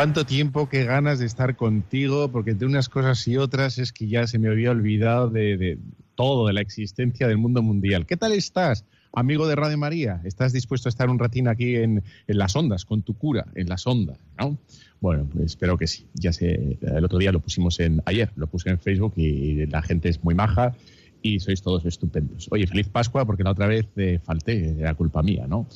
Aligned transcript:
Cuánto 0.00 0.24
tiempo, 0.24 0.66
qué 0.66 0.84
ganas 0.84 1.18
de 1.18 1.26
estar 1.26 1.56
contigo, 1.56 2.32
porque 2.32 2.52
entre 2.52 2.66
unas 2.66 2.88
cosas 2.88 3.28
y 3.28 3.36
otras 3.36 3.76
es 3.76 3.92
que 3.92 4.08
ya 4.08 4.26
se 4.26 4.38
me 4.38 4.48
había 4.48 4.70
olvidado 4.70 5.28
de, 5.28 5.76
todo, 6.14 6.46
de 6.46 6.54
la 6.54 6.62
existencia 6.62 7.28
del 7.28 7.36
mundo 7.36 7.60
mundial. 7.60 8.06
¿Qué 8.06 8.16
tal 8.16 8.32
estás, 8.32 8.86
amigo 9.12 9.46
de 9.46 9.56
Radio 9.56 9.76
María? 9.76 10.22
¿Estás 10.24 10.54
dispuesto 10.54 10.88
a 10.88 10.90
estar 10.90 11.10
un 11.10 11.18
ratín 11.18 11.48
aquí 11.48 11.76
en, 11.76 12.02
las 12.28 12.56
ondas, 12.56 12.86
con 12.86 13.02
tu 13.02 13.12
cura, 13.12 13.44
en 13.54 13.68
las 13.68 13.86
ondas, 13.86 14.16
no? 14.38 14.56
Bueno, 15.02 15.28
pues 15.30 15.44
espero 15.44 15.76
que 15.76 15.86
sí. 15.86 16.06
Ya 16.14 16.32
sé, 16.32 16.78
el 16.80 17.04
otro 17.04 17.18
día 17.18 17.30
lo 17.30 17.40
pusimos 17.40 17.78
en, 17.78 18.00
ayer 18.06 18.32
lo 18.36 18.46
puse 18.46 18.70
en 18.70 18.78
Facebook 18.78 19.12
y 19.16 19.66
la 19.66 19.82
gente 19.82 20.08
es 20.08 20.24
muy 20.24 20.34
maja 20.34 20.74
y 21.20 21.40
sois 21.40 21.60
todos 21.60 21.84
estupendos. 21.84 22.48
Oye, 22.50 22.66
feliz 22.66 22.88
Pascua 22.88 23.26
porque 23.26 23.44
la 23.44 23.50
otra 23.50 23.66
vez 23.66 23.86
eh, 23.96 24.18
falté, 24.24 24.76
era 24.78 24.94
culpa 24.94 25.22
mía, 25.22 25.46
¿no? 25.46 25.66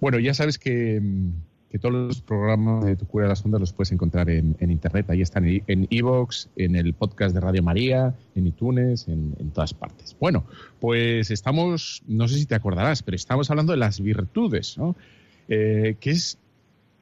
Bueno, 0.00 0.20
ya 0.20 0.32
sabes 0.32 0.60
que 0.60 1.00
mm, 1.00 1.32
que 1.74 1.80
todos 1.80 1.92
los 1.92 2.20
programas 2.20 2.84
de 2.84 2.94
Tu 2.94 3.04
Cura 3.04 3.24
de 3.24 3.30
las 3.30 3.44
Ondas 3.44 3.60
los 3.60 3.72
puedes 3.72 3.90
encontrar 3.90 4.30
en, 4.30 4.54
internet. 4.60 5.10
Ahí 5.10 5.22
están 5.22 5.44
en 5.44 5.88
Evox, 5.90 6.48
en 6.54 6.76
el 6.76 6.94
podcast 6.94 7.34
de 7.34 7.40
Radio 7.40 7.64
María, 7.64 8.14
en 8.36 8.46
iTunes, 8.46 9.08
en, 9.08 9.50
todas 9.52 9.74
partes. 9.74 10.16
Bueno, 10.20 10.44
pues 10.78 11.32
estamos, 11.32 12.04
no 12.06 12.28
sé 12.28 12.36
si 12.36 12.46
te 12.46 12.54
acordarás, 12.54 13.02
pero 13.02 13.16
estamos 13.16 13.50
hablando 13.50 13.72
de 13.72 13.78
las 13.78 14.00
virtudes. 14.00 14.76
Eh, 15.48 15.96
que 15.98 16.10
es 16.12 16.38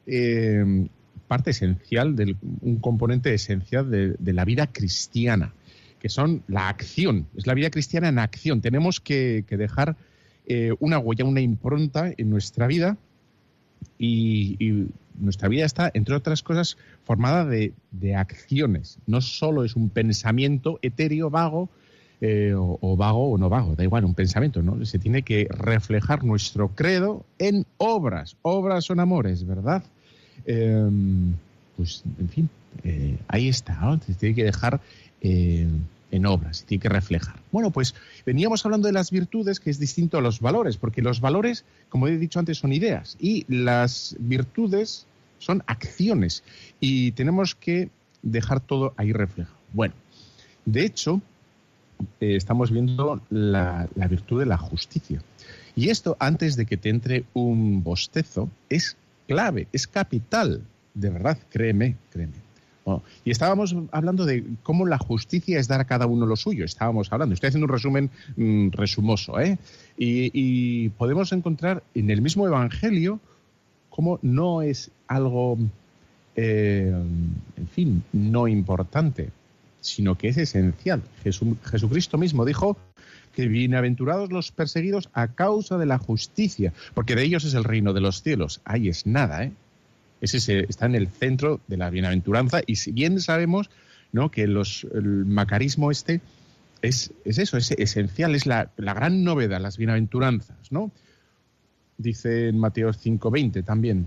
eh, 0.07 0.89
parte 1.29 1.51
esencial, 1.51 2.17
de 2.17 2.35
un 2.63 2.77
componente 2.77 3.35
esencial 3.35 3.91
de, 3.91 4.33
la 4.33 4.47
vida 4.47 4.69
cristiana, 4.69 5.53
que 5.99 6.09
son 6.09 6.45
la 6.49 6.71
acción. 6.71 7.27
Es 7.37 7.47
la 7.47 7.53
vida 7.53 7.69
cristiana 7.69 8.09
en 8.09 8.19
acción. 8.19 8.63
Tenemos 8.63 9.03
que, 9.03 9.45
dejar 9.51 9.99
eh, 10.47 10.73
una 10.81 10.99
huella, 10.99 11.27
una 11.27 11.43
impronta 11.43 12.11
en 12.17 12.31
nuestra 12.31 12.67
vida 12.67 12.97
y, 13.99 14.87
nuestra 15.19 15.49
vida 15.49 15.67
está, 15.67 15.91
entre 15.93 16.15
otras 16.15 16.43
cosas, 16.43 16.79
formada 17.05 17.45
de, 17.45 17.75
acciones. 18.17 18.99
No 19.07 19.21
solo 19.21 19.63
es 19.63 19.77
un 19.77 19.91
pensamiento 19.91 20.79
etéreo, 20.81 21.29
vago, 21.29 21.69
eh, 22.23 22.55
o, 22.57 22.97
vago 22.97 23.33
o 23.33 23.39
no 23.39 23.49
vago, 23.49 23.77
da 23.77 23.85
igual, 23.85 24.05
un 24.05 24.15
pensamiento, 24.15 24.63
¿no? 24.63 24.85
Se 24.87 24.99
tiene 24.99 25.23
que 25.23 25.47
reflejar 25.51 26.25
nuestro 26.25 26.69
credo 26.69 27.27
en 27.39 27.67
obras. 27.77 28.37
Obras 28.43 28.85
son 28.85 29.01
amores, 29.01 29.47
¿verdad? 29.47 29.85
Em, 30.47 31.35
pues, 31.77 32.03
en 32.19 32.29
fin, 32.29 32.49
eh, 32.85 33.19
ahí 33.29 33.49
está. 33.49 33.99
Se 34.07 34.15
tiene 34.15 34.35
que 34.35 34.45
dejar 34.45 34.81
eh, 35.21 35.69
en 36.13 36.27
obras, 36.27 36.65
tiene 36.65 36.83
que 36.83 36.89
reflejar. 36.89 37.41
Bueno, 37.51 37.71
pues 37.71 37.95
veníamos 38.25 38.65
hablando 38.65 38.87
de 38.87 38.93
las 38.93 39.11
virtudes, 39.11 39.59
que 39.59 39.71
es 39.71 39.81
distinto 39.81 40.19
a 40.19 40.21
los 40.21 40.41
valores, 40.41 40.77
porque 40.77 41.03
los 41.03 41.21
valores, 41.21 41.65
como 41.89 42.07
he 42.07 42.17
dicho 42.19 42.39
antes, 42.39 42.59
son 42.59 42.73
ideas 42.73 43.17
y 43.19 43.45
las 43.49 44.15
virtudes 44.21 45.07
son 45.39 45.65
acciones 45.67 46.45
y 46.79 47.13
tenemos 47.13 47.57
que 47.57 47.91
dejar 48.23 48.61
todo 48.61 48.95
ahí 48.97 49.13
reflejado. 49.13 49.57
Bueno, 49.73 49.95
de 50.67 50.85
hecho, 50.85 51.21
eh, 52.21 52.37
estamos 52.37 52.71
viendo 52.71 53.21
la, 53.31 53.89
la 53.95 54.07
virtud 54.07 54.39
de 54.39 54.47
la 54.47 54.59
justicia. 54.59 55.21
Y 55.75 55.89
esto, 55.89 56.17
antes 56.21 56.57
de 56.57 56.67
que 56.67 56.77
te 56.77 56.91
entre 56.91 57.25
un 57.33 57.83
bostezo, 57.83 58.51
es 58.69 58.99
clave, 59.27 59.67
es 59.73 59.87
capital, 59.87 60.63
de 60.93 61.09
verdad, 61.09 61.39
créeme, 61.51 61.97
créeme. 62.11 62.42
Oh, 62.85 63.01
y 63.25 63.31
estábamos 63.31 63.77
hablando 63.93 64.27
de 64.27 64.45
cómo 64.65 64.87
la 64.87 64.99
justicia 64.99 65.61
es 65.61 65.69
dar 65.69 65.81
a 65.81 65.85
cada 65.85 66.07
uno 66.07 66.27
lo 66.27 66.35
suyo. 66.37 66.65
Estábamos 66.65 67.13
hablando. 67.13 67.35
Estoy 67.35 67.49
haciendo 67.49 67.67
un 67.67 67.73
resumen 67.73 68.11
mm, 68.37 68.71
resumoso. 68.71 69.39
¿eh? 69.41 69.59
Y, 69.97 70.89
podemos 70.91 71.33
encontrar 71.33 71.83
en 71.95 72.11
el 72.11 72.23
mismo 72.23 72.47
Evangelio 72.47 73.21
cómo 73.89 74.19
no 74.23 74.63
es 74.63 74.91
algo, 75.07 75.59
eh, 76.35 76.93
en 77.57 77.69
fin, 77.69 78.03
no 78.13 78.49
importante, 78.49 79.31
sino 79.81 80.19
que 80.19 80.29
es 80.29 80.39
esencial. 80.39 81.03
Jesucristo 81.23 82.19
mismo 82.19 82.45
dijo 82.45 82.77
que 83.35 83.47
bienaventurados 83.47 84.33
los 84.33 84.51
perseguidos 84.51 85.09
a 85.13 85.29
causa 85.29 85.79
de 85.79 85.87
la 85.87 85.99
justicia, 85.99 86.73
porque 86.95 87.15
de 87.15 87.23
ellos 87.23 87.45
es 87.45 87.55
el 87.55 87.65
reino 87.65 87.93
de 87.93 88.01
los 88.01 88.23
cielos. 88.23 88.61
Ahí 88.65 88.89
es 88.89 89.07
nada, 89.07 89.45
¿eh? 89.45 89.53
Ese 90.23 90.67
está 90.69 90.87
en 90.87 90.95
el 90.95 91.09
centro 91.09 91.61
de 91.67 91.77
la 91.77 91.91
bienaventuranza 91.91 92.61
y 92.67 92.77
si 92.77 92.93
bien 92.93 93.21
sabemos 93.21 93.71
¿no? 94.13 94.31
que 94.31 94.45
el 94.45 94.57
macarismo 95.27 95.91
este 95.91 96.21
es, 96.81 97.13
es 97.25 97.39
eso, 97.39 97.57
es 97.57 97.71
esencial, 97.73 98.35
es 98.35 98.47
la, 98.47 98.71
la, 98.77 98.95
gran 98.95 99.25
novedad, 99.25 99.61
las 99.61 99.77
bienaventuranzas, 99.79 100.73
¿no? 100.73 100.91
Dice 101.97 102.49
en 102.49 102.59
Mateo 102.59 102.91
5.20 102.91 103.65
también, 103.65 104.07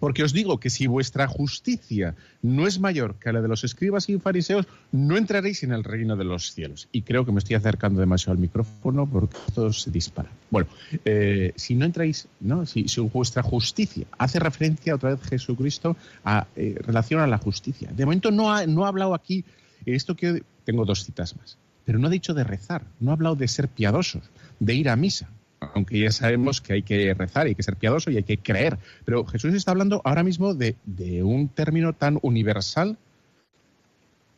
porque 0.00 0.22
os 0.22 0.32
digo 0.32 0.58
que 0.58 0.70
si 0.70 0.86
vuestra 0.86 1.26
justicia 1.26 2.14
no 2.42 2.66
es 2.66 2.78
mayor 2.78 3.16
que 3.16 3.32
la 3.32 3.40
de 3.40 3.48
los 3.48 3.64
escribas 3.64 4.08
y 4.08 4.18
fariseos, 4.18 4.66
no 4.92 5.16
entraréis 5.16 5.62
en 5.62 5.72
el 5.72 5.84
reino 5.84 6.16
de 6.16 6.24
los 6.24 6.52
cielos. 6.52 6.88
Y 6.92 7.02
creo 7.02 7.24
que 7.24 7.32
me 7.32 7.38
estoy 7.38 7.56
acercando 7.56 8.00
demasiado 8.00 8.32
al 8.32 8.38
micrófono 8.38 9.06
porque 9.06 9.36
todo 9.54 9.72
se 9.72 9.90
dispara. 9.90 10.30
Bueno, 10.50 10.68
eh, 11.04 11.52
si 11.56 11.74
no 11.74 11.84
entráis, 11.84 12.28
¿no? 12.40 12.66
Si, 12.66 12.86
vuestra 13.12 13.42
justicia 13.42 14.06
hace 14.18 14.38
referencia 14.38 14.94
otra 14.94 15.10
vez 15.10 15.22
Jesucristo 15.22 15.96
a 16.24 16.46
eh, 16.56 16.76
relación 16.80 17.20
a 17.20 17.26
la 17.26 17.38
justicia. 17.38 17.90
De 17.94 18.04
momento 18.04 18.30
no 18.30 18.52
ha, 18.52 18.66
no 18.66 18.84
ha 18.84 18.88
hablado 18.88 19.14
aquí, 19.14 19.44
esto 19.84 20.16
que 20.16 20.42
tengo 20.64 20.84
dos 20.84 21.04
citas 21.04 21.36
más, 21.36 21.56
pero 21.84 21.98
no 21.98 22.08
ha 22.08 22.10
dicho 22.10 22.34
de 22.34 22.44
rezar, 22.44 22.82
no 23.00 23.10
ha 23.10 23.14
hablado 23.14 23.36
de 23.36 23.48
ser 23.48 23.68
piadosos, 23.68 24.24
de 24.58 24.74
ir 24.74 24.88
a 24.88 24.96
misa 24.96 25.28
aunque 25.74 25.98
ya 25.98 26.10
sabemos 26.10 26.60
que 26.60 26.74
hay 26.74 26.82
que 26.82 27.14
rezar, 27.14 27.46
hay 27.46 27.54
que 27.54 27.62
ser 27.62 27.76
piadoso 27.76 28.10
y 28.10 28.16
hay 28.16 28.22
que 28.22 28.38
creer. 28.38 28.78
Pero 29.04 29.24
Jesús 29.26 29.54
está 29.54 29.70
hablando 29.70 30.00
ahora 30.04 30.22
mismo 30.22 30.54
de, 30.54 30.76
un 31.22 31.48
término 31.48 31.92
tan 31.92 32.18
universal, 32.22 32.96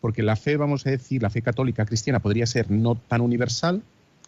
porque 0.00 0.22
la 0.22 0.37
fe, 0.37 0.56
vamos 0.56 0.87
a 0.87 0.91
decir, 0.91 1.22
la 1.22 1.31
fe 1.31 1.43
católica 1.43 1.84
cristiana 1.84 2.21
podría 2.21 2.47
ser 2.47 2.71
no 2.71 2.94
tan 2.94 3.21
universal, 3.21 3.83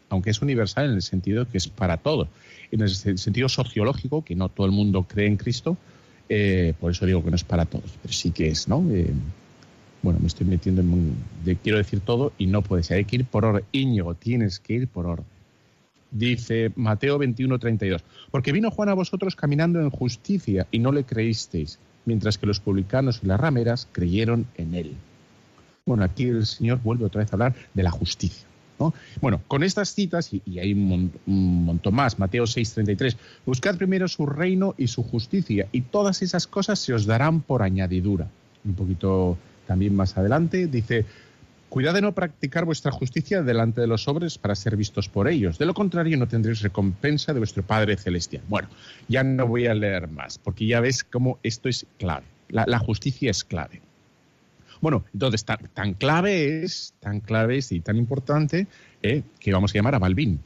aunque 0.09 0.31
es 0.31 0.43
universal 0.43 0.87
en 0.87 0.93
el 0.93 1.03
sentido 1.03 1.49
que 1.49 1.59
es 1.59 1.69
para 1.69 1.97
todos. 1.97 2.29
En 2.73 2.81
el 2.81 2.91
sentido 2.91 3.49
sociológico, 3.49 4.25
que 4.25 4.35
no 4.35 4.49
todo 4.49 4.67
el 4.67 4.73
mundo 4.73 5.05
cree 5.05 5.27
en 5.27 5.37
Cristo, 5.37 5.77
eh, 6.29 6.75
por 6.81 6.93
eso 6.93 7.07
digo 7.07 7.25
que 7.25 7.31
no 7.31 7.37
es 7.37 7.45
para 7.45 7.65
todos, 7.65 7.91
pero 8.03 8.13
sí 8.13 8.31
que 8.31 8.49
es, 8.49 8.69
¿no? 8.69 8.85
Eh, 8.91 9.13
bueno, 10.03 10.19
me 10.21 10.29
estoy 10.29 10.47
metiendo 10.47 10.81
en 10.81 10.93
un... 10.93 11.17
quiero 11.63 11.79
decir 11.79 12.01
todo 12.01 12.33
y 12.39 12.47
no 12.47 12.63
puede 12.63 12.83
ser. 12.83 12.99
Hay 12.99 13.05
que 13.05 13.17
ir 13.17 13.25
por 13.27 13.45
orden. 13.45 13.65
Íñigo, 13.73 14.15
tienes 14.15 14.59
que 14.59 14.75
ir 14.75 14.89
por 14.89 15.07
orden. 15.07 15.27
Dice 16.11 16.73
Mateo 16.77 17.19
21, 17.19 17.59
32. 17.59 18.03
Porque 18.31 18.53
vino 18.53 18.71
Juan 18.71 18.89
a 18.89 18.95
vosotros 18.95 19.37
caminando 19.37 19.81
en 19.81 19.91
justicia 19.91 20.67
y 20.71 20.79
no 20.79 20.93
le 20.93 21.05
creísteis, 21.05 21.79
mientras 22.05 22.39
que 22.39 22.47
los 22.47 22.61
publicanos 22.61 23.21
y 23.23 23.27
las 23.27 23.41
rameras 23.41 23.89
creyeron 23.93 24.47
en 24.57 24.75
él. 24.75 24.95
Bueno, 25.87 26.05
aquí 26.05 26.25
el 26.25 26.47
Señor 26.47 26.81
vuelve 26.83 27.05
otra 27.05 27.21
vez 27.21 27.33
a 27.33 27.37
hablar 27.37 27.55
de 27.75 27.83
la 27.83 27.91
justicia. 27.91 28.47
Bueno, 29.21 29.43
con 29.47 29.63
estas 29.63 29.95
citas, 29.95 30.33
y, 30.33 30.59
hay 30.59 30.73
un, 30.73 31.13
montón 31.27 31.95
más, 31.95 32.19
Mateo 32.19 32.45
6:33, 32.45 33.17
buscad 33.45 33.77
primero 33.77 34.09
su 34.09 34.27
reino 34.27 34.75
y 34.79 34.87
su 34.87 35.03
justicia, 35.03 35.69
y 35.73 35.83
todas 35.83 36.23
esas 36.23 36.47
cosas 36.47 36.79
se 36.79 36.95
os 36.95 37.07
darán 37.07 37.43
por 37.43 37.63
añadidura. 37.63 38.29
Un 38.65 38.75
poquito 38.75 39.37
también 39.67 39.95
más 39.95 40.17
adelante 40.17 40.67
dice, 40.67 41.05
Cuidad 41.71 41.95
de 41.95 42.03
no 42.03 42.17
practicar 42.17 42.65
vuestra 42.65 42.91
justicia 42.91 43.45
delante 43.45 43.81
de 43.81 43.87
los 43.87 44.09
hombres 44.09 44.39
para 44.39 44.57
ser 44.57 44.77
vistos 44.77 45.09
por 45.09 45.29
ellos. 45.29 45.57
De 45.57 45.67
lo 45.67 45.73
contrario, 45.73 46.17
no 46.17 46.27
tendréis 46.27 46.63
recompensa 46.63 47.33
de 47.33 47.39
vuestro 47.39 47.63
Padre 47.63 47.97
Celestial. 47.97 48.43
Bueno, 48.49 48.69
ya 49.07 49.23
no 49.23 49.47
voy 49.47 49.69
a 49.69 49.75
leer 49.75 50.09
más, 50.09 50.37
porque 50.39 50.67
ya 50.67 50.81
ves 50.81 51.05
cómo 51.05 51.39
esto 51.45 51.69
es 51.69 51.87
clave. 51.97 52.27
La, 52.49 52.79
justicia 52.81 53.31
es 53.31 53.45
clave. 53.45 53.81
Bueno, 54.81 55.05
entonces 55.15 55.45
tan, 55.45 55.95
clave 55.95 56.65
es, 56.65 56.93
tan 56.99 57.21
clave 57.21 57.59
es 57.59 57.71
y 57.71 57.79
tan 57.79 57.97
importante 57.97 58.67
eh, 59.05 59.23
que 59.39 59.53
vamos 59.53 59.71
a 59.71 59.75
llamar 59.75 59.95
a 59.95 60.01
Balbín. 60.01 60.41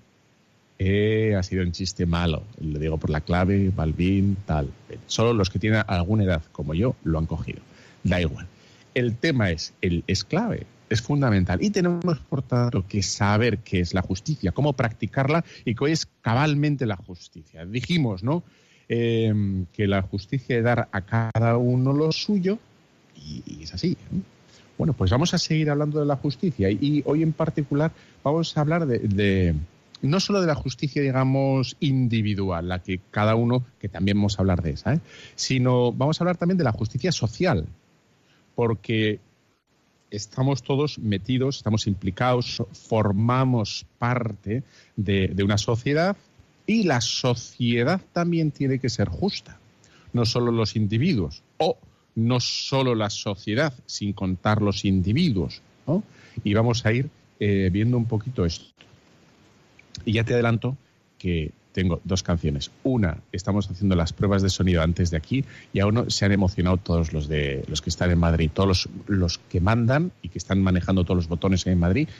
Eh, 0.78 1.34
ha 1.38 1.42
sido 1.42 1.62
un 1.62 1.72
chiste 1.72 2.04
malo, 2.04 2.42
le 2.60 2.78
digo 2.78 2.98
por 2.98 3.08
la 3.08 3.22
clave, 3.22 3.72
Balbín, 3.74 4.36
tal. 4.44 4.68
Solo 5.06 5.32
los 5.32 5.48
que 5.48 5.58
tienen 5.58 5.84
alguna 5.86 6.24
edad 6.24 6.42
como 6.52 6.74
yo 6.74 6.96
lo 7.02 7.18
han 7.18 7.24
cogido. 7.24 7.62
Da 8.02 8.20
igual. 8.20 8.46
el 8.92 9.16
tema 9.16 9.50
es, 9.50 9.72
el, 9.80 10.04
es 10.06 10.22
clave, 10.22 10.66
es 10.88 11.02
fundamental. 11.02 11.62
Y 11.62 11.70
tenemos, 11.70 12.18
por 12.28 12.42
tanto, 12.42 12.86
que 12.86 13.02
saber 13.02 13.58
qué 13.58 13.80
es 13.80 13.94
la 13.94 14.02
justicia, 14.02 14.52
cómo 14.52 14.74
practicarla 14.74 15.44
y 15.64 15.74
qué 15.74 15.92
es 15.92 16.06
cabalmente 16.20 16.86
la 16.86 16.96
justicia. 16.96 17.64
Dijimos, 17.64 18.22
¿no? 18.22 18.42
Em, 18.88 19.64
que 19.72 19.86
la 19.86 20.02
justicia 20.02 20.58
es 20.58 20.64
dar 20.64 20.88
a 20.92 21.00
cada 21.00 21.56
uno 21.56 21.92
lo 21.94 22.12
suyo 22.12 22.58
y, 23.16 23.62
es 23.62 23.72
así. 23.72 23.96
Bueno, 24.76 24.92
pues 24.92 25.10
vamos 25.10 25.32
a 25.32 25.38
seguir 25.38 25.70
hablando 25.70 26.00
de 26.00 26.06
la 26.06 26.16
justicia 26.16 26.70
y, 26.70 27.02
hoy 27.06 27.22
en 27.22 27.32
particular 27.32 27.92
vamos 28.22 28.56
a 28.56 28.60
hablar 28.60 28.86
de, 28.86 29.54
no 30.02 30.20
solo 30.20 30.40
de 30.40 30.46
la 30.46 30.54
justicia, 30.54 31.00
digamos, 31.00 31.76
individual, 31.80 32.68
la 32.68 32.80
que 32.80 33.00
cada 33.10 33.36
uno, 33.36 33.64
que 33.78 33.88
también 33.88 34.18
vamos 34.18 34.38
a 34.38 34.42
hablar 34.42 34.62
de 34.62 34.72
esa, 34.72 34.94
¿eh? 34.94 35.00
sino 35.34 35.92
vamos 35.92 36.20
a 36.20 36.24
hablar 36.24 36.36
también 36.36 36.58
de 36.58 36.64
la 36.64 36.72
justicia 36.72 37.10
social, 37.12 37.66
porque 38.54 39.18
estamos 40.14 40.62
todos 40.62 40.98
metidos, 40.98 41.58
estamos 41.58 41.86
implicados, 41.86 42.62
formamos 42.72 43.86
parte 43.98 44.62
de, 44.96 45.34
una 45.42 45.58
sociedad 45.58 46.16
y 46.66 46.84
la 46.84 47.00
sociedad 47.00 48.00
también 48.12 48.50
tiene 48.50 48.78
que 48.78 48.88
ser 48.88 49.08
justa, 49.08 49.58
no 50.12 50.24
solo 50.24 50.52
los 50.52 50.76
individuos, 50.76 51.42
o 51.58 51.76
no 52.14 52.40
solo 52.40 52.94
la 52.94 53.10
sociedad, 53.10 53.74
sin 53.86 54.12
contar 54.12 54.62
los 54.62 54.84
individuos. 54.84 55.62
Y 56.42 56.54
vamos 56.54 56.86
a 56.86 56.92
ir 56.92 57.10
eh, 57.40 57.68
viendo 57.72 57.96
un 57.96 58.06
poquito 58.06 58.44
esto. 58.44 58.66
Y 60.04 60.12
ya 60.12 60.24
te 60.24 60.34
adelanto 60.34 60.76
que 61.24 61.52
tengo 61.72 62.02
dos 62.04 62.22
canciones. 62.22 62.70
Una, 62.82 63.16
estamos 63.32 63.70
haciendo 63.70 63.96
las 63.96 64.12
pruebas 64.12 64.42
de 64.42 64.50
sonido 64.50 64.82
antes 64.82 65.10
de 65.10 65.16
aquí 65.16 65.42
y 65.72 65.80
aún 65.80 66.10
se 66.10 66.26
han 66.26 66.32
emocionado 66.32 66.76
todos 66.76 67.14
los 67.14 67.28
de 67.28 67.64
los 67.66 67.80
que 67.80 67.88
están 67.88 68.10
en 68.10 68.18
Madrid, 68.18 68.50
todos 68.52 68.90
los, 69.06 69.38
que 69.38 69.62
mandan 69.62 70.12
y 70.20 70.28
que 70.28 70.36
están 70.36 70.62
manejando 70.62 71.02
todos 71.04 71.16
los 71.16 71.28
botones 71.28 71.66
en 71.66 71.80
Madrid, 71.80 72.10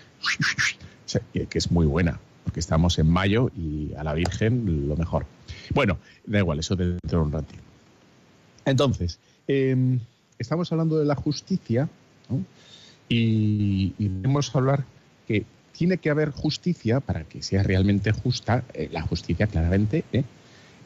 que 1.31 1.59
es 1.59 1.71
muy 1.71 1.85
buena, 1.85 2.19
porque 2.45 2.61
estamos 2.61 2.99
en 2.99 3.11
mayo 3.11 3.51
y 3.55 3.93
a 3.95 4.05
la 4.05 4.15
Virgen 4.15 4.89
lo 4.89 4.97
mejor. 4.97 5.27
Bueno, 5.75 5.99
da 6.25 6.39
igual, 6.39 6.61
eso 6.61 6.75
dentro 6.75 7.19
de 7.19 7.25
un 7.27 7.33
ratito. 7.33 7.63
Entonces, 8.65 9.19
em, 9.47 10.01
estamos 10.39 10.73
hablando 10.73 10.99
de 10.99 11.05
la 11.05 11.15
justicia 11.15 11.91
y, 13.07 13.93
y 13.99 14.09
vamos 14.09 14.57
hablar 14.57 14.87
que 15.29 15.45
tiene 15.77 15.99
que 15.99 16.09
haber 16.09 16.31
justicia 16.31 17.01
para 17.01 17.25
que 17.25 17.43
sea 17.43 17.63
realmente 17.63 18.13
justa, 18.13 18.65
eh, 18.73 18.89
la 18.93 19.03
justicia 19.03 19.47
claramente, 19.47 20.05
¿eh? 20.13 20.25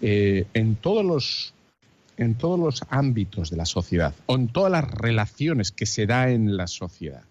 Eh, 0.01 0.47
en, 0.55 0.77
todos 0.77 1.05
los, 1.05 1.53
en 2.17 2.35
todos 2.37 2.59
los 2.59 2.83
ámbitos 2.89 3.51
de 3.51 3.57
la 3.57 3.67
sociedad, 3.67 4.15
o 4.27 4.37
en 4.37 4.49
todas 4.49 4.73
las 4.73 4.91
relaciones 4.91 5.73
que 5.73 5.87
se 5.87 6.07
da 6.07 6.31
en 6.31 6.57
la 6.57 6.67
sociedad. 6.69 7.23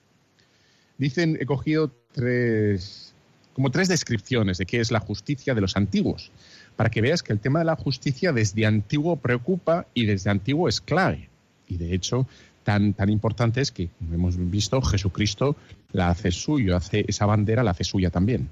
Dicen, 0.97 1.37
he 1.39 1.45
cogido 1.45 1.91
tres, 2.11 3.13
como 3.53 3.71
tres 3.71 3.87
descripciones 3.87 4.57
de 4.57 4.65
qué 4.65 4.79
es 4.79 4.91
la 4.91 4.99
justicia 4.99 5.55
de 5.55 5.61
los 5.61 5.77
antiguos, 5.77 6.31
para 6.75 6.89
que 6.89 7.01
veas 7.01 7.23
que 7.23 7.33
el 7.33 7.39
tema 7.39 7.59
de 7.59 7.65
la 7.65 7.75
justicia 7.75 8.33
desde 8.33 8.65
antiguo 8.65 9.15
preocupa 9.15 9.87
y 9.93 10.05
desde 10.05 10.29
antiguo 10.29 10.67
es 10.67 10.81
clave. 10.81 11.29
Y 11.67 11.77
de 11.77 11.93
hecho, 11.93 12.27
tan, 12.67 12.93
tan 12.93 13.09
importante 13.09 13.61
es 13.61 13.71
que, 13.71 13.87
como 13.97 14.13
hemos 14.13 14.35
visto, 14.51 14.81
Jesucristo 14.81 15.55
la 15.93 16.09
hace 16.09 16.31
suyo, 16.31 16.75
hace 16.75 17.05
esa 17.07 17.25
bandera 17.25 17.63
la 17.63 17.71
hace 17.71 17.85
suya 17.85 18.09
también. 18.09 18.49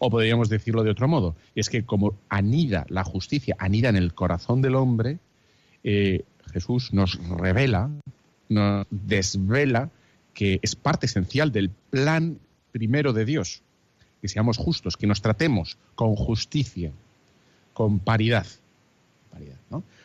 O 0.00 0.10
podríamos 0.10 0.48
decirlo 0.48 0.82
de 0.82 0.90
otro 0.90 1.06
modo, 1.06 1.36
es 1.54 1.70
que 1.70 1.84
como 1.84 2.14
anida 2.28 2.84
la 2.88 3.04
justicia, 3.04 3.54
anida 3.60 3.90
en 3.90 3.94
el 3.94 4.12
corazón 4.12 4.60
del 4.60 4.74
hombre, 4.74 5.20
eh, 5.84 6.24
Jesús 6.52 6.92
nos 6.92 7.16
revela, 7.28 7.90
nos 8.48 8.88
desvela 8.90 9.88
que 10.34 10.58
es 10.60 10.74
parte 10.74 11.06
esencial 11.06 11.52
del 11.52 11.70
plan 11.70 12.40
primero 12.72 13.12
de 13.12 13.24
Dios, 13.24 13.62
que 14.20 14.26
seamos 14.26 14.56
justos, 14.56 14.96
que 14.96 15.06
nos 15.06 15.22
tratemos 15.22 15.78
con 15.94 16.16
justicia, 16.16 16.90
con 17.72 18.00
paridad. 18.00 18.48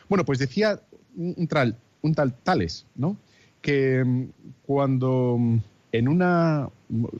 Bueno, 0.08 0.24
pues 0.24 0.38
decía 0.38 0.80
un, 1.16 1.48
tal, 1.48 1.76
un 2.02 2.14
tal 2.14 2.34
Tales, 2.34 2.86
¿no? 2.94 3.16
que 3.62 4.04
mm, 4.04 4.28
cuando 4.66 5.36
mm, 5.38 5.58
en 5.92 6.08
una 6.08 6.68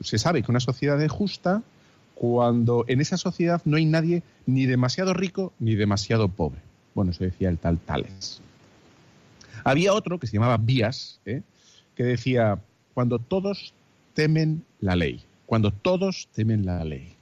se 0.01 0.19
sabe 0.19 0.43
que 0.43 0.51
una 0.51 0.59
sociedad 0.59 1.01
es 1.01 1.11
justa 1.11 1.63
cuando 2.13 2.85
en 2.87 3.01
esa 3.01 3.17
sociedad 3.17 3.61
no 3.65 3.77
hay 3.77 3.85
nadie 3.85 4.21
ni 4.45 4.65
demasiado 4.67 5.13
rico 5.13 5.51
ni 5.59 5.75
demasiado 5.75 6.27
pobre. 6.29 6.59
Bueno, 6.93 7.11
eso 7.11 7.23
decía 7.23 7.49
el 7.49 7.57
tal 7.57 7.79
Tales. 7.79 8.39
Había 9.63 9.93
otro 9.93 10.19
que 10.19 10.27
se 10.27 10.33
llamaba 10.33 10.57
Vías, 10.57 11.19
¿eh? 11.25 11.41
que 11.95 12.03
decía, 12.03 12.59
cuando 12.93 13.17
todos 13.17 13.73
temen 14.13 14.63
la 14.79 14.95
ley, 14.95 15.23
cuando 15.45 15.71
todos 15.71 16.27
temen 16.33 16.65
la 16.65 16.83
ley. 16.83 17.15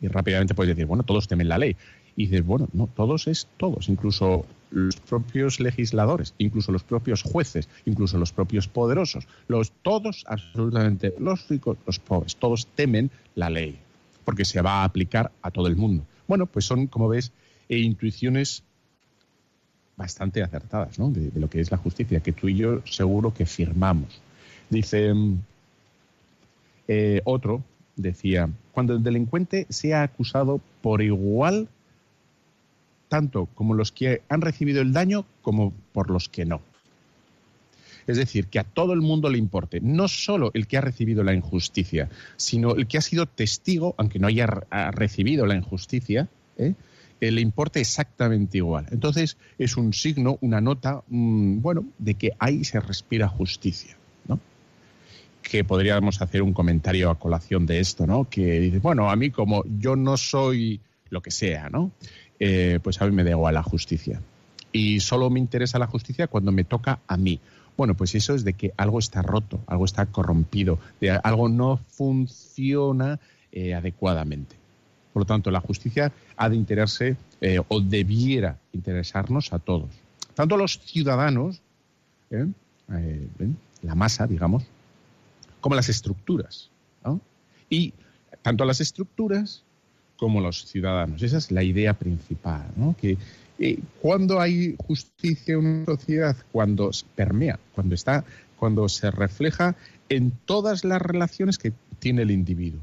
Y 0.00 0.08
rápidamente 0.08 0.54
puedes 0.54 0.74
decir, 0.74 0.86
bueno, 0.86 1.02
todos 1.02 1.28
temen 1.28 1.48
la 1.48 1.58
ley. 1.58 1.76
Y 2.16 2.26
dices, 2.26 2.46
bueno, 2.46 2.68
no, 2.72 2.86
todos 2.86 3.26
es 3.26 3.48
todos, 3.56 3.88
incluso 3.88 4.46
los 4.70 4.96
propios 4.96 5.60
legisladores, 5.60 6.34
incluso 6.38 6.72
los 6.72 6.82
propios 6.82 7.22
jueces, 7.22 7.68
incluso 7.84 8.18
los 8.18 8.32
propios 8.32 8.68
poderosos, 8.68 9.26
los 9.46 9.72
todos 9.82 10.24
absolutamente, 10.26 11.14
los 11.18 11.48
ricos, 11.48 11.78
los 11.86 11.98
pobres, 11.98 12.36
todos 12.36 12.66
temen 12.74 13.10
la 13.34 13.50
ley, 13.50 13.78
porque 14.24 14.44
se 14.44 14.60
va 14.60 14.82
a 14.82 14.84
aplicar 14.84 15.32
a 15.42 15.50
todo 15.50 15.66
el 15.68 15.76
mundo. 15.76 16.04
Bueno, 16.26 16.46
pues 16.46 16.64
son, 16.64 16.86
como 16.86 17.08
ves, 17.08 17.32
e 17.68 17.78
intuiciones 17.78 18.62
bastante 19.96 20.42
acertadas 20.42 20.98
¿no? 20.98 21.10
de, 21.10 21.32
lo 21.38 21.50
que 21.50 21.60
es 21.60 21.70
la 21.70 21.76
justicia, 21.76 22.20
que 22.20 22.32
tú 22.32 22.48
y 22.48 22.56
yo 22.56 22.82
seguro 22.86 23.34
que 23.34 23.46
firmamos. 23.46 24.20
Dice 24.70 25.12
eh, 26.86 27.20
otro, 27.24 27.62
decía, 27.96 28.48
cuando 28.72 28.94
el 28.94 29.02
delincuente 29.02 29.66
sea 29.68 30.02
acusado 30.02 30.60
por 30.82 31.02
igual 31.02 31.68
tanto 33.08 33.46
como 33.54 33.74
los 33.74 33.92
que 33.92 34.22
han 34.28 34.40
recibido 34.40 34.80
el 34.80 34.92
daño 34.92 35.24
como 35.42 35.72
por 35.92 36.10
los 36.10 36.28
que 36.28 36.44
no. 36.44 36.60
Es 38.06 38.16
decir, 38.16 38.46
que 38.46 38.58
a 38.58 38.64
todo 38.64 38.94
el 38.94 39.02
mundo 39.02 39.28
le 39.28 39.36
importe, 39.36 39.80
no 39.80 40.08
solo 40.08 40.50
el 40.54 40.66
que 40.66 40.78
ha 40.78 40.80
recibido 40.80 41.22
la 41.22 41.34
injusticia, 41.34 42.08
sino 42.36 42.74
el 42.74 42.86
que 42.86 42.96
ha 42.96 43.02
sido 43.02 43.26
testigo, 43.26 43.94
aunque 43.98 44.18
no 44.18 44.28
haya 44.28 44.46
recibido 44.46 45.44
la 45.44 45.56
injusticia, 45.56 46.28
¿eh? 46.56 46.74
Eh, 47.20 47.32
le 47.32 47.40
importe 47.40 47.80
exactamente 47.80 48.58
igual. 48.58 48.86
Entonces 48.90 49.36
es 49.58 49.76
un 49.76 49.92
signo, 49.92 50.38
una 50.40 50.60
nota, 50.60 51.02
mm, 51.08 51.60
bueno, 51.60 51.84
de 51.98 52.14
que 52.14 52.30
ahí 52.38 52.64
se 52.64 52.80
respira 52.80 53.28
justicia. 53.28 53.96
¿no? 54.26 54.38
Que 55.42 55.64
podríamos 55.64 56.22
hacer 56.22 56.42
un 56.42 56.52
comentario 56.52 57.10
a 57.10 57.18
colación 57.18 57.66
de 57.66 57.80
esto, 57.80 58.06
¿no? 58.06 58.28
Que 58.28 58.60
dice, 58.60 58.78
bueno, 58.78 59.10
a 59.10 59.16
mí 59.16 59.30
como 59.30 59.64
yo 59.78 59.96
no 59.96 60.16
soy 60.16 60.80
lo 61.10 61.20
que 61.20 61.30
sea, 61.30 61.70
¿no? 61.70 61.90
Eh, 62.40 62.78
pues 62.82 63.00
a 63.00 63.06
mí 63.06 63.12
me 63.12 63.24
da 63.24 63.30
igual 63.30 63.54
la 63.54 63.62
justicia. 63.62 64.20
Y 64.72 65.00
solo 65.00 65.30
me 65.30 65.40
interesa 65.40 65.78
la 65.78 65.86
justicia 65.86 66.26
cuando 66.26 66.52
me 66.52 66.64
toca 66.64 67.00
a 67.06 67.16
mí. 67.16 67.40
Bueno, 67.76 67.94
pues 67.94 68.14
eso 68.14 68.34
es 68.34 68.44
de 68.44 68.54
que 68.54 68.72
algo 68.76 68.98
está 68.98 69.22
roto, 69.22 69.60
algo 69.66 69.84
está 69.84 70.06
corrompido, 70.06 70.78
de 71.00 71.10
algo 71.10 71.48
no 71.48 71.80
funciona 71.88 73.20
eh, 73.52 73.74
adecuadamente. 73.74 74.56
Por 75.12 75.22
lo 75.22 75.26
tanto, 75.26 75.50
la 75.50 75.60
justicia 75.60 76.12
ha 76.36 76.48
de 76.48 76.56
interesarse 76.56 77.16
eh, 77.40 77.60
o 77.66 77.80
debiera 77.80 78.58
interesarnos 78.72 79.52
a 79.52 79.58
todos, 79.58 79.90
tanto 80.34 80.56
a 80.56 80.58
los 80.58 80.80
ciudadanos, 80.80 81.62
la 83.82 83.94
masa, 83.94 84.26
digamos, 84.26 84.64
como 85.60 85.74
a 85.74 85.76
las 85.76 85.88
estructuras. 85.88 86.70
Y 87.70 87.92
tanto 88.42 88.64
a 88.64 88.66
las 88.66 88.80
estructuras 88.80 89.62
como 90.18 90.40
los 90.40 90.66
ciudadanos. 90.66 91.22
Esa 91.22 91.38
es 91.38 91.50
la 91.50 91.62
idea 91.62 91.94
principal, 91.94 92.66
¿no? 92.76 92.94
Que 93.00 93.16
eh, 93.58 93.78
cuando 94.02 94.40
hay 94.40 94.76
justicia 94.78 95.54
en 95.54 95.60
una 95.60 95.84
sociedad, 95.86 96.36
cuando 96.52 96.90
permea, 97.14 97.58
cuando 97.74 97.94
está, 97.94 98.24
cuando 98.56 98.88
se 98.88 99.10
refleja 99.10 99.76
en 100.08 100.32
todas 100.44 100.84
las 100.84 101.00
relaciones 101.00 101.56
que 101.58 101.72
tiene 101.98 102.22
el 102.22 102.30
individuo. 102.30 102.80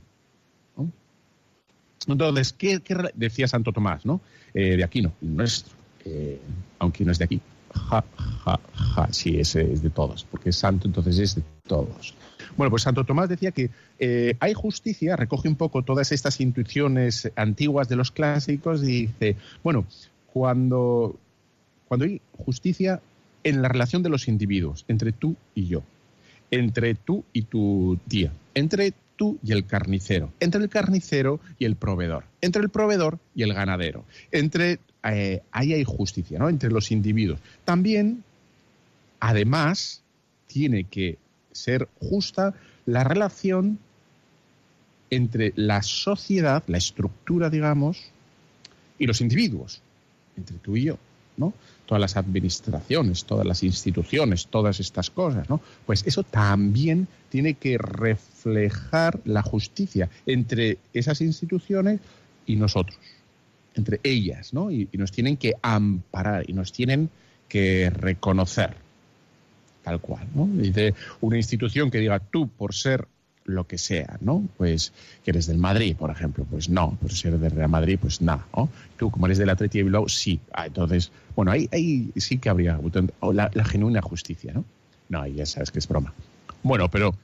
Entonces, 2.07 2.53
¿qué, 2.53 2.79
decía 3.15 3.47
Santo 3.47 3.71
Tomás, 3.71 4.05
¿no? 4.05 4.21
Eh, 4.53 4.77
de 4.77 4.83
aquí 4.83 5.01
no, 5.01 5.11
nuestro, 5.21 5.73
eh, 6.05 6.39
aunque 6.79 7.03
no 7.03 7.11
es 7.11 7.17
de 7.17 7.25
aquí. 7.25 7.41
Ja, 7.89 8.03
ja, 8.45 8.59
ja, 8.73 9.07
sí, 9.11 9.39
ese 9.39 9.73
es 9.73 9.81
de 9.81 9.89
todos, 9.89 10.25
porque 10.29 10.49
es 10.49 10.55
santo, 10.55 10.87
entonces 10.87 11.19
es 11.19 11.35
de 11.35 11.43
todos. 11.67 12.15
Bueno, 12.57 12.69
pues 12.69 12.83
Santo 12.83 13.03
Tomás 13.03 13.29
decía 13.29 13.51
que 13.51 13.69
eh, 13.99 14.37
hay 14.39 14.53
justicia, 14.53 15.15
recoge 15.15 15.47
un 15.47 15.55
poco 15.55 15.83
todas 15.83 16.11
estas 16.11 16.39
intuiciones 16.39 17.31
antiguas 17.35 17.89
de 17.89 17.95
los 17.95 18.11
clásicos 18.11 18.81
y 18.83 19.07
dice, 19.07 19.35
bueno, 19.63 19.85
cuando, 20.31 21.15
cuando 21.87 22.05
hay 22.05 22.21
justicia 22.37 23.01
en 23.43 23.61
la 23.61 23.67
relación 23.67 24.03
de 24.03 24.09
los 24.09 24.27
individuos, 24.27 24.85
entre 24.87 25.11
tú 25.11 25.35
y 25.53 25.67
yo, 25.67 25.83
entre 26.49 26.95
tú 26.95 27.23
y 27.33 27.43
tu 27.43 27.99
tía, 28.07 28.31
entre 28.53 28.93
tú 29.15 29.39
y 29.43 29.51
el 29.51 29.65
carnicero, 29.65 30.31
entre 30.39 30.61
el 30.61 30.69
carnicero 30.69 31.39
y 31.57 31.65
el 31.65 31.75
proveedor, 31.75 32.25
entre 32.41 32.61
el 32.61 32.69
proveedor 32.69 33.19
y 33.35 33.43
el 33.43 33.53
ganadero, 33.53 34.05
entre 34.31 34.79
eh, 35.03 35.41
ahí 35.51 35.73
hay 35.73 35.83
justicia, 35.83 36.39
¿no? 36.39 36.49
Entre 36.49 36.71
los 36.71 36.91
individuos. 36.91 37.39
También, 37.63 38.23
además, 39.19 40.01
tiene 40.47 40.85
que 40.85 41.17
ser 41.51 41.87
justa 41.99 42.53
la 42.85 43.03
relación 43.03 43.79
entre 45.09 45.53
la 45.55 45.83
sociedad, 45.83 46.63
la 46.67 46.77
estructura, 46.77 47.49
digamos, 47.49 48.11
y 48.97 49.05
los 49.05 49.21
individuos, 49.21 49.81
entre 50.37 50.57
tú 50.57 50.75
y 50.75 50.85
yo, 50.85 50.97
¿no? 51.37 51.53
Todas 51.85 52.01
las 52.01 52.17
administraciones, 52.17 53.25
todas 53.25 53.45
las 53.45 53.61
instituciones, 53.63 54.47
todas 54.47 54.79
estas 54.79 55.09
cosas, 55.09 55.49
¿no? 55.49 55.61
Pues 55.85 56.03
eso 56.07 56.23
también 56.23 57.07
tiene 57.29 57.55
que 57.55 57.77
reflejar 57.77 59.19
la 59.25 59.41
justicia 59.41 60.09
entre 60.25 60.77
esas 60.93 61.21
instituciones 61.21 61.99
y 62.45 62.55
nosotros, 62.55 62.97
entre 63.75 63.99
ellas, 64.03 64.53
¿no? 64.53 64.71
Y, 64.71 64.89
nos 64.93 65.11
tienen 65.11 65.37
que 65.37 65.53
amparar 65.61 66.49
y 66.49 66.53
nos 66.53 66.71
tienen 66.71 67.09
que 67.47 67.89
reconocer, 67.89 68.75
tal 69.83 69.99
cual, 69.99 70.27
¿no? 70.33 70.47
Dice 70.47 70.93
una 71.21 71.37
institución 71.37 71.91
que 71.91 71.99
diga 71.99 72.19
tú 72.19 72.47
por 72.47 72.73
ser 72.73 73.07
lo 73.45 73.67
que 73.67 73.77
sea, 73.77 74.17
¿no? 74.21 74.43
Pues 74.57 74.91
que 75.23 75.31
eres 75.31 75.47
del 75.47 75.57
Madrid, 75.57 75.95
por 75.95 76.11
ejemplo, 76.11 76.45
pues 76.49 76.67
no, 76.69 76.97
pues 76.99 77.19
si 77.19 77.27
eres 77.27 77.39
del 77.39 77.51
Real 77.51 77.69
Madrid, 77.69 77.97
pues 78.01 78.21
nada, 78.21 78.45
¿no? 78.55 78.69
Tú, 78.97 79.11
como 79.11 79.27
eres 79.27 79.37
del 79.37 79.49
Atleti 79.49 79.77
de 79.77 79.83
Bilbao, 79.85 80.09
sí. 80.09 80.39
Ah, 80.51 80.65
entonces, 80.67 81.11
bueno, 81.35 81.51
ahí, 81.51 81.69
ahí 81.71 82.11
sí 82.17 82.37
que 82.37 82.49
habría 82.49 82.79
la, 83.33 83.51
la 83.53 83.65
genuina 83.65 84.01
justicia, 84.01 84.53
¿no? 84.53 84.65
No, 85.09 85.21
ahí 85.21 85.35
ya 85.35 85.45
sabes 85.45 85.71
que 85.71 85.79
es 85.79 85.87
broma. 85.87 86.13
Bueno, 86.63 86.89
pero 86.89 87.15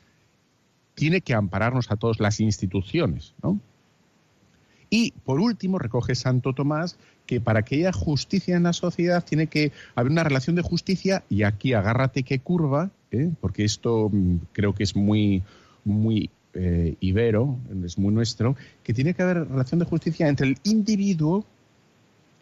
tiene 0.94 1.22
que 1.22 1.34
ampararnos 1.34 1.92
a 1.92 1.96
todas 1.96 2.20
las 2.20 2.40
instituciones, 2.40 3.34
¿no? 3.42 3.60
Y 4.94 5.12
por 5.24 5.40
último, 5.40 5.80
recoge 5.80 6.16
Santo 6.16 6.54
Tomás 6.54 6.98
que 7.25 7.40
para 7.40 7.63
que 7.63 7.75
haya 7.75 7.94
justicia 7.94 8.58
en 8.58 8.63
la 8.63 8.74
sociedad 8.74 9.24
tiene 9.24 9.48
que 9.48 9.72
haber 9.96 10.12
una 10.12 10.25
relación 10.25 10.56
de 10.58 10.62
justicia, 10.63 11.24
y 11.30 11.44
aquí 11.44 11.74
agárrate 11.74 12.24
que 12.24 12.40
curva, 12.40 12.92
¿eh? 13.12 13.32
porque 13.40 13.63
esto 13.63 14.10
mm, 14.12 14.36
creo 14.51 14.75
que 14.75 14.84
es 14.84 14.98
muy, 14.98 15.42
muy 15.84 16.30
eh, 16.54 16.96
ibero, 17.00 17.58
es 17.86 17.98
muy 17.98 18.14
nuestro, 18.14 18.56
que 18.84 18.94
tiene 18.94 19.14
que 19.14 19.24
haber 19.24 19.48
relación 19.48 19.80
de 19.80 19.86
justicia 19.86 20.28
entre 20.28 20.48
el 20.48 20.58
individuo 20.64 21.46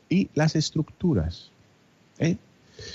y 0.10 0.30
las 0.34 0.56
estructuras. 0.56 1.52
¿eh? 2.18 2.38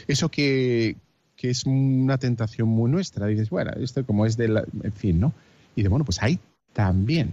Eso 0.09 0.29
que, 0.29 0.97
que, 1.37 1.51
es 1.51 1.65
una 1.67 2.19
tentación 2.19 2.69
muy 2.69 2.91
nuestra. 2.91 3.27
Dices, 3.27 3.51
bueno, 3.51 3.71
esto 3.77 4.05
como 4.05 4.27
es 4.27 4.37
de 4.37 4.49
la... 4.49 4.65
En 4.83 4.93
fin, 4.93 5.21
¿no? 5.21 5.33
Y 5.77 5.83
de, 5.83 5.89
bueno, 5.89 6.05
pues 6.05 6.23
ahí 6.23 6.39
también 6.73 7.33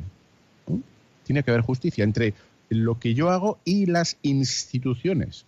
tiene 1.24 1.44
que 1.44 1.51
haber 1.51 1.63
justicia 1.63 2.03
entre 2.03 2.34
lo 2.70 3.00
que 3.00 3.13
yo 3.13 3.30
hago 3.30 3.60
y 3.65 3.86
las 3.86 4.18
instituciones, 4.22 5.46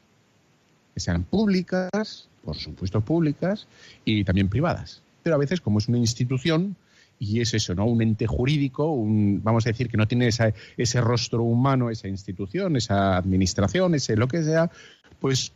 que 0.93 0.99
sean 0.99 1.23
públicas, 1.23 2.27
por 2.43 2.55
supuesto 2.57 3.01
públicas, 3.01 3.67
y 4.05 4.23
también 4.23 4.49
privadas. 4.49 5.01
Pero 5.23 5.35
a 5.35 5.39
veces, 5.39 5.61
como 5.61 5.79
es 5.79 5.87
una 5.87 5.97
institución, 5.97 6.75
y 7.23 7.39
es 7.39 7.53
eso, 7.53 7.73
¿no? 7.73 7.85
Un 7.85 8.01
ente 8.01 8.27
jurídico, 8.27 8.91
un, 8.91 9.41
vamos 9.43 9.65
a 9.65 9.69
decir 9.69 9.89
que 9.89 9.97
no 9.97 10.07
tiene 10.07 10.27
ese 10.27 11.01
rostro 11.01 11.43
humano, 11.43 11.89
esa 11.89 12.07
institución, 12.07 12.75
esa 12.75 13.15
administración, 13.17 13.95
ese 13.95 14.17
lo 14.17 14.27
que 14.27 14.43
sea, 14.43 14.69
pues 15.19 15.53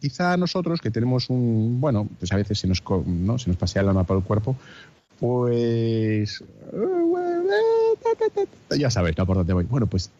quizá 0.00 0.36
nosotros 0.36 0.80
que 0.80 0.90
tenemos 0.90 1.28
un, 1.28 1.80
bueno, 1.80 2.08
pues 2.18 2.32
a 2.32 2.36
veces 2.36 2.60
se 2.60 2.68
nos, 2.68 2.82
¿no? 3.06 3.38
se 3.38 3.50
nos 3.50 3.56
pasea 3.56 3.82
el 3.82 3.88
alma 3.88 4.04
por 4.04 4.16
el 4.16 4.22
cuerpo, 4.22 4.56
pues 5.18 6.44
ya 8.78 8.90
sabes, 8.90 9.16
¿no? 9.18 9.26
Por 9.26 9.38
dónde 9.38 9.54
voy. 9.54 9.64
Bueno, 9.64 9.86
pues 9.86 10.10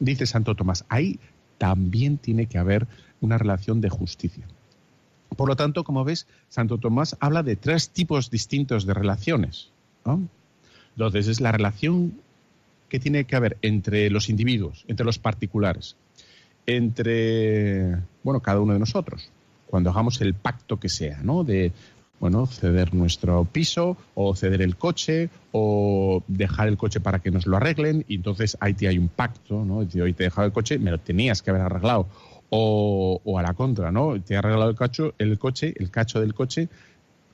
dice 0.00 0.26
Santo 0.26 0.54
Tomás, 0.54 0.84
ahí 0.88 1.20
también 1.58 2.18
tiene 2.18 2.46
que 2.46 2.58
haber 2.58 2.86
una 3.20 3.38
relación 3.38 3.80
de 3.80 3.90
justicia. 3.90 4.46
Por 5.36 5.48
lo 5.48 5.56
tanto, 5.56 5.84
como 5.84 6.04
ves, 6.04 6.26
Santo 6.48 6.78
Tomás 6.78 7.16
habla 7.20 7.42
de 7.42 7.56
tres 7.56 7.90
tipos 7.90 8.30
distintos 8.30 8.86
de 8.86 8.94
relaciones. 8.94 9.70
Entonces, 10.96 11.28
es 11.28 11.40
la 11.40 11.52
relación 11.52 12.14
que 12.88 12.98
tiene 13.00 13.24
que 13.24 13.36
haber 13.36 13.56
entre 13.62 14.10
los 14.10 14.28
individuos, 14.28 14.84
entre 14.88 15.04
los 15.04 15.18
particulares, 15.18 15.96
entre, 16.66 17.96
bueno, 18.22 18.40
cada 18.40 18.60
uno 18.60 18.72
de 18.72 18.78
nosotros, 18.78 19.30
cuando 19.66 19.90
hagamos 19.90 20.20
el 20.20 20.34
pacto 20.34 20.78
que 20.78 20.88
sea, 20.88 21.20
¿no? 21.22 21.44
De, 21.44 21.72
bueno, 22.18 22.46
ceder 22.46 22.94
nuestro 22.94 23.44
piso 23.44 23.96
o 24.14 24.34
ceder 24.34 24.62
el 24.62 24.76
coche 24.76 25.28
o 25.52 26.22
dejar 26.28 26.68
el 26.68 26.76
coche 26.76 27.00
para 27.00 27.18
que 27.18 27.30
nos 27.30 27.46
lo 27.46 27.56
arreglen 27.56 28.04
y 28.08 28.16
entonces 28.16 28.56
ahí 28.60 28.74
te 28.74 28.88
hay 28.88 28.98
un 28.98 29.08
pacto, 29.08 29.64
¿no? 29.64 29.78
Hoy 29.78 29.86
te 29.86 30.00
he 30.00 30.26
dejado 30.26 30.46
el 30.46 30.52
coche, 30.52 30.78
me 30.78 30.90
lo 30.90 30.98
tenías 30.98 31.42
que 31.42 31.50
haber 31.50 31.62
arreglado. 31.62 32.06
O, 32.48 33.20
o 33.24 33.38
a 33.40 33.42
la 33.42 33.54
contra, 33.54 33.90
¿no? 33.90 34.20
Te 34.22 34.34
he 34.34 34.36
arreglado 34.36 34.70
el, 34.70 34.76
cacho, 34.76 35.14
el 35.18 35.36
coche, 35.36 35.74
el 35.76 35.90
cacho 35.90 36.20
del 36.20 36.32
coche, 36.32 36.68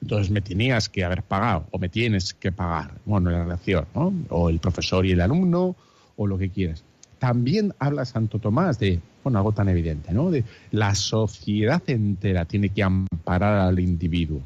entonces 0.03 0.31
me 0.31 0.41
tenías 0.41 0.89
que 0.89 1.05
haber 1.05 1.23
pagado 1.23 1.67
o 1.71 1.79
me 1.79 1.89
tienes 1.89 2.35
que 2.35 2.51
pagar, 2.51 2.99
bueno, 3.05 3.31
la 3.31 3.45
relación, 3.45 3.87
¿no? 3.95 4.13
O 4.31 4.51
el 4.51 4.59
profesor 4.59 5.07
y 5.07 5.13
el 5.13 5.21
alumno 5.21 5.77
o 6.17 6.27
lo 6.27 6.37
que 6.39 6.51
quieras. 6.51 6.83
También 7.21 7.73
habla 7.79 8.05
Santo 8.05 8.41
Tomás 8.41 8.81
de, 8.81 9.01
bueno, 9.23 9.39
algo 9.39 9.53
tan 9.53 9.69
evidente, 9.69 10.13
¿no? 10.13 10.33
De 10.33 10.45
la 10.73 10.97
sociedad 10.97 11.81
entera 11.87 12.45
tiene 12.47 12.71
que 12.71 12.83
amparar 12.83 13.61
al 13.61 13.79
individuo, 13.79 14.41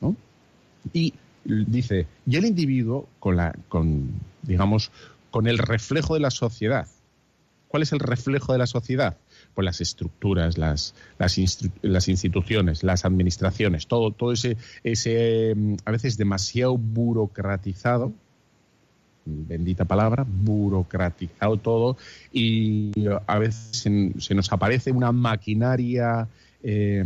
¿no? 0.00 0.16
Y 0.92 1.14
dice, 1.44 2.08
y 2.26 2.36
el 2.36 2.46
individuo 2.46 3.08
con 3.20 3.36
la, 3.36 3.54
con, 3.68 4.10
digamos, 4.42 4.90
con 5.30 5.46
el 5.46 5.58
reflejo 5.58 6.14
de 6.14 6.20
la 6.20 6.32
sociedad. 6.32 6.88
¿Cuál 7.68 7.84
es 7.84 7.92
el 7.92 8.00
reflejo 8.00 8.52
de 8.52 8.58
la 8.58 8.66
sociedad? 8.66 9.16
Las 9.62 9.80
estructuras, 9.80 10.56
las, 10.56 10.94
las, 11.18 11.38
instituciones, 12.08 12.82
las 12.82 13.04
administraciones, 13.04 13.86
todo, 13.86 14.12
todo 14.12 14.32
ese, 14.32 14.56
ese 14.84 15.54
a 15.84 15.90
veces 15.90 16.16
demasiado 16.16 16.76
burocratizado, 16.76 18.12
bendita 19.24 19.84
palabra, 19.84 20.24
burocratizado 20.26 21.56
todo, 21.56 21.96
y 22.32 22.92
a 23.26 23.38
veces 23.38 23.68
se, 23.72 24.12
se 24.18 24.34
nos 24.34 24.52
aparece 24.52 24.92
una 24.92 25.12
maquinaria, 25.12 26.28
eh, 26.62 27.04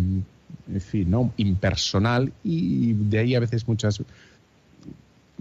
en 0.73 0.81
fin, 0.81 1.11
¿no? 1.11 1.33
impersonal, 1.37 2.33
y 2.45 2.93
de 2.93 3.19
ahí 3.19 3.35
a 3.35 3.41
veces 3.41 3.67
muchas 3.67 4.03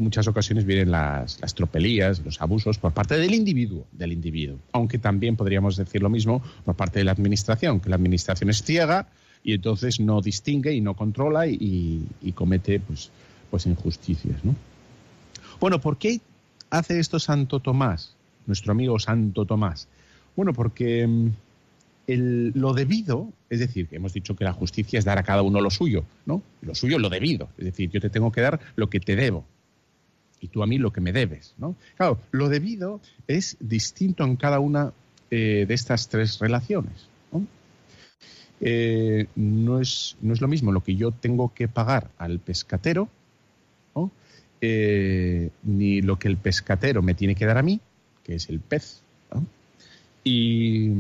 muchas 0.02 0.28
ocasiones 0.28 0.66
vienen 0.66 0.92
las, 0.92 1.38
tropelías, 1.56 2.20
los 2.20 2.42
abusos 2.42 2.78
por 2.78 2.92
parte 2.92 3.18
del 3.18 3.34
individuo, 3.34 3.86
del 3.92 4.12
individuo. 4.12 4.58
Aunque 4.74 4.98
también 4.98 5.36
podríamos 5.36 5.78
decir 5.78 6.02
lo 6.02 6.10
mismo 6.10 6.42
por 6.66 6.76
parte 6.76 7.00
de 7.00 7.06
la 7.06 7.12
administración, 7.12 7.80
que 7.80 7.90
la 7.90 7.96
administración 7.96 8.50
es 8.50 8.64
ciega 8.64 9.08
y 9.44 9.54
entonces 9.54 10.00
no 10.00 10.22
distingue 10.22 10.74
y 10.74 10.82
no 10.82 10.96
controla 10.96 11.48
y, 11.48 12.06
comete 12.36 12.80
pues, 12.80 13.12
pues 13.50 13.66
injusticias. 13.66 14.44
¿no? 14.44 14.56
Bueno, 15.60 15.80
¿por 15.80 15.98
qué 15.98 16.20
hace 16.70 17.00
esto 17.00 17.20
Santo 17.20 17.60
Tomás, 17.60 18.16
nuestro 18.46 18.72
amigo 18.72 19.00
Santo 19.00 19.46
Tomás? 19.46 19.88
Bueno, 20.36 20.54
porque 20.54 21.08
el, 22.08 22.52
lo 22.56 22.74
debido, 22.74 23.30
es 23.50 23.60
decir, 23.60 23.88
que 23.88 23.98
hemos 23.98 24.14
dicho 24.14 24.36
que 24.36 24.44
la 24.44 24.54
justicia 24.54 25.00
es 25.00 25.06
dar 25.06 25.18
a 25.18 25.24
cada 25.24 25.42
uno 25.42 25.62
lo 25.62 25.70
suyo, 25.70 26.04
¿no? 26.26 26.42
Lo 26.62 26.76
suyo 26.76 27.00
lo 27.00 27.10
debido, 27.10 27.50
es 27.58 27.66
decir, 27.66 27.90
yo 27.90 28.02
te 28.02 28.10
tengo 28.10 28.32
que 28.32 28.42
dar 28.42 28.60
lo 28.76 28.90
que 28.90 29.00
te 29.00 29.16
debo, 29.16 29.46
y 30.42 30.48
tú 30.48 30.64
a 30.64 30.68
mí 30.68 30.80
lo 30.80 30.92
que 30.92 31.00
me 31.00 31.14
debes. 31.14 31.54
¿no? 31.58 31.76
Claro, 31.96 32.20
lo 32.32 32.50
debido 32.50 33.00
es 33.28 33.56
distinto 33.60 34.26
en 34.26 34.36
cada 34.36 34.60
una 34.60 34.92
eh, 35.30 35.66
de 35.68 35.74
estas 35.74 36.10
tres 36.10 36.40
relaciones. 36.40 37.08
¿no? 37.32 37.46
Eh, 38.60 39.28
no, 39.36 39.80
es, 39.80 40.18
no, 40.22 40.34
es, 40.34 40.42
lo 40.42 40.48
mismo 40.48 40.72
lo 40.72 40.84
que 40.84 40.96
yo 40.96 41.12
tengo 41.12 41.54
que 41.54 41.68
pagar 41.68 42.10
al 42.18 42.40
pescatero, 42.40 43.08
¿no? 43.96 44.12
eh, 44.62 45.52
ni 45.64 46.02
lo 46.02 46.18
que 46.18 46.28
el 46.28 46.38
pescatero 46.38 47.04
me 47.04 47.14
tiene 47.14 47.36
que 47.36 47.46
dar 47.46 47.60
a 47.60 47.64
mí, 47.64 47.80
que 48.24 48.36
es 48.36 48.50
el 48.50 48.60
pez. 48.60 49.04
Y, 50.24 50.92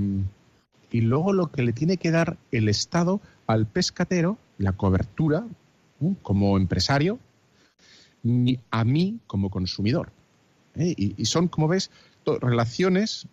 y, 0.91 1.01
luego 1.01 1.31
lo 1.31 1.51
que 1.51 1.61
le 1.61 1.73
tiene 1.73 1.97
que 1.97 2.09
dar 2.09 2.37
el 2.51 2.69
Estado 2.69 3.21
al 3.45 3.67
pescatero, 3.67 4.39
la 4.57 4.71
cobertura, 4.71 5.45
como 6.23 6.57
empresario, 6.57 7.19
ni 8.23 8.59
a 8.69 8.83
mí 8.83 9.19
como 9.27 9.49
consumidor. 9.49 10.11
¿eh? 10.75 10.93
Y, 10.97 11.25
son, 11.25 11.47
como 11.47 11.67
ves, 11.67 11.91
relaciones 12.41 13.27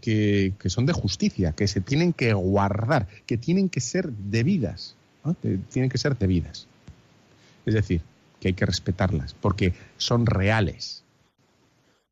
que, 0.00 0.54
que, 0.58 0.70
son 0.70 0.86
de 0.86 0.92
justicia, 0.92 1.52
que 1.52 1.66
se 1.66 1.80
tienen 1.80 2.12
que 2.12 2.32
guardar, 2.32 3.08
que 3.26 3.36
tienen 3.36 3.68
que 3.68 3.80
ser 3.80 4.10
debidas. 4.12 4.96
¿no? 5.24 5.34
Tienen 5.34 5.90
que 5.90 5.98
ser 5.98 6.16
debidas. 6.16 6.66
Es 7.66 7.74
decir, 7.74 8.00
que 8.40 8.48
hay 8.48 8.54
que 8.54 8.66
respetarlas, 8.66 9.34
porque 9.34 9.74
son 9.96 10.26
reales. 10.26 11.04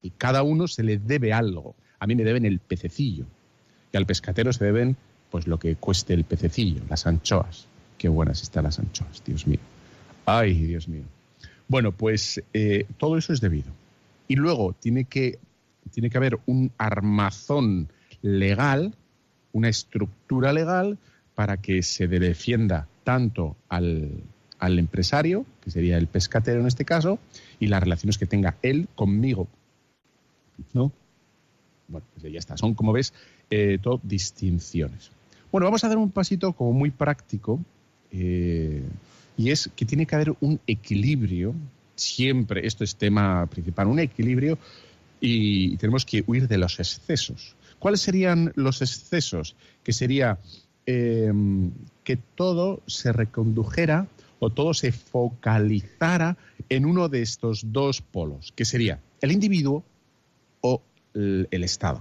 Y 0.02 0.10
cada 0.10 0.42
uno 0.42 0.68
se 0.68 0.82
le 0.82 0.98
debe 0.98 1.32
algo. 1.32 1.74
A 1.98 2.06
mí 2.06 2.14
me 2.14 2.24
deben 2.24 2.44
el 2.44 2.60
pececillo. 2.60 3.26
Y 3.92 3.96
al 3.96 4.06
pescatero 4.06 4.52
se 4.52 4.64
deben 4.64 4.96
pues 5.30 5.46
lo 5.46 5.58
que 5.58 5.76
cueste 5.76 6.14
el 6.14 6.24
pececillo, 6.24 6.82
las 6.88 7.06
anchoas. 7.06 7.66
Qué 7.98 8.08
buenas 8.08 8.42
están 8.42 8.64
las 8.64 8.78
anchoas, 8.78 9.22
Dios 9.24 9.46
mío. 9.46 9.58
Ay, 10.24 10.54
Dios 10.54 10.88
mío. 10.88 11.02
Bueno, 11.70 11.92
pues 11.92 12.42
eh, 12.52 12.84
todo 12.98 13.16
eso 13.16 13.32
es 13.32 13.40
debido. 13.40 13.70
Y 14.26 14.34
luego 14.34 14.72
tiene 14.72 15.04
que, 15.04 15.38
tiene 15.92 16.10
que 16.10 16.18
haber 16.18 16.40
un 16.46 16.72
armazón 16.78 17.88
legal, 18.22 18.92
una 19.52 19.68
estructura 19.68 20.52
legal 20.52 20.98
para 21.36 21.58
que 21.58 21.84
se 21.84 22.08
defienda 22.08 22.88
tanto 23.04 23.54
al, 23.68 24.10
al 24.58 24.80
empresario, 24.80 25.46
que 25.60 25.70
sería 25.70 25.96
el 25.96 26.08
pescatero 26.08 26.60
en 26.60 26.66
este 26.66 26.84
caso, 26.84 27.20
y 27.60 27.68
las 27.68 27.80
relaciones 27.80 28.18
que 28.18 28.26
tenga 28.26 28.56
él 28.62 28.88
conmigo. 28.96 29.46
¿No? 30.72 30.90
Bueno, 31.86 32.04
pues 32.14 32.32
ya 32.32 32.40
está. 32.40 32.56
Son, 32.56 32.74
como 32.74 32.92
ves, 32.92 33.14
eh, 33.48 33.78
todo 33.80 34.00
distinciones. 34.02 35.12
Bueno, 35.52 35.66
vamos 35.66 35.84
a 35.84 35.88
dar 35.88 35.98
un 35.98 36.10
pasito 36.10 36.52
como 36.52 36.72
muy 36.72 36.90
práctico, 36.90 37.60
eh, 38.10 38.82
y 39.36 39.50
es 39.50 39.70
que 39.74 39.84
tiene 39.84 40.06
que 40.06 40.14
haber 40.14 40.34
un 40.40 40.60
equilibrio, 40.66 41.54
siempre, 41.96 42.66
esto 42.66 42.84
es 42.84 42.96
tema 42.96 43.46
principal, 43.46 43.86
un 43.88 43.98
equilibrio, 43.98 44.58
y 45.20 45.76
tenemos 45.76 46.04
que 46.04 46.24
huir 46.26 46.48
de 46.48 46.58
los 46.58 46.78
excesos. 46.80 47.54
¿Cuáles 47.78 48.00
serían 48.00 48.52
los 48.56 48.82
excesos? 48.82 49.56
Que 49.82 49.92
sería 49.92 50.38
eh, 50.86 51.32
que 52.04 52.16
todo 52.16 52.82
se 52.86 53.12
recondujera 53.12 54.08
o 54.38 54.50
todo 54.50 54.74
se 54.74 54.92
focalizara 54.92 56.36
en 56.68 56.86
uno 56.86 57.08
de 57.08 57.22
estos 57.22 57.72
dos 57.72 58.00
polos, 58.00 58.52
que 58.56 58.64
sería 58.64 59.00
el 59.20 59.32
individuo 59.32 59.84
o 60.62 60.82
el 61.14 61.64
Estado. 61.64 62.00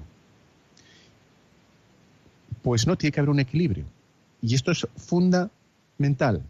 Pues 2.61 2.87
no 2.87 2.97
tiene 2.97 3.11
que 3.11 3.19
haber 3.19 3.29
un 3.29 3.39
equilibrio. 3.39 3.85
Y 4.41 4.55
esto 4.55 4.71
es 4.71 4.87
fundamental. 4.95 6.43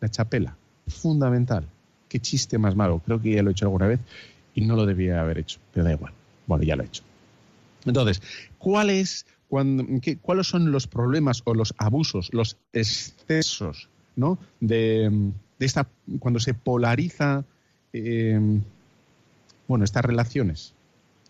La 0.00 0.08
chapela, 0.08 0.56
fundamental. 0.88 1.68
Qué 2.08 2.18
chiste 2.18 2.58
más 2.58 2.74
malo. 2.74 3.00
Creo 3.04 3.20
que 3.20 3.32
ya 3.32 3.42
lo 3.42 3.50
he 3.50 3.52
hecho 3.52 3.66
alguna 3.66 3.86
vez 3.86 4.00
y 4.54 4.62
no 4.62 4.74
lo 4.74 4.86
debía 4.86 5.20
haber 5.20 5.38
hecho, 5.38 5.60
pero 5.72 5.84
da 5.84 5.92
igual. 5.92 6.12
Bueno, 6.46 6.64
ya 6.64 6.76
lo 6.76 6.82
he 6.82 6.86
hecho. 6.86 7.02
Entonces, 7.84 8.22
¿cuáles, 8.58 9.26
¿cuáles 9.48 10.46
son 10.46 10.72
los 10.72 10.86
problemas 10.86 11.42
o 11.44 11.54
los 11.54 11.74
abusos, 11.78 12.30
los 12.32 12.56
excesos 12.72 13.88
¿no? 14.16 14.38
de, 14.60 15.32
esta, 15.58 15.88
cuando 16.18 16.40
se 16.40 16.54
polariza 16.54 17.44
eh, 17.92 18.40
bueno, 19.68 19.84
estas 19.84 20.04
relaciones? 20.04 20.74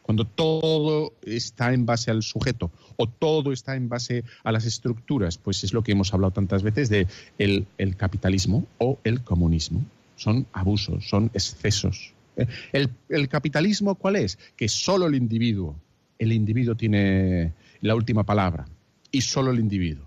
Cuando 0.03 0.25
todo 0.25 1.13
está 1.23 1.73
en 1.73 1.87
base 1.87 2.11
al 2.11 2.23
sujeto 2.23 2.71
o 2.97 3.07
todo 3.07 3.53
está 3.53 3.77
en 3.77 3.89
base 3.89 4.25
a 4.43 4.53
las 4.53 4.65
estructuras, 4.65 5.39
pues 5.39 5.63
es 5.65 5.73
lo 5.73 5.83
que 5.83 5.93
hemos 5.93 6.13
hablado 6.13 6.33
tantas 6.33 6.63
veces 6.63 6.89
de 6.89 7.07
el, 7.39 7.67
capitalismo 7.97 8.67
o 8.79 8.99
el 9.05 9.23
comunismo. 9.23 9.85
Son 10.17 10.47
abusos, 10.53 11.09
son 11.09 11.31
excesos. 11.35 12.13
¿eh? 12.37 12.47
El, 12.73 13.29
capitalismo, 13.29 13.95
¿cuál 13.95 14.17
es? 14.17 14.39
Que 14.57 14.69
solo 14.69 15.07
el 15.07 15.15
individuo, 15.15 15.77
el 16.19 16.33
individuo 16.33 16.75
tiene 16.75 17.53
la 17.81 17.95
última 17.95 18.25
palabra 18.25 18.67
y 19.13 19.21
solo 19.21 19.53
el 19.53 19.61
individuo. 19.61 20.07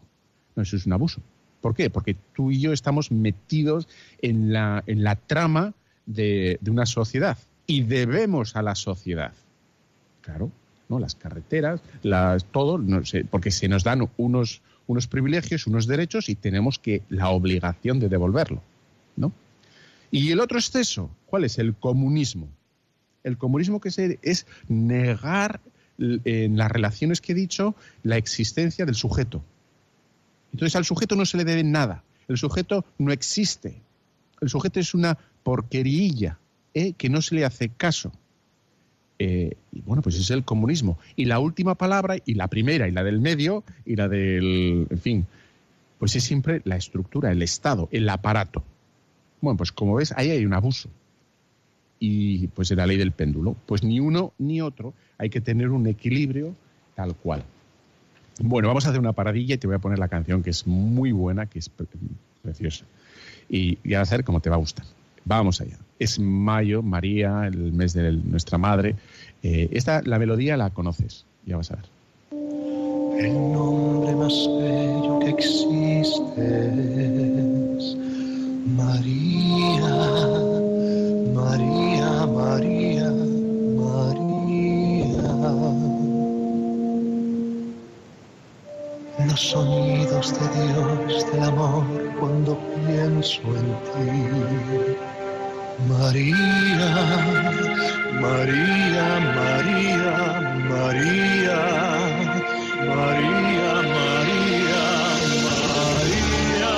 No, 0.55 0.63
eso 0.63 0.75
es 0.75 0.85
un 0.85 0.93
abuso. 0.93 1.21
¿Por 1.61 1.73
qué? 1.73 1.89
Porque 1.89 2.15
tú 2.33 2.51
y 2.51 2.59
yo 2.59 2.73
estamos 2.73 3.11
metidos 3.11 3.87
en 4.21 4.51
la, 4.51 4.83
en 4.87 5.03
la 5.03 5.15
trama 5.15 5.73
de 6.05 6.59
una 6.67 6.85
sociedad 6.85 7.37
y 7.65 7.81
debemos 7.81 8.55
a 8.55 8.61
la 8.61 8.75
sociedad. 8.75 9.33
Claro, 10.25 10.51
¿no? 10.89 10.97
Las 10.97 11.13
carreteras, 11.13 11.81
las, 12.01 12.45
todo, 12.45 12.83
porque 13.29 13.51
se 13.51 13.67
nos 13.67 13.83
dan 13.83 14.09
unos, 14.17 14.63
unos 14.87 15.05
privilegios, 15.05 15.67
unos 15.67 15.85
derechos 15.85 16.29
y 16.29 16.35
tenemos 16.35 16.79
que 16.79 17.03
la 17.09 17.29
obligación 17.29 17.99
de 17.99 18.09
devolverlo, 18.09 18.63
¿no? 19.15 19.31
Y 20.09 20.31
el 20.31 20.39
otro 20.39 20.57
exceso, 20.57 21.11
¿cuál 21.27 21.43
es? 21.43 21.59
El 21.59 21.75
comunismo. 21.75 22.47
El 23.23 23.37
comunismo 23.37 23.79
que 23.79 24.17
es 24.23 24.47
negar 24.67 25.61
en 25.99 26.57
las 26.57 26.71
relaciones 26.71 27.21
que 27.21 27.33
he 27.33 27.35
dicho 27.35 27.75
la 28.01 28.17
existencia 28.17 28.85
del 28.85 28.95
sujeto. 28.95 29.43
Entonces 30.53 30.75
al 30.75 30.85
sujeto 30.85 31.15
no 31.15 31.25
se 31.25 31.37
le 31.37 31.45
debe 31.45 31.63
nada. 31.63 32.03
El 32.27 32.37
sujeto 32.37 32.83
no 32.97 33.11
existe. 33.11 33.79
El 34.41 34.49
sujeto 34.49 34.79
es 34.79 34.95
una 34.95 35.19
porquerilla 35.43 36.39
¿eh? 36.73 36.93
que 36.93 37.09
no 37.09 37.21
se 37.21 37.35
le 37.35 37.45
hace 37.45 37.69
caso. 37.69 38.11
Eh, 39.17 39.55
y 39.71 39.81
bueno, 39.81 40.01
pues 40.01 40.15
es 40.15 40.29
el 40.31 40.43
comunismo. 40.43 40.97
Y 41.15 41.25
la 41.25 41.39
última 41.39 41.75
palabra, 41.75 42.17
y 42.25 42.33
la 42.33 42.47
primera, 42.47 42.87
y 42.87 42.91
la 42.91 43.03
del 43.03 43.19
medio, 43.21 43.63
y 43.85 43.95
la 43.95 44.07
del, 44.07 44.87
en 44.89 44.99
fin, 44.99 45.25
pues 45.99 46.15
es 46.15 46.23
siempre 46.23 46.61
la 46.65 46.75
estructura, 46.75 47.31
el 47.31 47.41
Estado, 47.41 47.87
el 47.91 48.07
aparato. 48.09 48.63
Bueno, 49.41 49.57
pues 49.57 49.71
como 49.71 49.95
ves, 49.95 50.13
ahí 50.17 50.31
hay 50.31 50.45
un 50.45 50.53
abuso. 50.53 50.89
Y 51.99 52.47
pues 52.47 52.71
en 52.71 52.77
la 52.77 52.87
ley 52.87 52.97
del 52.97 53.11
péndulo, 53.11 53.55
pues 53.65 53.83
ni 53.83 53.99
uno 53.99 54.33
ni 54.37 54.61
otro, 54.61 54.93
hay 55.17 55.29
que 55.29 55.41
tener 55.41 55.69
un 55.69 55.87
equilibrio 55.87 56.53
tal 56.95 57.15
cual. 57.15 57.43
Bueno, 58.39 58.67
vamos 58.67 58.85
a 58.85 58.89
hacer 58.89 58.99
una 58.99 59.13
paradilla 59.13 59.55
y 59.55 59.57
te 59.57 59.67
voy 59.67 59.77
a 59.77 59.79
poner 59.79 59.97
la 59.97 60.09
canción 60.09 60.43
que 60.43 60.49
es 60.49 60.67
muy 60.67 61.13
buena, 61.13 61.45
que 61.45 61.59
es 61.59 61.71
preciosa. 62.41 62.85
Y 63.47 63.77
vas 63.93 64.11
a 64.11 64.17
ver 64.17 64.25
cómo 64.25 64.41
te 64.41 64.49
va 64.49 64.57
a 64.57 64.59
gustar. 64.59 64.85
Vamos 65.23 65.61
allá. 65.61 65.77
Es 65.97 66.19
mayo, 66.19 66.81
María, 66.81 67.47
el 67.47 67.71
mes 67.71 67.93
de 67.93 68.11
nuestra 68.11 68.57
madre. 68.57 68.95
Eh, 69.43 69.69
esta, 69.71 70.01
la 70.01 70.19
melodía 70.19 70.57
la 70.57 70.69
conoces, 70.71 71.25
ya 71.45 71.55
vas 71.55 71.71
a 71.71 71.75
ver. 71.75 71.85
El 73.17 73.33
nombre 73.53 74.13
más 74.15 74.33
bello 74.59 75.19
que 75.19 75.29
existe 75.29 76.67
es 77.77 77.95
María, 78.75 79.95
María, 81.33 82.25
María, 82.25 83.11
María. 83.79 84.35
Los 89.29 89.39
sonidos 89.39 90.33
de 90.33 90.45
Dios, 91.07 91.31
del 91.31 91.43
amor, 91.43 91.85
cuando 92.19 92.57
pienso 92.85 93.41
en 93.55 93.67
ti 93.93 95.14
María, 95.79 96.95
María, 98.21 99.19
María, 99.35 100.13
María, 100.69 101.59
María, 102.95 103.71
María, 103.97 104.85
María. 105.91 106.73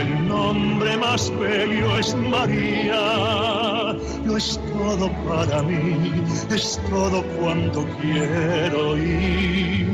El 0.00 0.10
nombre 0.26 0.96
más 0.96 1.30
bello 1.38 1.98
es 1.98 2.14
María. 2.16 3.94
Lo 4.24 4.36
es 4.38 4.58
todo 4.72 5.12
para 5.28 5.62
mí, 5.62 6.24
es 6.50 6.80
todo 6.90 7.22
cuanto 7.38 7.86
quiero 8.00 8.96
ir. 8.96 9.86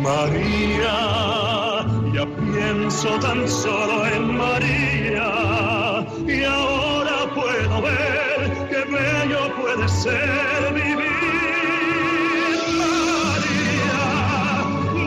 María, 0.00 0.96
ya 2.12 2.26
pienso 2.52 3.08
tan 3.20 3.48
solo 3.48 4.06
en 4.06 4.36
María 4.36 6.06
y 6.26 6.44
ahora 6.44 6.77
ver 7.90 8.68
qué 8.70 8.80
bello 8.92 9.42
puede 9.56 9.88
ser 9.88 10.74
vivir. 10.74 10.98
María, 12.78 14.02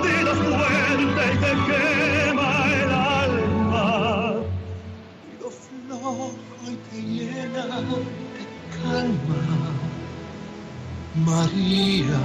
dilo 0.04 0.34
fuerte 0.36 1.24
y 1.34 1.38
te 1.38 1.52
quema 1.68 2.52
el 2.82 2.92
alma. 2.92 4.44
Dilo 5.24 5.50
flojo 5.52 6.36
y 6.68 6.76
te 6.90 6.98
llena 7.02 7.66
de 7.82 8.46
calma. 8.84 9.42
María, 11.14 12.22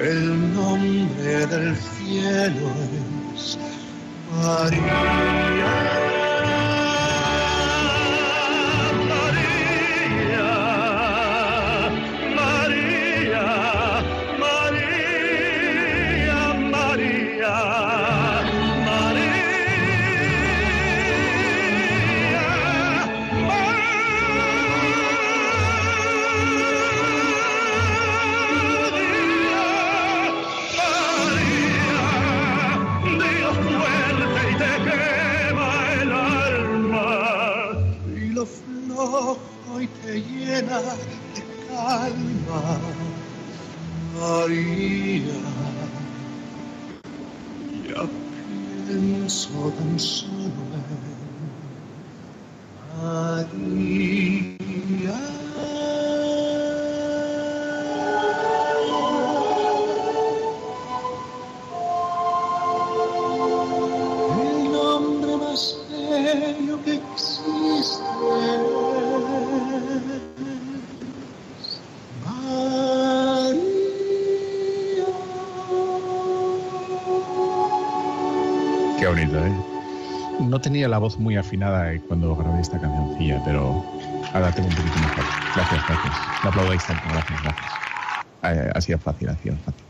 el 0.00 0.54
nombre 0.54 1.46
del 1.46 1.76
cielo 1.76 2.68
es. 3.34 3.58
María. 4.30 6.05
Tenía 80.76 80.88
la 80.88 80.98
voz 80.98 81.18
muy 81.18 81.36
afinada 81.36 81.90
eh, 81.90 82.02
cuando 82.06 82.36
grabé 82.36 82.60
esta 82.60 82.78
cancioncilla, 82.78 83.42
pero 83.46 83.82
ahora 84.34 84.52
tengo 84.52 84.68
un 84.68 84.74
poquito 84.74 84.98
mejor. 84.98 85.24
Gracias, 85.54 85.82
gracias. 85.88 86.14
Me 86.44 86.50
aplaudáis 86.50 86.86
tanto, 86.86 87.02
gracias, 87.08 87.42
gracias. 87.42 87.72
Eh, 88.42 88.72
ha 88.74 88.80
sido 88.82 88.98
fácil, 88.98 89.28
ha 89.30 89.36
sido 89.38 89.56
fácil. 89.64 89.82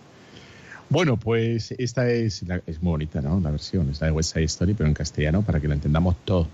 Bueno, 0.88 1.16
pues 1.16 1.74
esta 1.76 2.08
es, 2.08 2.44
es 2.68 2.80
muy 2.80 2.90
bonita, 2.92 3.20
¿no? 3.20 3.40
La 3.40 3.50
versión, 3.50 3.90
es 3.90 4.00
la 4.00 4.06
de 4.06 4.12
West 4.12 4.32
Side 4.32 4.44
Story, 4.44 4.74
pero 4.74 4.86
en 4.86 4.94
castellano, 4.94 5.42
para 5.42 5.58
que 5.58 5.66
la 5.66 5.74
entendamos 5.74 6.14
todo. 6.24 6.46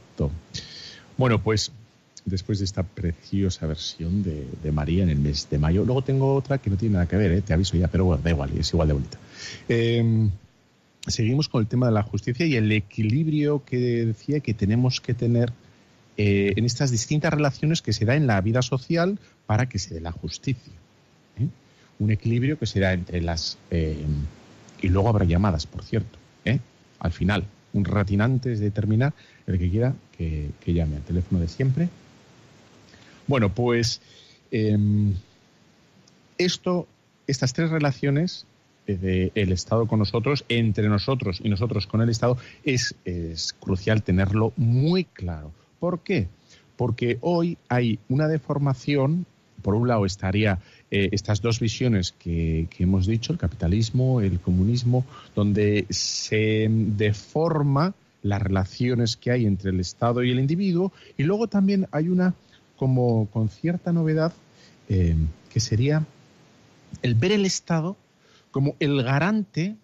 Bueno, 1.18 1.38
pues 1.38 1.70
después 2.24 2.58
de 2.60 2.64
esta 2.64 2.84
preciosa 2.84 3.66
versión 3.66 4.22
de, 4.22 4.72
María 4.72 5.02
en 5.02 5.10
el 5.10 5.18
mes 5.18 5.46
de 5.50 5.58
mayo, 5.58 5.84
luego 5.84 6.00
tengo 6.00 6.34
otra 6.34 6.56
que 6.56 6.70
no 6.70 6.78
tiene 6.78 6.94
nada 6.94 7.06
que 7.06 7.16
ver, 7.16 7.32
¿eh? 7.32 7.42
te 7.42 7.52
aviso 7.52 7.76
ya, 7.76 7.88
pero 7.88 8.06
bueno, 8.06 8.22
da 8.22 8.30
igual, 8.30 8.50
es 8.58 8.72
igual 8.72 8.88
de 8.88 8.94
bonita. 8.94 9.18
Eh, 9.68 10.30
seguimos 11.06 11.48
con 11.48 11.62
el 11.62 11.68
tema 11.68 11.86
de 11.86 11.92
la 11.92 12.02
justicia 12.02 12.46
y 12.46 12.56
el 12.56 12.70
equilibrio 12.70 13.64
que 13.64 14.06
decía 14.06 14.40
que 14.40 14.54
tenemos 14.54 15.00
que 15.00 15.14
tener 15.14 15.52
eh, 16.16 16.52
en 16.56 16.64
estas 16.64 16.90
distintas 16.90 17.32
relaciones 17.32 17.82
que 17.82 17.92
se 17.92 18.04
da 18.04 18.14
en 18.14 18.26
la 18.26 18.40
vida 18.40 18.62
social 18.62 19.18
para 19.46 19.68
que 19.68 19.78
se 19.78 19.94
dé 19.94 20.00
la 20.00 20.12
justicia. 20.12 20.72
¿eh? 21.38 21.48
Un 21.98 22.10
equilibrio 22.10 22.58
que 22.58 22.66
se 22.66 22.80
da 22.80 22.92
entre 22.92 23.20
las... 23.20 23.58
Eh, 23.70 24.04
y 24.80 24.88
luego 24.88 25.08
habrá 25.08 25.24
llamadas, 25.24 25.66
por 25.66 25.84
cierto, 25.84 26.18
al 26.98 27.12
final. 27.12 27.44
Un 27.72 27.84
ratín 27.84 28.20
antes 28.20 28.60
de 28.60 28.70
terminar, 28.70 29.14
el 29.46 29.58
que 29.58 29.70
quiera 29.70 29.94
que, 30.16 30.50
que 30.60 30.72
llame 30.74 30.96
al 30.96 31.02
teléfono 31.02 31.40
de 31.40 31.48
siempre. 31.48 31.88
Bueno, 33.26 33.48
pues 33.54 34.00
em, 34.50 35.14
esto, 36.38 36.86
estas 37.26 37.52
tres 37.52 37.70
relaciones 37.70 38.46
el 38.86 39.52
Estado 39.52 39.86
con 39.86 39.98
nosotros, 39.98 40.44
entre 40.48 40.88
nosotros 40.88 41.40
y 41.42 41.48
nosotros 41.48 41.86
con 41.86 42.00
el 42.02 42.08
Estado, 42.08 42.36
es, 42.64 42.94
crucial 43.60 44.02
tenerlo 44.02 44.52
muy 44.56 45.04
claro. 45.04 45.52
¿Por 45.78 46.00
qué? 46.00 46.28
Porque 46.76 47.18
hoy 47.20 47.58
hay 47.68 47.98
una 48.08 48.28
deformación, 48.28 49.26
por 49.62 49.74
un 49.74 49.86
lado 49.88 50.04
estaría 50.06 50.58
eh, 50.90 51.08
estas 51.12 51.40
dos 51.40 51.60
visiones 51.60 52.12
que, 52.12 52.68
hemos 52.78 53.06
dicho, 53.06 53.32
el 53.32 53.38
capitalismo, 53.38 54.20
el 54.20 54.40
comunismo, 54.40 55.04
donde 55.34 55.86
se 55.90 56.68
deforma 56.70 57.94
las 58.22 58.42
relaciones 58.42 59.16
que 59.16 59.30
hay 59.30 59.46
entre 59.46 59.70
el 59.70 59.80
Estado 59.80 60.22
y 60.22 60.30
el 60.30 60.38
individuo, 60.38 60.92
y 61.16 61.24
luego 61.24 61.48
también 61.48 61.88
hay 61.92 62.08
una 62.08 62.34
como 62.76 63.26
con 63.26 63.48
cierta 63.48 63.92
novedad 63.92 64.32
eh, 64.88 65.14
que 65.52 65.60
sería 65.60 66.04
el 67.02 67.14
ver 67.14 67.32
el 67.32 67.46
Estado 67.46 67.96
como 68.52 68.76
el 68.78 69.02
garante 69.02 69.74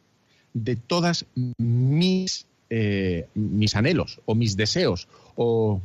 de 0.55 0.77
todas 0.77 1.27
mis, 1.57 2.47
eh, 2.71 3.27
mis 3.35 3.75
anhelos 3.75 4.21
o 4.27 4.37
mis 4.37 4.57
deseos. 4.57 5.09
O 5.35 5.81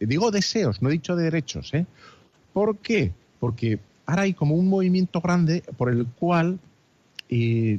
digo 0.00 0.30
deseos, 0.30 0.82
no 0.82 0.88
he 0.88 0.92
dicho 0.92 1.14
derechos. 1.14 1.72
¿eh? 1.74 1.86
¿Por 2.52 2.78
qué? 2.78 3.12
Porque 3.38 3.78
ahora 4.06 4.22
hay 4.22 4.34
como 4.34 4.56
un 4.56 4.68
movimiento 4.68 5.20
grande 5.20 5.62
por 5.76 5.90
el 5.90 6.06
cual 6.06 6.58
eh, 7.28 7.78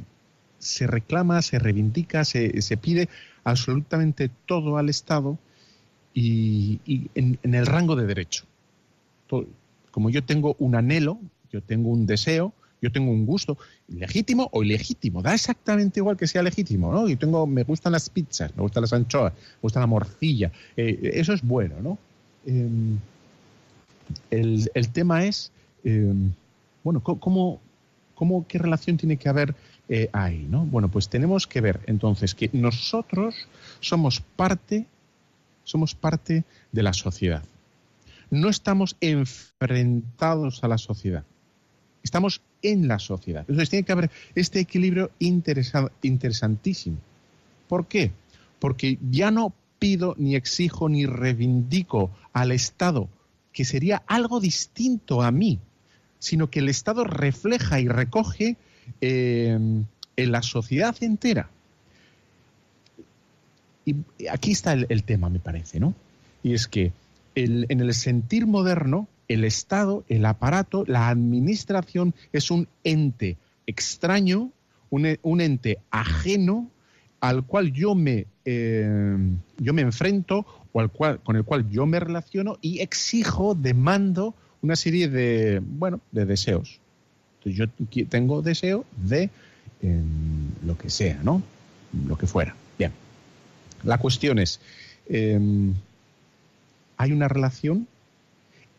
se 0.58 0.86
reclama, 0.86 1.42
se 1.42 1.58
reivindica, 1.58 2.24
se, 2.24 2.76
pide 2.80 3.08
absolutamente 3.44 4.30
todo 4.46 4.76
al 4.76 4.88
Estado 4.88 5.38
y, 6.14 6.80
en, 7.14 7.38
el 7.42 7.66
rango 7.66 7.96
de 7.96 8.06
derecho. 8.06 8.44
como 9.90 10.10
yo 10.10 10.22
tengo 10.22 10.54
un 10.58 10.76
anhelo, 10.76 11.18
yo 11.50 11.62
tengo 11.62 11.88
un 11.90 12.06
deseo, 12.06 12.52
yo 12.80 12.90
tengo 12.90 13.10
un 13.10 13.26
gusto 13.26 13.58
legítimo 13.88 14.48
o 14.52 14.62
ilegítimo, 14.62 15.22
da 15.22 15.34
exactamente 15.34 16.00
igual 16.00 16.16
que 16.16 16.26
sea 16.26 16.42
legítimo, 16.42 16.92
¿no? 16.92 17.08
Yo 17.08 17.18
tengo, 17.18 17.46
me 17.46 17.64
gustan 17.64 17.92
las 17.92 18.08
pizzas, 18.08 18.54
me 18.56 18.62
gustan 18.62 18.82
las 18.82 18.92
anchoas, 18.92 19.32
me 19.32 19.62
gusta 19.62 19.80
la 19.80 19.86
morcilla, 19.86 20.50
eh, 20.76 21.12
eso 21.14 21.32
es 21.32 21.42
bueno, 21.42 21.76
¿no? 21.82 21.98
Em, 22.46 22.98
el, 24.30 24.88
tema 24.92 25.24
es, 25.24 25.52
em, 25.84 26.32
bueno, 26.82 27.00
¿cómo, 27.02 27.60
cómo, 28.14 28.46
qué 28.48 28.58
relación 28.58 28.96
tiene 28.96 29.16
que 29.16 29.28
haber 29.28 29.54
eh, 29.88 30.08
ahí, 30.12 30.46
¿no? 30.48 30.64
Bueno, 30.64 30.88
pues 30.88 31.08
tenemos 31.08 31.46
que 31.46 31.60
ver 31.60 31.80
entonces 31.86 32.34
que 32.34 32.50
nosotros 32.52 33.34
somos 33.80 34.20
parte, 34.20 34.86
somos 35.64 35.94
parte 35.94 36.44
de 36.72 36.82
la 36.82 36.92
sociedad. 36.92 37.42
No 38.30 38.48
estamos 38.48 38.96
enfrentados 39.00 40.62
a 40.62 40.68
la 40.68 40.78
sociedad. 40.78 41.24
Estamos 42.02 42.40
en 42.62 42.88
la 42.88 42.98
sociedad. 42.98 43.42
Entonces 43.42 43.70
tiene 43.70 43.84
que 43.84 43.92
haber 43.92 44.10
este 44.34 44.60
equilibrio 44.60 45.10
interesantísimo. 45.18 46.98
¿Por 47.68 47.86
qué? 47.86 48.12
Porque 48.58 48.98
ya 49.10 49.30
no 49.30 49.52
pido, 49.78 50.14
ni 50.18 50.36
exijo, 50.36 50.88
ni 50.88 51.06
reivindico 51.06 52.10
al 52.32 52.52
Estado 52.52 53.08
que 53.52 53.64
sería 53.64 54.02
algo 54.06 54.40
distinto 54.40 55.22
a 55.22 55.30
mí, 55.30 55.58
sino 56.18 56.50
que 56.50 56.60
el 56.60 56.68
Estado 56.68 57.04
refleja 57.04 57.80
y 57.80 57.88
recoge 57.88 58.56
em, 59.00 59.84
en 60.16 60.32
la 60.32 60.42
sociedad 60.42 60.94
entera. 61.00 61.50
Y 63.84 63.96
aquí 64.30 64.52
está 64.52 64.74
el, 64.74 65.02
tema, 65.02 65.30
me 65.30 65.40
parece, 65.40 65.80
¿no? 65.80 65.94
Y 66.42 66.54
es 66.54 66.68
que 66.68 66.92
en 67.34 67.80
el 67.80 67.94
sentir 67.94 68.46
moderno, 68.46 69.08
el 69.30 69.44
Estado, 69.44 70.04
el 70.08 70.26
aparato, 70.26 70.84
la 70.88 71.08
administración 71.08 72.14
es 72.32 72.50
un 72.50 72.66
ente 72.82 73.38
extraño, 73.64 74.50
un, 74.90 75.40
ente 75.40 75.78
ajeno 75.92 76.68
al 77.20 77.44
cual 77.44 77.72
yo 77.72 77.94
me, 77.94 78.26
eh, 78.44 79.16
yo 79.58 79.72
me 79.72 79.82
enfrento 79.82 80.44
o 80.72 80.80
al 80.80 80.90
cual, 80.90 81.20
con 81.20 81.36
el 81.36 81.44
cual 81.44 81.70
yo 81.70 81.86
me 81.86 82.00
relaciono 82.00 82.58
y 82.60 82.80
exijo, 82.80 83.54
demando 83.54 84.34
una 84.62 84.74
serie 84.74 85.08
de, 85.08 85.62
bueno, 85.64 86.00
de 86.10 86.26
deseos. 86.26 86.80
Entonces 87.38 87.70
yo 87.86 88.06
tengo 88.08 88.42
deseo 88.42 88.84
de 88.96 89.30
em, 89.80 90.48
lo 90.66 90.76
que 90.76 90.90
sea, 90.90 91.20
¿no? 91.22 91.40
Lo 92.08 92.18
que 92.18 92.26
fuera. 92.26 92.56
Bien. 92.76 92.90
La 93.84 93.98
cuestión 93.98 94.40
es, 94.40 94.58
em, 95.08 95.72
¿hay 96.96 97.12
una 97.12 97.28
relación 97.28 97.86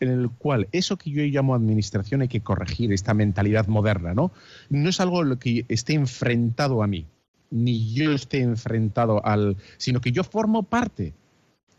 en 0.02 0.10
el 0.10 0.30
cual 0.30 0.68
eso 0.72 0.96
que 0.96 1.10
yo 1.10 1.22
llamo 1.22 1.54
administración 1.54 2.22
hay 2.22 2.28
que 2.28 2.40
corregir, 2.40 2.92
esta 2.92 3.14
mentalidad 3.14 3.68
moderna, 3.68 4.14
¿no? 4.14 4.32
No 4.68 4.88
es 4.88 5.00
algo 5.00 5.22
lo 5.22 5.38
que 5.38 5.64
esté 5.68 5.94
enfrentado 5.94 6.82
a 6.82 6.88
mí, 6.88 7.06
ni 7.50 7.92
yo 7.94 8.12
esté 8.12 8.40
enfrentado 8.40 9.24
al, 9.24 9.56
sino 9.78 10.00
que 10.00 10.10
yo 10.10 10.24
formo 10.24 10.64
parte, 10.64 11.14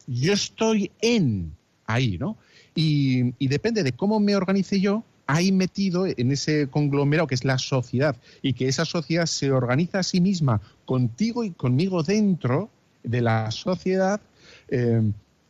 yo 0.08 0.32
estoy 0.32 0.92
en 1.02 1.54
ahí, 1.86 2.18
¿no? 2.18 2.38
Y, 2.76 3.34
y 3.40 3.48
depende 3.50 3.84
de 3.84 3.92
cómo 3.92 4.22
me 4.22 4.38
organice 4.38 4.80
yo, 4.80 5.04
ahí 5.28 5.52
metido 5.52 6.06
en 6.06 6.32
ese 6.32 6.68
conglomerado 6.68 7.28
que 7.28 7.36
es 7.36 7.44
la 7.44 7.58
sociedad 7.58 8.16
y 8.42 8.54
que 8.54 8.68
esa 8.68 8.86
sociedad 8.86 9.26
se 9.26 9.52
organiza 9.52 10.00
a 10.00 10.04
sí 10.04 10.22
misma 10.22 10.62
contigo 10.86 11.44
y 11.44 11.52
conmigo 11.52 12.04
dentro 12.04 12.70
de 13.04 13.22
la 13.22 13.52
sociedad, 13.52 14.22
eh, 14.70 15.02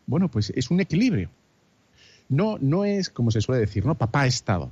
bueno, 0.07 0.29
pues 0.29 0.51
es 0.55 0.71
un 0.71 0.79
equilibrio. 0.79 1.29
No, 2.33 2.57
no 2.59 2.83
es 2.83 3.11
como 3.11 3.29
se 3.29 3.41
suele 3.41 3.61
decir, 3.61 3.85
¿no? 3.85 3.93
Papá 3.93 4.25
Estado, 4.25 4.71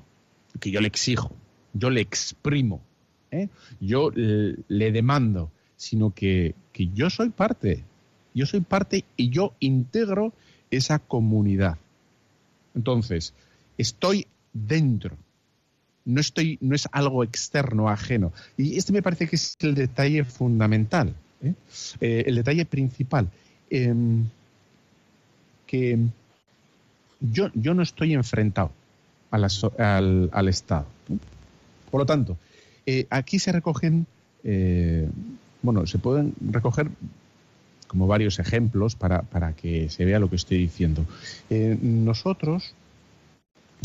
que 0.59 0.71
yo 0.71 0.81
le 0.81 0.87
exijo, 0.87 1.31
yo 1.73 1.91
le 1.91 2.01
exprimo, 2.01 2.81
¿eh? 3.29 3.49
yo 3.79 4.09
le 4.15 4.91
demando, 4.91 5.51
sino 5.77 6.11
que, 6.11 6.55
que 6.73 6.87
yo 6.87 7.11
soy 7.11 7.29
parte, 7.29 7.83
yo 8.33 8.47
soy 8.47 8.61
parte 8.61 9.05
y 9.15 9.29
yo 9.29 9.53
integro 9.59 10.33
esa 10.71 10.97
comunidad. 10.97 11.77
Entonces, 12.73 13.35
estoy 13.77 14.25
dentro, 14.53 15.15
no, 16.03 16.19
estoy, 16.19 16.57
no 16.61 16.73
es 16.73 16.89
algo 16.91 17.23
externo, 17.23 17.89
ajeno. 17.89 18.33
Y 18.57 18.75
este 18.75 18.91
me 18.91 19.03
parece 19.03 19.27
que 19.27 19.35
es 19.35 19.55
el 19.59 19.75
detalle 19.75 20.23
fundamental, 20.23 21.13
¿eh? 21.43 21.53
Eh, 21.99 22.23
el 22.25 22.33
detalle 22.37 22.65
principal. 22.65 23.29
Em, 23.69 24.25
que 25.67 25.99
yo, 27.21 27.49
yo 27.53 27.73
no 27.73 27.83
estoy 27.83 28.13
enfrentado 28.13 28.71
al, 29.31 30.47
Estado. 30.49 30.85
Por 31.89 32.01
lo 32.01 32.05
tanto, 32.05 32.37
eh, 32.85 33.07
aquí 33.09 33.39
se 33.39 33.51
recogen, 33.51 34.05
eh, 34.43 35.07
bueno, 35.61 35.85
se 35.87 35.99
pueden 35.99 36.33
recoger 36.41 36.89
como 37.87 38.07
varios 38.07 38.39
ejemplos 38.39 38.95
para, 38.95 39.53
que 39.53 39.89
se 39.89 40.05
vea 40.05 40.19
lo 40.19 40.29
que 40.29 40.35
estoy 40.37 40.57
diciendo. 40.57 41.05
Eh, 41.49 41.77
nosotros, 41.81 42.73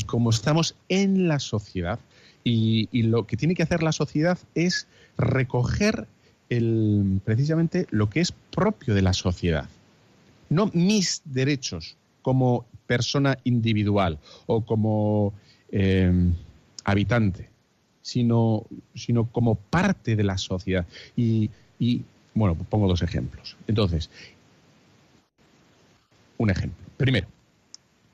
como 0.06 0.30
estamos 0.30 0.76
en 0.88 1.28
la 1.28 1.38
sociedad, 1.38 1.98
y, 2.44 2.88
y, 2.92 3.02
lo 3.02 3.26
que 3.26 3.36
tiene 3.36 3.56
que 3.56 3.64
hacer 3.64 3.82
la 3.82 3.90
sociedad 3.90 4.38
es 4.54 4.86
recoger 5.18 6.06
el, 6.48 7.20
precisamente 7.24 7.88
lo 7.90 8.08
que 8.08 8.20
es 8.20 8.32
propio 8.32 8.94
de 8.94 9.02
la 9.02 9.12
sociedad. 9.12 9.68
No 10.48 10.70
mis 10.72 11.22
derechos 11.24 11.96
como 12.22 12.64
persona 12.86 13.38
individual 13.44 14.18
o 14.46 14.60
como 14.62 15.32
eh, 15.70 16.12
habitante, 16.84 17.50
sino, 18.02 18.64
sino, 18.94 19.26
como 19.30 19.56
parte 19.56 20.16
de 20.16 20.24
la 20.24 20.38
sociedad. 20.38 20.86
Y, 21.16 21.50
Bueno, 22.34 22.54
pues 22.54 22.68
pongo 22.68 22.86
dos 22.86 23.02
ejemplos. 23.02 23.56
Entonces, 23.66 24.10
un 26.38 26.50
ejemplo. 26.50 26.84
Primero, 26.96 27.28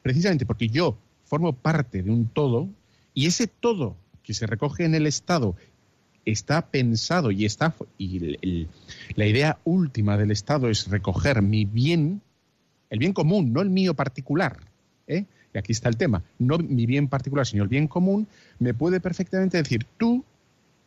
precisamente 0.03 0.47
porque 0.47 0.69
yo 0.69 0.97
formo 1.25 1.53
parte 1.53 2.03
de 2.03 2.11
un 2.11 2.27
todo 2.27 2.69
y 3.15 3.27
ese 3.27 3.47
todo 3.47 3.97
que 4.23 4.33
se 4.33 4.47
recoge 4.47 4.85
en 4.85 4.95
el 4.95 5.07
Estado 5.07 5.57
está 6.25 6.67
pensado 6.67 7.33
y 7.33 7.45
está 7.45 7.75
y 7.99 8.69
la 9.17 9.27
idea 9.27 9.59
última 9.65 10.17
del 10.17 10.31
Estado 10.31 10.69
es 10.69 10.89
recoger 10.89 11.43
mi 11.43 11.65
bien, 11.65 12.23
el 12.93 12.99
bien 12.99 13.15
común, 13.15 13.53
no 13.55 13.63
el 13.63 13.71
mío 13.71 13.95
particular. 13.95 14.59
¿eh? 15.07 15.25
Y 15.55 15.59
aquí 15.59 15.73
está 15.73 15.89
el 15.89 15.97
tema, 15.97 16.23
no 16.39 16.59
mi 16.59 16.85
bien 16.85 17.09
particular, 17.09 17.47
sino 17.47 17.63
el 17.63 17.69
bien 17.71 17.89
común, 17.89 18.29
me 18.59 18.75
puede 18.75 19.01
perfectamente 19.01 19.57
decir 19.57 19.87
tú, 19.97 20.23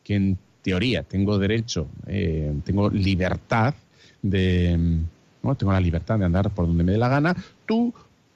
que 0.03 0.15
en 0.15 0.37
teoría 0.61 1.01
tengo 1.01 1.39
derecho, 1.39 1.87
eh, 2.05 2.53
tengo 2.63 2.91
libertad 2.91 3.73
de, 4.21 4.77
¿no? 5.41 5.55
tengo 5.55 5.73
la 5.73 5.79
libertad 5.79 6.19
de 6.19 6.25
andar 6.25 6.51
por 6.51 6.67
donde 6.67 6.83
me 6.83 6.91
dé 6.91 6.99
la 6.99 7.09
gana, 7.09 7.35
tú, 7.65 7.91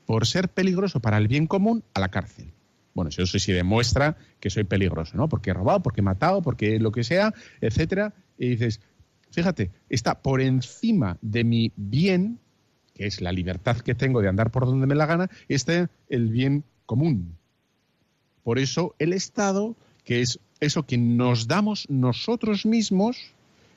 por 0.08 0.26
ser 0.26 0.50
peligroso 0.50 1.00
para 1.00 1.20
el 1.20 1.28
bien 1.28 1.46
común, 1.46 1.84
a 1.94 2.00
la 2.00 2.10
cárcel. 2.10 2.48
Bueno, 2.96 3.10
eso 3.16 3.40
sí 3.40 3.52
demuestra 3.52 4.18
que 4.40 4.50
soy 4.50 4.64
peligroso, 4.64 5.16
¿no? 5.16 5.30
Porque 5.30 5.52
he 5.52 5.54
robado, 5.54 5.82
porque 5.82 6.02
he 6.02 6.04
matado, 6.04 6.42
porque 6.42 6.80
lo 6.80 6.92
que 6.92 7.04
sea, 7.04 7.36
etcétera. 7.62 8.14
Y 8.40 8.50
dices, 8.50 8.82
fíjate, 9.30 9.70
está 9.90 10.16
por 10.16 10.42
encima 10.42 11.18
de 11.22 11.44
mi 11.44 11.72
bien, 11.76 12.40
que 13.00 13.08
es 13.08 13.22
la 13.22 13.32
libertad 13.32 13.78
que 13.78 13.96
tengo 13.96 14.22
de 14.22 14.28
andar 14.28 14.52
por 14.52 14.66
donde 14.66 14.86
me 14.86 14.94
la 14.94 15.06
gana, 15.06 15.30
está 15.48 15.90
el 16.10 16.28
bien 16.28 16.66
común. 16.86 17.38
Por 18.44 18.60
eso 18.60 18.94
el 19.00 19.14
Estado, 19.14 19.78
que 20.04 20.20
es 20.20 20.42
eso 20.60 20.84
que 20.84 20.98
nos 20.98 21.48
damos 21.48 21.90
nosotros 21.90 22.66
mismos 22.66 23.34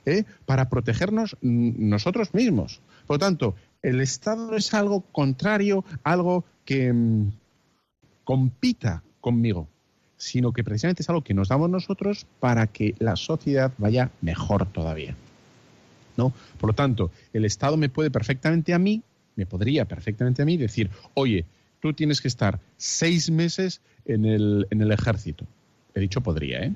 ¿eh? 0.06 0.24
para 0.44 0.68
protegernos 0.68 1.36
nosotros 1.40 2.34
mismos. 2.34 2.80
Por 3.06 3.14
lo 3.14 3.18
tanto, 3.20 3.54
el 3.80 4.00
Estado 4.00 4.56
es 4.56 4.74
algo 4.74 5.02
contrario, 5.12 5.84
algo 6.02 6.44
que, 6.64 6.92
mm, 6.92 7.30
compita 8.24 9.04
conmigo, 9.20 9.68
sino 10.16 10.52
que 10.52 10.64
precisamente 10.64 11.04
es 11.04 11.08
algo 11.10 11.22
que 11.22 11.34
nos 11.34 11.46
damos 11.46 11.70
nosotros 11.70 12.26
para 12.40 12.66
que 12.66 12.96
la 12.98 13.14
sociedad 13.14 13.72
vaya 13.78 14.10
mejor 14.20 14.66
todavía. 14.66 15.14
¿no? 16.16 16.32
Por 16.58 16.70
lo 16.70 16.74
tanto, 16.74 17.12
el 17.32 17.44
Estado 17.44 17.76
me 17.76 17.88
puede 17.88 18.10
perfectamente 18.10 18.74
a 18.74 18.80
mí, 18.80 19.04
me 19.36 19.46
podría 19.46 19.86
perfectamente 19.86 20.42
a 20.42 20.44
mí 20.44 20.56
decir, 20.56 20.90
oye, 21.14 21.44
tú 21.80 21.92
tienes 21.92 22.20
que 22.20 22.28
estar 22.28 22.60
seis 22.76 23.30
meses 23.30 23.80
en 24.04 24.24
el, 24.24 24.66
en 24.70 24.82
el 24.82 24.92
ejército. 24.92 25.46
He 25.94 26.00
dicho 26.00 26.20
podría, 26.20 26.64
¿eh? 26.64 26.72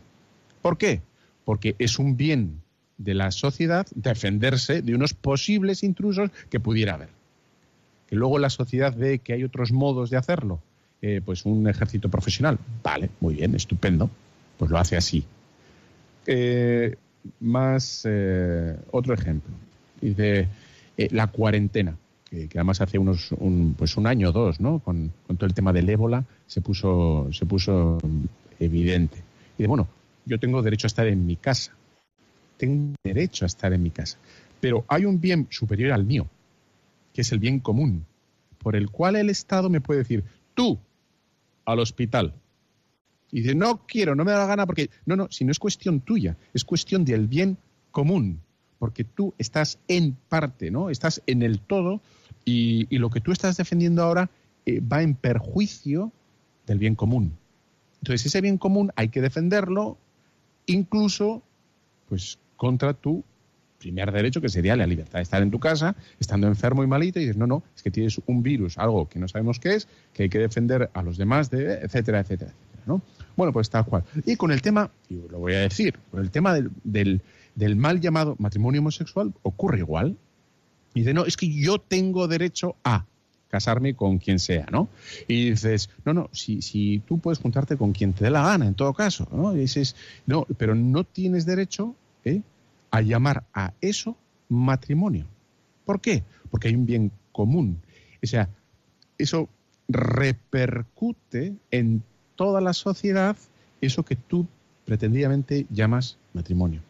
¿Por 0.63 0.79
qué? 0.79 1.01
Porque 1.45 1.77
es 1.79 1.99
un 1.99 2.17
bien 2.17 2.61
de 2.99 3.15
la 3.15 3.31
sociedad 3.31 3.87
defenderse 3.95 4.83
de 4.83 4.95
unos 4.95 5.15
posibles 5.15 5.83
intrusos 5.83 6.31
que 6.51 6.61
pudiera 6.61 6.95
haber. 6.95 7.11
Que 8.09 8.17
luego 8.17 8.39
la 8.39 8.51
sociedad 8.51 8.95
ve 8.97 9.19
que 9.19 9.33
hay 9.33 9.45
otros 9.45 9.73
modos 9.73 10.11
de 10.11 10.17
hacerlo, 10.17 10.61
eh, 11.03 11.21
pues 11.25 11.45
un 11.45 11.69
ejército 11.69 12.09
profesional. 12.09 12.59
Vale, 12.83 13.11
muy 13.21 13.35
bien, 13.35 13.55
estupendo. 13.55 14.11
Pues 14.59 14.71
lo 14.71 14.79
hace 14.79 14.97
así. 14.97 15.25
Eh, 16.27 16.97
más 17.41 18.03
eh, 18.05 18.77
otro 18.91 19.15
ejemplo. 19.15 19.55
Dice 20.01 20.49
la 21.11 21.27
cuarentena, 21.27 21.97
que, 22.31 22.49
además 22.55 22.81
hace 22.81 22.99
unos 22.99 23.33
un, 23.33 23.75
pues 23.79 23.97
un 23.97 24.07
año 24.07 24.31
o 24.31 24.33
dos, 24.33 24.61
¿no? 24.61 24.81
Con, 24.81 25.13
todo 25.27 25.47
el 25.47 25.55
tema 25.55 25.73
del 25.73 25.89
ébola 25.89 26.25
se 26.47 26.61
puso, 26.61 27.29
se 27.33 27.47
puso 27.47 27.99
evidente. 28.59 29.23
Y 29.59 29.63
de 29.63 29.69
bueno, 29.69 29.89
yo 30.25 30.39
tengo 30.39 30.63
derecho 30.63 30.87
a 30.87 30.89
estar 30.89 31.07
en 31.07 31.25
mi 31.25 31.37
casa. 31.37 31.73
Tengo 32.57 32.95
derecho 33.05 33.45
a 33.45 33.47
estar 33.47 33.73
en 33.73 33.83
mi 33.83 33.91
casa. 33.91 34.19
Pero 34.61 34.85
hay 34.89 35.05
un 35.05 35.21
bien 35.21 35.47
superior 35.51 35.93
al 35.93 36.05
mío, 36.05 36.29
que 37.13 37.21
es 37.21 37.33
el 37.33 37.39
bien 37.39 37.61
común, 37.61 38.05
por 38.59 38.75
el 38.75 38.91
cual 38.91 39.17
el 39.17 39.31
Estado 39.31 39.71
me 39.71 39.81
puede 39.81 40.01
decir, 40.01 40.25
tú 40.55 40.79
al 41.65 41.79
hospital. 41.79 42.35
Y 43.31 43.41
dice, 43.41 43.55
no 43.55 43.87
quiero, 43.87 44.15
no 44.15 44.25
me 44.25 44.33
da 44.33 44.39
la 44.39 44.47
gana 44.47 44.67
porque... 44.67 44.91
No, 45.05 45.17
no, 45.17 45.29
si 45.31 45.45
no 45.45 45.53
es 45.53 45.59
cuestión 45.59 46.01
tuya, 46.01 46.37
es 46.55 46.65
cuestión 46.65 47.05
del 47.05 47.27
bien 47.27 47.59
común, 47.91 48.41
porque 48.79 49.05
tú 49.05 49.35
estás 49.39 49.79
en 49.89 50.17
parte, 50.29 50.71
¿no? 50.71 50.91
Estás 50.91 51.23
en 51.27 51.43
el 51.43 51.61
todo 51.61 52.01
y, 52.45 52.87
lo 52.99 53.11
que 53.11 53.21
tú 53.21 53.33
estás 53.33 53.57
defendiendo 53.57 54.03
ahora 54.03 54.31
eh, 54.65 54.81
va 54.81 55.03
en 55.03 55.15
perjuicio 55.15 56.13
del 56.67 56.79
bien 56.79 56.95
común. 56.95 57.33
Entonces, 58.01 58.27
ese 58.27 58.41
bien 58.41 58.59
común 58.59 58.93
hay 58.97 59.09
que 59.09 59.21
defenderlo 59.21 59.99
incluso 60.67 61.43
pues 62.09 62.39
contra 62.57 62.95
tu 62.95 63.25
primer 63.79 64.11
derecho, 64.11 64.41
que 64.41 64.49
sería 64.49 64.75
la 64.77 64.87
libertad 64.87 65.19
de 65.19 65.23
estar 65.23 65.43
en 65.43 65.51
tu 65.51 65.61
casa, 65.61 65.95
estando 66.19 66.47
enfermo 66.47 66.83
y 66.83 66.87
malito, 66.87 67.19
y 67.19 67.23
dices, 67.23 67.37
no, 67.37 67.47
no, 67.47 67.63
es 67.75 67.83
que 67.83 67.91
tienes 67.91 68.21
un 68.27 68.43
virus, 68.43 68.79
algo 68.79 69.09
que 69.09 69.19
no 69.19 69.29
sabemos 69.29 69.61
qué 69.61 69.75
es, 69.75 69.89
que 70.13 70.25
hay 70.25 70.29
que 70.29 70.39
defender 70.39 70.91
a 70.95 71.03
los 71.03 71.19
demás, 71.19 71.51
de, 71.51 71.75
etcétera, 71.75 72.21
etcétera, 72.21 72.51
etcétera, 72.51 72.53
¿no? 72.87 73.03
Bueno, 73.37 73.53
pues 73.53 73.69
tal 73.69 73.85
cual. 73.85 74.05
Y 74.25 74.37
con 74.37 74.51
el 74.51 74.63
tema, 74.63 74.91
y 75.09 75.17
lo 75.31 75.39
voy 75.39 75.55
a 75.55 75.61
decir, 75.61 75.99
con 76.11 76.21
el 76.21 76.31
tema 76.31 76.55
del, 76.55 76.71
del, 76.85 77.21
del 77.57 77.75
mal 77.75 78.01
llamado 78.01 78.37
matrimonio 78.39 78.81
homosexual 78.81 79.35
ocurre 79.43 79.79
igual. 79.79 80.17
Y 80.95 81.01
dice, 81.01 81.13
no, 81.13 81.25
es 81.25 81.37
que 81.37 81.53
yo 81.53 81.79
tengo 81.79 82.29
derecho 82.29 82.77
a 82.85 83.05
casarme 83.49 83.95
con 83.95 84.19
quien 84.19 84.39
sea, 84.39 84.67
¿no? 84.71 84.89
Y 85.27 85.51
dices, 85.51 85.91
no, 86.05 86.13
no, 86.15 86.31
si, 86.33 86.63
si 86.63 87.03
tú 87.07 87.19
puedes 87.19 87.39
juntarte 87.39 87.77
con 87.77 87.93
quien 87.93 88.13
te 88.13 88.25
dé 88.25 88.31
la 88.31 88.43
gana, 88.43 88.67
en 88.67 88.75
todo 88.75 88.95
caso, 88.95 89.29
¿no? 89.33 89.53
Dices, 89.53 89.97
no, 90.27 90.47
pero 90.57 90.75
no 90.75 91.05
tienes 91.05 91.45
derecho, 91.47 91.95
¿eh? 92.25 92.43
a 92.91 93.01
llamar 93.01 93.45
a 93.53 93.73
eso 93.81 94.17
matrimonio. 94.49 95.27
¿Por 95.85 96.01
qué? 96.01 96.23
Porque 96.51 96.69
hay 96.69 96.75
un 96.75 96.87
bien 96.87 97.13
común. 97.33 97.81
O 98.23 98.27
sea, 98.27 98.49
eso 99.19 99.49
repercute 99.89 101.55
en 101.71 102.03
toda 102.35 102.61
la 102.61 102.73
sociedad 102.73 103.37
eso 103.81 104.03
que 104.05 104.17
tú 104.17 104.47
pretendidamente 104.85 105.67
llamas 105.71 106.19
matrimonio. 106.33 106.81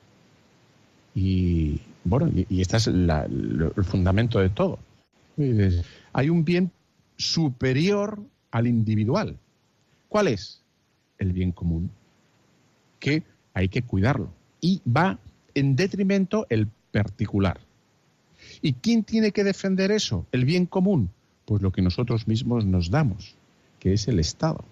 Y 1.17 1.81
bueno, 2.05 2.31
y, 2.35 2.61
este 2.61 2.77
es 2.77 2.87
el 2.87 3.73
fundamento 3.85 4.39
de 4.39 4.51
todo. 4.51 4.79
Hay 6.13 6.29
un 6.29 6.45
bien 6.45 6.71
superior 7.17 8.21
al 8.51 8.67
individual. 8.67 9.39
¿Cuál 10.09 10.29
es? 10.29 10.61
El 11.19 11.33
bien 11.33 11.53
común, 11.53 11.91
que 13.01 13.23
hay 13.55 13.69
que 13.69 13.81
cuidarlo. 13.81 14.29
Y 14.61 14.83
va 14.87 15.19
en 15.55 15.75
detrimento 15.75 16.47
el 16.51 16.69
particular. 16.93 17.61
¿Y 18.61 18.75
quién 18.75 19.03
tiene 19.03 19.33
que 19.33 19.43
defender 19.43 19.91
eso? 19.91 20.27
El 20.33 20.45
bien 20.45 20.67
común. 20.67 21.09
Pues 21.47 21.63
lo 21.63 21.73
que 21.73 21.81
nosotros 21.81 22.29
mismos 22.29 22.67
nos 22.67 22.91
damos, 22.91 23.35
que 23.81 23.95
es 23.95 24.07
el 24.09 24.19
Estado. 24.19 24.63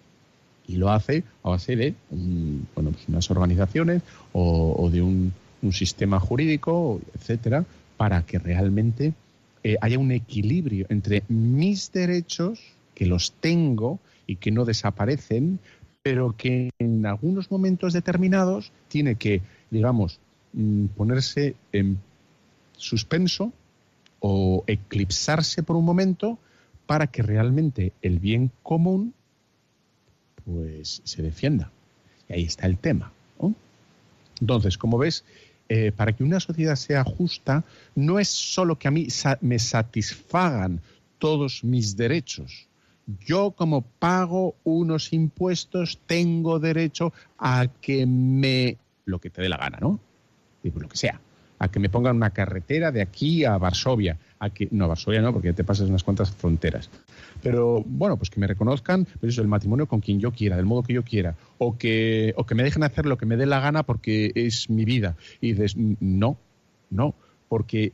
Y 0.66 0.76
lo 0.76 0.90
hace 0.90 1.24
a 1.42 1.50
base 1.50 1.76
de 1.76 1.94
bueno, 2.10 2.90
pues 2.90 3.08
unas 3.08 3.30
organizaciones 3.30 4.02
o, 4.32 4.90
de 4.90 5.00
un, 5.00 5.32
sistema 5.72 6.20
jurídico, 6.20 7.00
etcétera, 7.14 7.64
para 7.96 8.22
que 8.26 8.38
realmente 8.38 9.14
eh, 9.62 9.76
haya 9.80 9.98
un 9.98 10.12
equilibrio 10.12 10.86
entre 10.88 11.22
mis 11.28 11.92
derechos, 11.92 12.60
que 12.94 13.06
los 13.06 13.32
tengo 13.32 13.98
y 14.26 14.36
que 14.36 14.50
no 14.50 14.64
desaparecen, 14.64 15.58
pero 16.02 16.36
que 16.36 16.70
en 16.78 17.06
algunos 17.06 17.50
momentos 17.50 17.92
determinados 17.92 18.72
tiene 18.88 19.16
que, 19.16 19.42
digamos, 19.70 20.20
Mm, 20.54 20.86
ponerse 20.86 21.56
en 21.72 21.98
suspenso 22.76 23.52
o 24.20 24.62
eclipsarse 24.68 25.64
por 25.64 25.74
un 25.74 25.84
momento 25.84 26.38
para 26.86 27.08
que 27.08 27.22
realmente 27.22 27.92
el 28.02 28.20
bien 28.20 28.52
común 28.62 29.14
pues 30.44 31.02
se 31.02 31.22
defienda. 31.22 31.72
Y 32.28 32.34
ahí 32.34 32.44
está 32.44 32.66
el 32.66 32.78
tema. 32.78 33.12
Entonces, 34.40 34.78
como 34.78 34.98
ves, 34.98 35.24
eh, 35.68 35.92
para 35.92 36.12
que 36.12 36.24
una 36.24 36.40
sociedad 36.40 36.76
sea 36.76 37.04
justa, 37.04 37.64
no 37.94 38.18
es 38.18 38.28
solo 38.28 38.78
que 38.78 38.88
a 38.88 38.90
mí 38.90 39.08
me 39.40 39.58
satisfagan 39.58 40.80
todos 41.18 41.64
mis 41.64 41.96
derechos. 41.96 42.68
Yo 43.26 43.50
como 43.50 43.82
pago 43.82 44.56
unos 44.64 45.12
impuestos 45.12 45.98
tengo 46.06 46.58
derecho 46.58 47.12
a 47.38 47.66
que 47.80 48.06
me 48.06 48.78
lo 49.04 49.18
que 49.18 49.30
te 49.30 49.42
dé 49.42 49.48
la 49.48 49.58
gana, 49.58 49.78
¿no? 49.80 50.00
lo 50.62 50.88
que 50.88 50.96
sea, 50.96 51.20
a 51.64 51.70
que 51.70 51.80
me 51.80 51.88
pongan 51.88 52.16
una 52.16 52.30
carretera 52.30 52.92
de 52.92 53.00
aquí 53.00 53.44
a 53.44 53.56
Varsovia, 53.56 54.18
a 54.38 54.50
que, 54.50 54.68
no, 54.70 54.86
Varsovia 54.86 55.22
no, 55.22 55.32
porque 55.32 55.54
te 55.54 55.64
pasas 55.64 55.88
unas 55.88 56.04
cuantas 56.04 56.30
fronteras. 56.30 56.90
Pero 57.42 57.82
bueno, 57.86 58.18
pues 58.18 58.28
que 58.28 58.38
me 58.38 58.46
reconozcan 58.46 59.06
pues 59.18 59.32
eso, 59.32 59.40
el 59.40 59.48
matrimonio 59.48 59.86
con 59.86 60.00
quien 60.00 60.20
yo 60.20 60.30
quiera, 60.30 60.56
del 60.56 60.66
modo 60.66 60.82
que 60.82 60.92
yo 60.92 61.02
quiera, 61.02 61.36
o 61.58 61.78
que, 61.78 62.34
o 62.36 62.44
que 62.44 62.54
me 62.54 62.62
dejen 62.62 62.82
hacer 62.82 63.06
lo 63.06 63.16
que 63.16 63.26
me 63.26 63.36
dé 63.36 63.46
la 63.46 63.60
gana 63.60 63.82
porque 63.82 64.32
es 64.34 64.68
mi 64.68 64.84
vida. 64.84 65.16
Y 65.40 65.52
dices, 65.52 65.74
no, 65.76 66.36
no, 66.90 67.14
porque 67.48 67.92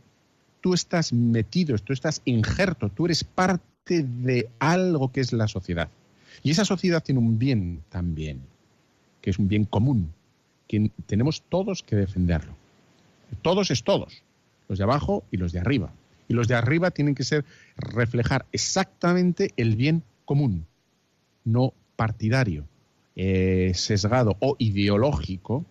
tú 0.60 0.74
estás 0.74 1.12
metido, 1.12 1.78
tú 1.78 1.92
estás 1.92 2.22
injerto, 2.24 2.88
tú 2.88 3.06
eres 3.06 3.22
parte 3.22 4.02
de 4.02 4.48
algo 4.58 5.12
que 5.12 5.20
es 5.20 5.32
la 5.32 5.46
sociedad. 5.46 5.88
Y 6.42 6.50
esa 6.50 6.64
sociedad 6.64 7.02
tiene 7.02 7.20
un 7.20 7.38
bien 7.38 7.82
también, 7.88 8.40
que 9.20 9.30
es 9.30 9.38
un 9.38 9.46
bien 9.46 9.64
común, 9.64 10.12
que 10.66 10.90
tenemos 11.06 11.42
todos 11.48 11.84
que 11.84 11.94
defenderlo. 11.94 12.59
Todos 13.42 13.70
es 13.70 13.84
todos. 13.84 14.22
los 14.68 14.78
de 14.78 14.84
abajo 14.84 15.24
y 15.30 15.36
los 15.36 15.52
de 15.52 15.58
arriba. 15.58 15.92
Y 16.28 16.34
los 16.34 16.46
de 16.46 16.54
arriba 16.54 16.92
tienen 16.92 17.16
que 17.16 17.24
ser 17.24 17.44
reflejar 17.76 18.46
exactamente 18.52 19.52
el 19.56 19.74
bien 19.74 20.04
común, 20.24 20.66
no 21.44 21.74
partidario, 21.96 22.64
eh, 23.16 23.72
sesgado 23.74 24.36
o 24.38 24.54
ideológico 24.58 25.64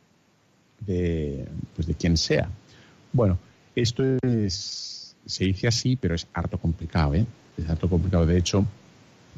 de, 0.82 1.48
pues 1.76 1.88
de 1.88 1.94
quien 1.94 2.18
sea. 2.18 2.50
Bueno, 3.14 3.40
esto 3.76 4.04
es, 4.22 5.16
se 5.26 5.46
dice 5.46 5.68
así, 5.68 5.96
pero 5.96 6.16
es 6.16 6.28
harto 6.34 6.58
complicado, 6.58 7.16
¿eh? 7.16 7.26
Es 7.58 7.70
harto 7.70 7.90
complicado. 7.90 8.26
De 8.26 8.38
hecho, 8.38 8.66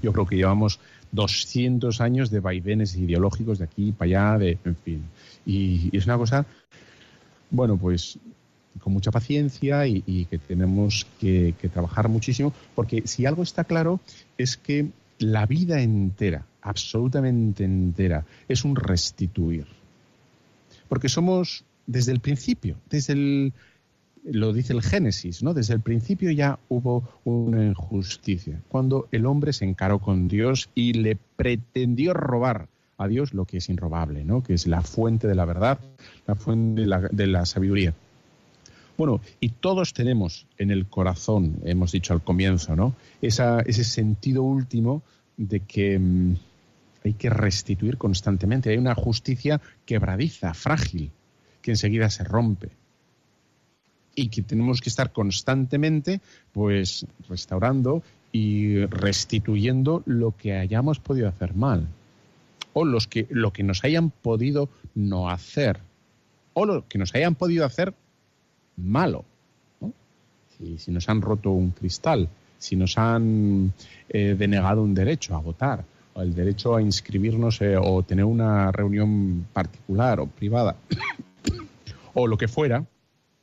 yo 0.02 0.12
creo 0.12 0.26
que 0.26 0.36
llevamos 0.36 0.80
200 1.12 2.02
años 2.02 2.32
de 2.32 2.40
vaivenes 2.40 2.96
ideológicos 2.96 3.60
de 3.60 3.66
aquí 3.66 3.92
para 3.92 4.08
allá, 4.08 4.38
de, 4.40 4.58
en 4.64 4.76
fin. 4.76 5.04
Y, 5.46 5.96
es 5.96 6.06
una 6.06 6.18
cosa, 6.18 6.46
bueno, 7.52 7.78
pues 7.78 8.18
con 8.80 8.94
mucha 8.94 9.12
paciencia 9.12 9.86
y, 9.86 10.26
que 10.26 10.38
tenemos 10.38 11.06
que, 11.20 11.54
que, 11.60 11.70
trabajar 11.70 12.08
muchísimo, 12.10 12.54
porque 12.74 13.04
si 13.06 13.26
algo 13.26 13.44
está 13.44 13.66
claro 13.66 14.00
es 14.38 14.58
que 14.58 14.90
la 15.20 15.46
vida 15.46 15.82
entera, 15.82 16.46
absolutamente 16.62 17.64
entera, 17.64 18.26
es 18.48 18.64
un 18.64 18.76
restituir. 18.76 19.68
Porque 20.88 21.10
somos 21.10 21.64
desde 21.86 22.12
el 22.12 22.22
principio, 22.22 22.78
desde 22.90 23.14
el, 23.14 23.54
lo 24.24 24.54
dice 24.54 24.74
el 24.74 24.82
Génesis, 24.82 25.44
¿no? 25.44 25.54
Desde 25.54 25.74
el 25.74 25.82
principio 25.82 26.32
ya 26.32 26.60
hubo 26.70 27.04
una 27.24 27.66
injusticia, 27.66 28.62
cuando 28.68 29.08
el 29.12 29.26
hombre 29.26 29.54
se 29.54 29.66
encaró 29.66 30.00
con 30.00 30.28
Dios 30.28 30.70
y 30.76 30.94
le 30.94 31.18
pretendió 31.36 32.14
robar 32.14 32.68
a 32.98 33.08
Dios 33.08 33.34
lo 33.34 33.46
que 33.46 33.58
es 33.58 33.70
inrobable, 33.70 34.24
¿no? 34.24 34.44
Que 34.44 34.54
es 34.54 34.68
la 34.68 34.82
fuente 34.82 35.28
de 35.28 35.36
la 35.36 35.46
verdad, 35.46 35.80
la 36.28 36.36
fuente 36.36 36.82
de 37.12 37.28
la, 37.28 37.46
sabiduría. 37.46 37.94
Bueno, 38.98 39.22
y 39.40 39.50
todos 39.50 39.94
tenemos 39.94 40.46
en 40.58 40.70
el 40.70 40.86
corazón, 40.86 41.58
hemos 41.64 41.92
dicho 41.92 42.14
al 42.14 42.22
comienzo, 42.22 42.76
¿no? 42.76 42.94
ese 43.22 43.84
sentido 43.84 44.44
último 44.44 45.02
de 45.38 45.62
que 45.62 45.98
mm, 45.98 46.36
hay 47.04 47.14
que 47.14 47.30
restituir 47.30 47.98
constantemente. 47.98 48.70
Hay 48.70 48.78
una 48.78 48.94
justicia 48.94 49.60
quebradiza, 49.86 50.54
frágil, 50.54 51.12
que 51.62 51.72
enseguida 51.72 52.10
se 52.10 52.24
rompe 52.24 52.70
y 54.14 54.28
que 54.28 54.42
tenemos 54.42 54.82
que 54.82 54.90
estar 54.90 55.12
constantemente 55.12 56.22
pues 56.52 57.06
restaurando 57.30 58.04
y 58.32 58.86
restituyendo 58.86 60.04
lo 60.06 60.36
que 60.36 60.54
hayamos 60.54 61.00
podido 61.00 61.28
hacer 61.28 61.56
mal 61.56 61.88
o 62.74 62.86
los 62.86 63.08
que 63.08 63.28
lo 63.30 63.52
que 63.52 63.64
nos 63.64 63.84
hayan 63.84 64.10
podido 64.10 64.70
no 64.96 65.30
hacer 65.30 65.80
o 66.54 66.66
lo 66.66 66.88
que 66.88 66.98
nos 66.98 67.14
hayan 67.16 67.36
podido 67.36 67.66
hacer 67.66 67.94
malo 68.78 69.26
si, 70.78 70.92
nos 70.92 71.10
han 71.10 71.22
roto 71.22 71.52
un 71.52 71.72
cristal 71.72 72.30
si 72.58 72.76
nos 72.76 72.98
han 72.98 73.74
eh, 74.10 74.36
denegado 74.38 74.84
un 74.84 74.94
derecho 74.94 75.36
a 75.36 75.40
votar 75.40 75.84
o 76.14 76.22
el 76.22 76.36
derecho 76.36 76.76
a 76.76 76.82
inscribirnos 76.82 77.62
eh, 77.62 77.78
o 77.78 78.04
tener 78.04 78.26
una 78.26 78.72
reunión 78.72 79.48
particular 79.54 80.20
o 80.20 80.28
privada 80.28 80.76
o 82.14 82.28
lo 82.28 82.38
que 82.38 82.48
fuera 82.48 82.86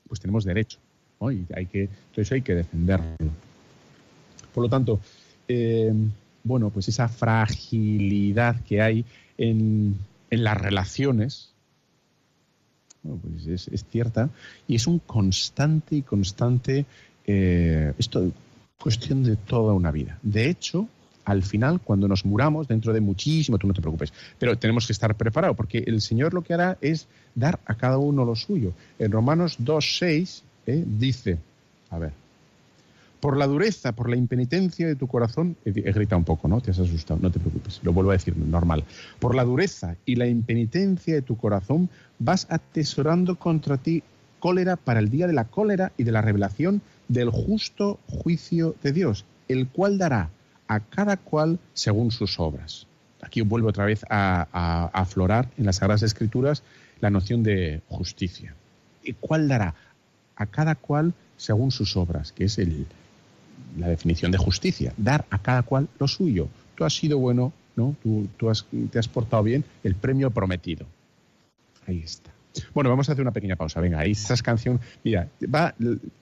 pues 0.09 0.21
tenemos 0.21 0.45
derecho. 0.45 0.79
Y 1.21 1.47
hay 1.55 1.67
que, 1.67 1.89
eso 2.17 2.35
hay 2.35 2.43
que 2.43 2.55
defenderlo. 2.55 3.07
Por 4.55 4.65
lo 4.65 4.69
tanto, 4.69 5.01
eh, 5.47 5.93
bueno, 6.45 6.71
pues 6.71 6.89
esa 6.89 7.09
fragilidad 7.09 8.61
que 8.63 8.81
hay 8.81 9.05
en, 9.37 9.99
las 10.31 10.59
relaciones, 10.59 11.53
pues 13.03 13.47
es, 13.47 13.85
cierta 13.91 14.29
y 14.67 14.75
es 14.75 14.87
un 14.87 14.99
constante 14.99 15.97
y 15.97 16.03
constante, 16.03 16.85
eh, 17.27 17.93
esto 17.99 18.31
cuestión 18.79 19.25
de 19.25 19.37
toda 19.37 19.73
una 19.73 19.91
vida. 19.91 20.19
De 20.23 20.49
hecho, 20.49 20.89
al 21.25 21.43
final, 21.43 21.81
cuando 21.81 22.09
nos 22.09 22.25
muramos, 22.25 22.69
dentro 22.69 22.93
de 22.93 23.01
muchísimo, 23.01 23.59
tú 23.59 23.67
no 23.67 23.75
te 23.75 23.83
preocupes, 23.83 24.13
pero 24.39 24.57
tenemos 24.57 24.87
que 24.87 24.95
estar 24.95 25.15
preparados, 25.15 25.57
porque 25.57 25.85
el 25.87 26.01
Señor 26.01 26.33
lo 26.33 26.43
que 26.43 26.55
hará 26.55 26.79
es 26.81 27.07
dar 27.35 27.61
a 27.67 27.75
cada 27.75 27.99
uno 27.99 28.25
lo 28.25 28.35
suyo. 28.35 28.73
En 28.99 29.13
Romanos 29.13 29.59
2.6 29.59 30.43
¿eh? 30.67 30.85
dice, 30.87 31.39
a 31.91 31.99
ver, 31.99 32.13
por 33.21 33.37
la 33.37 33.47
dureza, 33.47 33.93
por 33.93 34.09
la 34.09 34.17
impenitencia 34.17 34.87
de 34.87 34.95
tu 34.95 35.07
corazón, 35.09 35.57
he, 35.65 35.73
gritado 35.73 36.19
un 36.19 36.25
poco, 36.25 36.49
¿no? 36.49 36.61
Te 36.61 36.71
has 36.71 36.79
asustado, 36.79 37.21
no 37.21 37.31
te 37.31 37.41
preocupes, 37.41 37.81
lo 37.83 37.93
vuelvo 37.93 38.11
a 38.11 38.15
decir 38.15 38.37
normal. 38.37 38.85
Por 39.19 39.35
la 39.35 39.45
dureza 39.45 39.97
y 40.07 40.17
la 40.17 40.27
impenitencia 40.27 41.15
de 41.15 41.23
tu 41.23 41.37
corazón, 41.37 41.89
vas 42.19 42.47
atesorando 42.51 43.37
contra 43.37 43.77
ti 43.77 44.03
cólera 44.39 44.77
para 44.77 45.01
el 45.01 45.11
día 45.11 45.27
de 45.27 45.33
la 45.33 45.45
cólera 45.45 45.93
y 45.97 46.05
de 46.05 46.13
la 46.13 46.23
revelación 46.23 46.81
del 47.09 47.31
justo 47.31 47.99
juicio 48.07 48.77
de 48.83 48.93
Dios, 48.93 49.25
el 49.49 49.69
cual 49.69 49.99
dará 49.99 50.31
a 50.69 50.81
cada 50.81 51.17
cual 51.17 51.59
según 51.75 52.11
sus 52.11 52.39
obras. 52.39 52.87
Aquí 53.21 53.41
vuelvo 53.41 53.69
otra 53.69 53.85
vez 53.85 54.05
a, 54.09 54.91
aflorar 54.93 55.49
en 55.59 55.67
las 55.67 55.77
Sagradas 55.77 56.03
Escrituras 56.03 56.63
la 57.01 57.11
noción 57.11 57.43
de 57.43 57.83
justicia. 57.89 58.55
¿Y 59.03 59.15
cuál 59.15 59.49
dará? 59.49 59.75
A 60.37 60.47
cada 60.47 60.77
cual 60.77 61.15
según 61.37 61.71
sus 61.73 61.97
obras, 61.97 62.33
que 62.33 62.45
es 62.45 62.59
el, 62.59 62.87
la 63.79 63.89
definición 63.89 64.31
de 64.33 64.39
justicia. 64.39 64.93
Dar 64.97 65.25
a 65.31 65.39
cada 65.39 65.63
cual 65.63 65.89
lo 65.99 66.09
suyo. 66.09 66.49
Tú 66.75 66.85
has 66.85 66.95
sido 66.95 67.19
bueno, 67.19 67.53
¿no? 67.77 67.95
Tú, 68.03 68.29
tú 68.37 68.53
te 68.91 68.99
has 68.99 69.09
portado 69.09 69.43
bien, 69.43 69.65
el 69.83 69.95
premio 69.95 70.31
prometido. 70.31 70.87
Ahí 71.87 72.03
está. 72.05 72.31
Bueno, 72.75 72.91
vamos 72.91 73.09
a 73.09 73.13
hacer 73.13 73.23
una 73.23 73.33
pequeña 73.33 73.57
pausa. 73.57 73.81
Venga, 73.81 74.05
esa 74.05 74.37
canción, 74.39 74.81
mira, 75.05 75.29
va, 75.55 75.75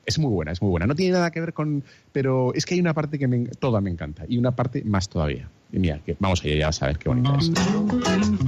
es 0.04 0.18
muy 0.18 0.30
buena, 0.30 0.52
es 0.52 0.60
muy 0.60 0.70
buena. 0.70 0.86
No 0.86 0.94
tiene 0.94 1.12
nada 1.12 1.30
que 1.30 1.40
ver 1.40 1.52
con, 1.52 1.82
pero 2.12 2.52
es 2.54 2.66
que 2.66 2.74
hay 2.74 2.80
una 2.80 2.94
parte 2.94 3.18
que 3.18 3.28
me, 3.28 3.46
toda 3.46 3.80
me 3.80 3.90
encanta 3.90 4.24
y 4.28 4.38
una 4.38 4.54
parte 4.54 4.82
más 4.84 5.08
todavía. 5.08 5.48
Mira, 5.72 5.98
que 6.04 6.16
vamos 6.18 6.42
a 6.44 6.48
ir 6.48 6.58
ya 6.58 6.68
a 6.68 6.72
saber 6.72 6.98
qué 6.98 7.08
bonita 7.08 7.36
es. 7.38 7.50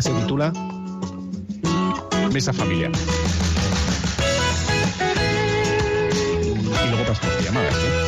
Se 0.01 0.13
titula 0.13 0.53
Mesa 2.33 2.53
Familiar. 2.53 2.93
Y 6.85 6.91
luego 6.91 7.05
por 7.05 7.45
llamadas, 7.45 7.75
¿eh? 7.75 8.08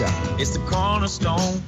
Comida. 0.00 0.40
It's 0.40 0.56
the 0.56 0.60
cornerstone. 0.60 1.62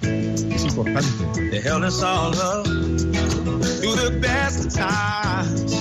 Es 0.52 0.64
importante. 0.64 1.50
The 1.50 1.60
held 1.60 1.84
us 1.84 2.02
all 2.02 2.34
up 2.34 2.66
through 2.66 3.96
the 3.96 4.18
best 4.20 4.66
of 4.66 4.72
times. 4.72 5.72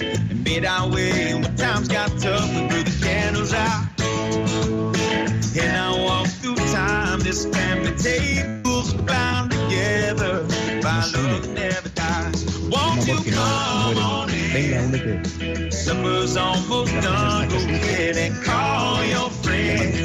And 0.00 0.44
made 0.44 0.64
our 0.64 0.88
way. 0.90 1.30
And 1.30 1.44
when 1.44 1.56
times 1.56 1.88
got 1.88 2.08
tough, 2.18 2.48
we 2.54 2.66
blew 2.68 2.82
the 2.82 3.04
candles 3.04 3.52
out. 3.52 3.86
And 5.56 5.76
I 5.76 6.04
walk 6.04 6.26
through 6.26 6.56
time, 6.56 7.20
this 7.20 7.46
family 7.46 7.94
table's 7.96 8.92
bound 8.94 9.52
together. 9.52 10.42
By 10.82 11.04
love 11.14 11.48
never 11.54 11.88
dies. 11.90 12.44
Won't 12.68 13.06
you 13.06 13.18
come 13.32 13.98
on 13.98 14.30
in? 14.30 15.70
Supper's 15.70 16.36
almost 16.36 16.92
done. 17.02 17.48
Go 17.48 17.56
ahead 17.56 18.16
and 18.16 18.42
call 18.42 19.04
your 19.04 19.30
friends. 19.30 20.03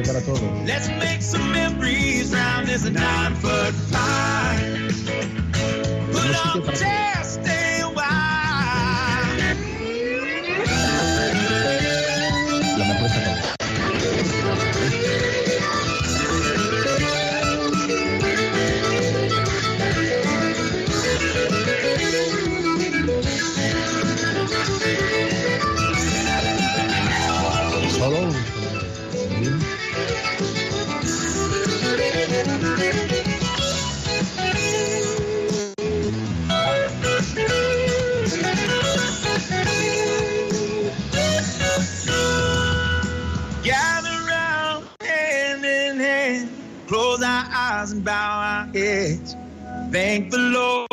espacio 0.00 0.02
para 0.02 0.20
todos. 0.24 0.66
Let's 0.66 0.88
make 0.88 1.22
some 1.22 1.52
memories 1.52 2.32
round 2.32 2.68
as 2.68 2.88
nine 2.90 3.34
foot 3.36 3.74
pie. 3.92 4.88
Put 6.12 6.46
on 6.46 6.62
the 6.62 6.72
jazz. 6.72 7.25
Thank 49.92 50.30
the 50.30 50.38
Lord 50.38 50.88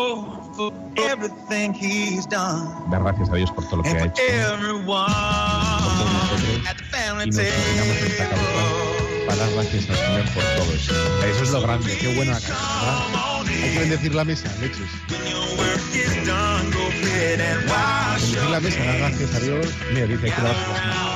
for 0.56 0.72
everything 0.98 1.74
He's 1.74 2.26
done. 2.28 2.90
Dar 2.92 3.02
gracias 3.02 3.30
a 3.30 3.36
Dios 3.36 3.52
por 3.52 3.64
todo 3.66 3.78
lo 3.78 3.84
que 3.84 3.90
And 3.90 4.00
ha 4.02 4.06
hecho. 4.06 4.22
everyone 4.22 5.10
nosotros, 5.10 6.68
at 6.70 6.78
the 6.78 6.84
family 6.86 7.24
y 7.26 7.28
nos 7.28 7.38
esta 7.38 8.26
para 9.26 9.38
dar 9.38 9.50
gracias 9.54 9.90
al 9.90 9.96
Señor 9.98 10.26
por 10.34 10.44
todo 10.44 10.74
eso. 10.74 10.94
Eso 11.26 11.44
es 11.44 11.52
lo 11.52 11.62
grande, 11.62 11.98
qué 11.98 12.08
buena 12.16 12.34
casa, 12.34 12.54
¿verdad? 12.54 13.44
Hay 13.64 13.72
que 13.74 13.80
bendecir 13.80 14.14
la 14.16 14.24
mesa, 14.26 14.48
leches. 14.62 14.90
Bendecir 15.10 16.28
la 18.50 18.60
mesa, 18.60 18.84
dar 18.84 18.98
gracias 19.00 19.36
a 19.36 19.40
Dios. 19.40 19.68
Mira, 19.94 20.06
dice, 20.08 20.26
hay 20.26 20.32
que 20.32 20.42
lavarse 20.42 20.68
las 20.70 20.86
manos. 20.86 21.14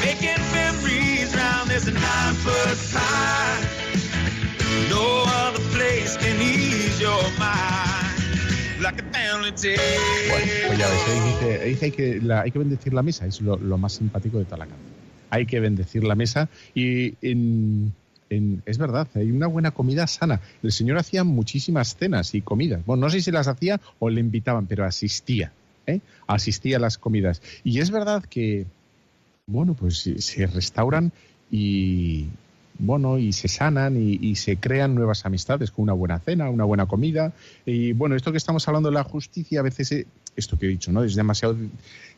Making 0.00 0.42
memories 0.52 1.34
round 1.34 1.68
this 1.70 1.86
nine 1.86 2.34
foot 2.42 2.78
pie. 2.92 3.73
No 4.94 5.22
other 5.24 5.60
place 5.74 6.16
can 6.18 6.40
ease 6.40 7.00
your 7.00 7.22
mind 7.38 8.82
like 8.82 9.00
a 9.00 9.04
family 9.12 9.52
table. 9.52 9.82
Bueno, 10.28 10.46
pues 10.68 10.78
ya 10.78 10.88
ves, 10.88 11.24
dice, 11.24 11.64
dice 11.64 11.84
hay, 11.86 11.90
que, 11.92 12.20
la- 12.20 12.40
hay 12.42 12.50
que 12.50 12.58
bendecir 12.58 12.92
la 12.94 13.02
mesa, 13.02 13.26
es 13.26 13.40
lo, 13.40 13.56
lo 13.56 13.76
más 13.78 13.94
simpático 13.94 14.38
de 14.38 14.44
toda 14.44 14.58
la 14.58 14.66
canción. 14.66 14.94
Hay 15.30 15.46
que 15.46 15.58
bendecir 15.58 16.04
la 16.04 16.14
mesa 16.14 16.48
y 16.74 17.14
en, 17.22 17.92
en- 18.30 18.62
es 18.66 18.78
verdad, 18.78 19.08
hay 19.14 19.30
una 19.32 19.48
buena 19.48 19.72
comida 19.72 20.06
sana. 20.06 20.40
El 20.62 20.70
Señor 20.70 20.98
hacía 20.98 21.24
muchísimas 21.24 21.96
cenas 21.96 22.34
y 22.34 22.40
comidas. 22.40 22.84
Bueno, 22.86 23.02
no 23.06 23.10
sé 23.10 23.20
si 23.20 23.30
las 23.32 23.48
hacía 23.48 23.80
o 23.98 24.10
le 24.10 24.20
invitaban, 24.20 24.66
pero 24.66 24.84
asistía, 24.84 25.50
¿eh? 25.86 26.00
asistía 26.28 26.76
a 26.76 26.80
las 26.80 26.98
comidas. 26.98 27.42
Y 27.64 27.80
es 27.80 27.90
verdad 27.90 28.22
que, 28.24 28.66
bueno, 29.46 29.74
pues 29.74 30.08
se 30.18 30.46
restauran 30.46 31.10
y, 31.50 32.26
bueno, 32.78 33.18
y 33.18 33.32
se 33.32 33.48
sanan 33.48 33.96
y, 33.96 34.34
se 34.36 34.56
crean 34.56 34.94
nuevas 34.94 35.24
amistades 35.26 35.70
con 35.70 35.84
una 35.84 35.92
buena 35.92 36.18
cena, 36.18 36.50
una 36.50 36.64
buena 36.64 36.86
comida. 36.86 37.32
Y 37.64 37.92
bueno, 37.92 38.16
esto 38.16 38.32
que 38.32 38.38
estamos 38.38 38.66
hablando 38.66 38.88
de 38.88 38.94
la 38.94 39.04
justicia, 39.04 39.60
a 39.60 39.62
veces, 39.62 39.92
eh, 39.92 40.06
esto 40.34 40.58
que 40.58 40.66
he 40.66 40.68
dicho, 40.68 40.90
¿no? 40.90 41.04
Es 41.04 41.14
demasiado 41.14 41.56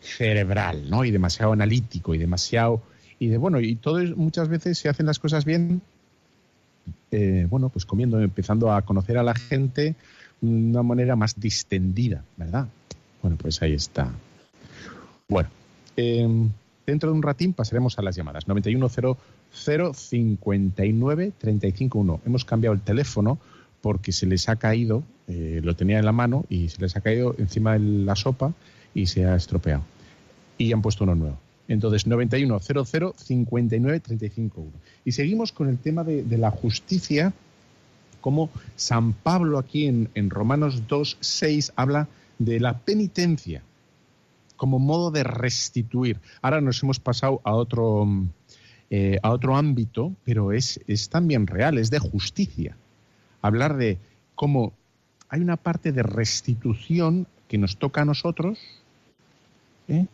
cerebral, 0.01 0.89
¿no? 0.89 1.05
Y 1.05 1.11
demasiado 1.11 1.53
analítico 1.53 2.15
y 2.15 2.19
demasiado. 2.19 2.81
Y 3.19 3.29
de 3.29 3.37
bueno, 3.37 3.61
y 3.61 3.77
todo 3.77 4.03
muchas 4.17 4.49
veces 4.49 4.79
se 4.79 4.89
hacen 4.89 5.07
las 5.07 5.19
cosas 5.19 5.45
bien, 5.45 5.83
eh, 7.11 7.47
bueno, 7.51 7.69
pues 7.69 7.85
comiendo, 7.85 8.21
empezando 8.21 8.73
a 8.73 8.83
conocer 8.83 9.19
a 9.19 9.23
la 9.23 9.35
gente 9.35 9.95
de 10.41 10.49
una 10.49 10.83
manera 10.83 11.17
más 11.17 11.39
distendida, 11.39 12.25
¿verdad? 12.37 12.69
Bueno, 13.21 13.37
pues 13.37 13.61
ahí 13.63 13.75
está. 13.75 14.11
Bueno, 15.29 15.51
eh, 15.97 16.27
dentro 16.87 17.11
de 17.11 17.17
un 17.17 17.23
ratín 17.23 17.53
pasaremos 17.53 17.99
a 17.99 18.03
las 18.03 18.17
llamadas. 18.17 18.47
910-059-351. 19.55 22.21
Hemos 22.27 22.45
cambiado 22.45 22.75
el 22.75 22.81
teléfono 22.81 23.39
porque 23.81 24.11
se 24.13 24.27
les 24.27 24.49
ha 24.49 24.57
caído, 24.57 25.05
eh, 25.29 25.61
lo 25.63 25.77
tenía 25.77 25.99
en 25.99 26.05
la 26.05 26.11
mano 26.13 26.45
y 26.49 26.69
se 26.69 26.81
les 26.81 26.97
ha 26.97 27.01
caído 27.01 27.35
encima 27.39 27.75
de 27.75 27.81
la 27.81 28.17
sopa 28.17 28.53
y 28.95 29.07
se 29.07 29.27
ha 29.27 29.37
estropeado. 29.37 29.83
Y 30.59 30.73
han 30.73 30.83
puesto 30.83 31.05
uno 31.05 31.15
nuevo. 31.15 31.39
Entonces, 31.69 32.07
9100-59-351. 32.07 34.65
Y 35.05 35.13
seguimos 35.13 35.53
con 35.53 35.69
el 35.69 35.79
tema 35.79 36.03
de, 36.05 36.23
de 36.23 36.39
la 36.39 36.51
justicia, 36.51 37.35
como 38.21 38.51
San 38.77 39.13
Pablo 39.13 39.59
aquí 39.59 39.87
en, 39.87 40.09
en 40.15 40.31
Romanos 40.31 40.85
2, 40.89 41.19
6 41.21 41.75
habla 41.77 42.09
de 42.39 42.61
la 42.61 42.79
penitencia 42.79 43.63
como 44.57 44.79
modo 44.79 45.11
de 45.11 45.23
restituir. 45.23 46.19
Ahora 46.43 46.61
nos 46.61 46.83
hemos 46.83 46.99
pasado 46.99 47.41
a 47.45 47.55
otro, 47.55 48.05
mm, 48.05 48.29
eh, 48.91 49.19
a 49.23 49.31
otro 49.31 49.57
ámbito, 49.57 50.13
pero 50.25 50.53
es, 50.53 50.81
es 50.87 51.09
también 51.09 51.47
real, 51.47 51.79
es 51.79 51.91
de 51.91 51.99
justicia. 51.99 52.77
Hablar 53.43 53.77
de 53.77 53.99
cómo 54.35 54.73
hay 55.29 55.41
una 55.41 55.57
parte 55.57 55.93
de 55.93 56.03
restitución 56.03 57.27
que 57.49 57.59
nos 57.59 57.79
toca 57.79 58.03
a 58.03 58.05
nosotros, 58.05 58.59
¿eh? 59.89 60.07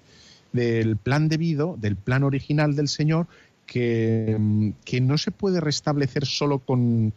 del 0.52 0.96
plan 0.96 1.28
debido, 1.28 1.76
del 1.80 1.96
plan 1.96 2.24
original 2.24 2.76
del 2.76 2.88
Señor, 2.88 3.26
que, 3.66 4.36
mm, 4.38 4.70
que 4.84 5.00
no 5.00 5.18
se 5.18 5.30
puede 5.30 5.60
restablecer 5.60 6.26
solo 6.26 6.58
con, 6.58 7.12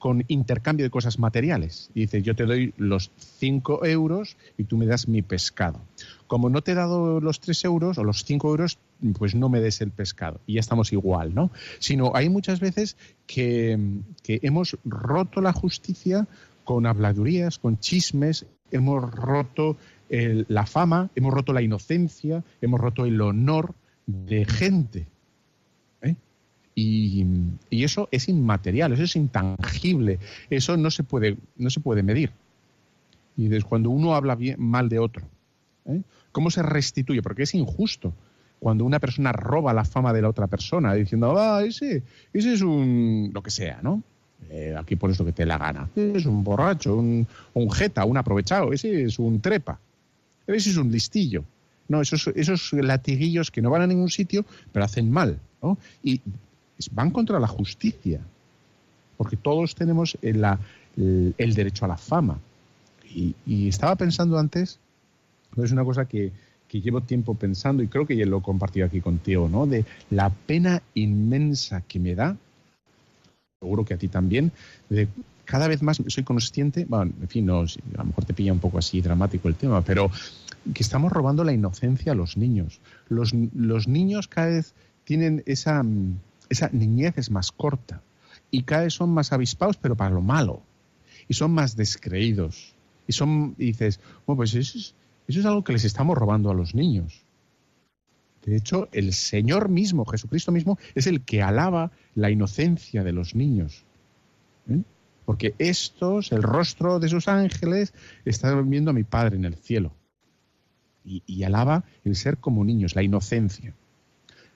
con 0.00 0.24
intercambio 0.28 0.84
de 0.84 0.90
cosas 0.90 1.18
materiales. 1.18 1.90
Dice, 1.94 2.22
yo 2.22 2.34
te 2.34 2.46
doy 2.46 2.74
los 2.78 3.12
5 3.38 3.84
euros 3.84 4.36
y 4.56 4.64
tú 4.64 4.76
me 4.76 4.86
das 4.86 5.06
mi 5.06 5.22
pescado. 5.22 5.80
Como 6.26 6.48
no 6.50 6.62
te 6.62 6.72
he 6.72 6.74
dado 6.74 7.20
los 7.20 7.38
3 7.38 7.64
euros 7.64 7.98
o 7.98 8.04
los 8.04 8.24
5 8.24 8.48
euros, 8.48 8.78
pues 9.18 9.34
no 9.34 9.48
me 9.48 9.60
des 9.60 9.80
el 9.80 9.90
pescado. 9.90 10.40
Y 10.46 10.54
ya 10.54 10.60
estamos 10.60 10.92
igual, 10.92 11.34
¿no? 11.34 11.50
Sino 11.78 12.12
hay 12.14 12.28
muchas 12.28 12.60
veces 12.60 12.96
que, 13.26 13.78
que 14.22 14.40
hemos 14.42 14.76
roto 14.84 15.40
la 15.40 15.52
justicia 15.52 16.26
con 16.64 16.86
habladurías, 16.86 17.58
con 17.58 17.78
chismes, 17.78 18.46
hemos 18.70 19.10
roto 19.10 19.76
el- 20.08 20.46
la 20.48 20.66
fama, 20.66 21.10
hemos 21.14 21.32
roto 21.32 21.52
la 21.52 21.62
inocencia, 21.62 22.44
hemos 22.60 22.80
roto 22.80 23.04
el 23.06 23.20
honor 23.20 23.74
de 24.06 24.44
gente. 24.44 25.06
¿eh? 26.02 26.14
Y, 26.74 27.24
y 27.70 27.84
eso 27.84 28.08
es 28.10 28.28
inmaterial, 28.28 28.92
eso 28.92 29.02
es 29.04 29.16
intangible, 29.16 30.18
eso 30.50 30.76
no 30.76 30.90
se 30.90 31.02
puede, 31.02 31.36
no 31.56 31.70
se 31.70 31.80
puede 31.80 32.02
medir. 32.02 32.30
Y 33.36 33.54
es 33.54 33.64
cuando 33.64 33.90
uno 33.90 34.14
habla 34.14 34.34
bien, 34.34 34.56
mal 34.60 34.88
de 34.88 34.98
otro, 34.98 35.24
¿eh? 35.86 36.02
¿cómo 36.32 36.50
se 36.50 36.62
restituye? 36.62 37.22
Porque 37.22 37.44
es 37.44 37.54
injusto. 37.54 38.12
Cuando 38.60 38.84
una 38.84 39.00
persona 39.00 39.32
roba 39.32 39.72
la 39.72 39.84
fama 39.84 40.12
de 40.12 40.22
la 40.22 40.28
otra 40.28 40.46
persona, 40.46 40.94
diciendo, 40.94 41.34
ah, 41.38 41.64
ese, 41.64 42.02
ese 42.32 42.52
es 42.52 42.60
un, 42.62 43.30
lo 43.34 43.42
que 43.42 43.50
sea, 43.50 43.80
¿no? 43.82 44.02
Eh, 44.50 44.74
aquí 44.78 44.96
pones 44.96 45.18
lo 45.18 45.24
que 45.24 45.32
te 45.32 45.46
la 45.46 45.58
gana. 45.58 45.88
Es 45.96 46.26
un 46.26 46.44
borracho, 46.44 46.94
un, 46.96 47.26
un 47.54 47.70
jeta, 47.70 48.04
un 48.04 48.16
aprovechado, 48.16 48.72
ese 48.72 49.04
es 49.04 49.18
un 49.18 49.40
trepa, 49.40 49.78
ese 50.46 50.70
es 50.70 50.76
un 50.76 50.90
listillo. 50.92 51.42
No, 51.88 52.00
esos, 52.02 52.28
esos 52.28 52.72
latiguillos 52.74 53.50
que 53.50 53.62
no 53.62 53.70
van 53.70 53.82
a 53.82 53.86
ningún 53.86 54.10
sitio, 54.10 54.44
pero 54.72 54.84
hacen 54.84 55.10
mal. 55.10 55.38
Y 56.04 56.20
van 56.92 57.10
contra 57.10 57.40
la 57.40 57.48
justicia, 57.48 58.20
porque 59.16 59.36
todos 59.36 59.74
tenemos 59.74 60.16
el, 60.22 60.44
el- 60.96 61.54
derecho 61.54 61.84
a 61.84 61.88
la 61.88 61.96
fama. 61.96 62.38
Y, 63.12 63.34
y 63.44 63.68
estaba 63.68 63.96
pensando 63.96 64.38
antes, 64.38 64.78
es 65.56 65.72
una 65.72 65.84
cosa 65.84 66.04
que, 66.04 66.30
que 66.70 66.80
llevo 66.80 67.00
tiempo 67.00 67.34
pensando 67.34 67.82
y 67.82 67.88
creo 67.88 68.06
que 68.06 68.16
ya 68.16 68.24
lo 68.24 68.38
he 68.38 68.42
compartido 68.42 68.86
aquí 68.86 69.00
contigo, 69.00 69.48
¿no? 69.48 69.66
De 69.66 69.84
la 70.08 70.30
pena 70.30 70.82
inmensa 70.94 71.80
que 71.80 71.98
me 71.98 72.14
da, 72.14 72.36
seguro 73.58 73.84
que 73.84 73.94
a 73.94 73.96
ti 73.96 74.06
también, 74.06 74.52
de 74.88 75.08
cada 75.44 75.66
vez 75.66 75.82
más 75.82 76.00
soy 76.06 76.22
consciente, 76.22 76.86
bueno, 76.88 77.12
en 77.20 77.28
fin, 77.28 77.46
no, 77.46 77.62
a 77.62 77.66
lo 77.96 78.04
mejor 78.04 78.24
te 78.24 78.34
pilla 78.34 78.52
un 78.52 78.60
poco 78.60 78.78
así 78.78 79.00
dramático 79.00 79.48
el 79.48 79.56
tema, 79.56 79.82
pero 79.82 80.12
que 80.72 80.84
estamos 80.84 81.10
robando 81.10 81.42
la 81.42 81.52
inocencia 81.52 82.12
a 82.12 82.14
los 82.14 82.36
niños. 82.36 82.80
Los, 83.08 83.34
niños 83.88 84.28
cada 84.28 84.50
vez 84.50 84.72
tienen 85.02 85.42
esa, 85.46 85.84
esa 86.50 86.70
niñez 86.72 87.18
es 87.18 87.32
más 87.32 87.50
corta 87.50 88.00
y 88.52 88.62
cada 88.62 88.84
vez 88.84 88.94
son 88.94 89.10
más 89.10 89.32
avispados, 89.32 89.76
pero 89.76 89.96
para 89.96 90.14
lo 90.14 90.20
malo. 90.20 90.62
Y 91.26 91.34
son 91.34 91.50
más 91.50 91.74
descreídos. 91.74 92.74
Y 93.08 93.12
son, 93.12 93.56
y 93.58 93.66
dices, 93.66 93.98
bueno, 94.24 94.36
pues 94.36 94.54
es, 94.54 94.94
eso 95.30 95.40
es 95.40 95.46
algo 95.46 95.64
que 95.64 95.72
les 95.72 95.84
estamos 95.84 96.16
robando 96.16 96.50
a 96.50 96.54
los 96.54 96.74
niños. 96.74 97.24
De 98.44 98.56
hecho, 98.56 98.88
el 98.92 99.12
Señor 99.12 99.68
mismo, 99.68 100.04
Jesucristo 100.06 100.52
mismo, 100.52 100.78
es 100.94 101.06
el 101.06 101.22
que 101.22 101.42
alaba 101.42 101.90
la 102.14 102.30
inocencia 102.30 103.04
de 103.04 103.12
los 103.12 103.34
niños. 103.34 103.84
¿Eh? 104.68 104.82
Porque 105.24 105.54
estos, 105.58 106.32
el 106.32 106.42
rostro 106.42 106.98
de 106.98 107.08
sus 107.08 107.28
ángeles, 107.28 107.92
están 108.24 108.68
viendo 108.68 108.90
a 108.90 108.94
mi 108.94 109.04
Padre 109.04 109.36
en 109.36 109.44
el 109.44 109.54
cielo. 109.54 109.92
Y, 111.04 111.42
alaba 111.44 111.84
el 112.04 112.14
ser 112.14 112.36
como 112.36 112.64
niños, 112.64 112.94
la 112.94 113.02
inocencia. 113.02 113.72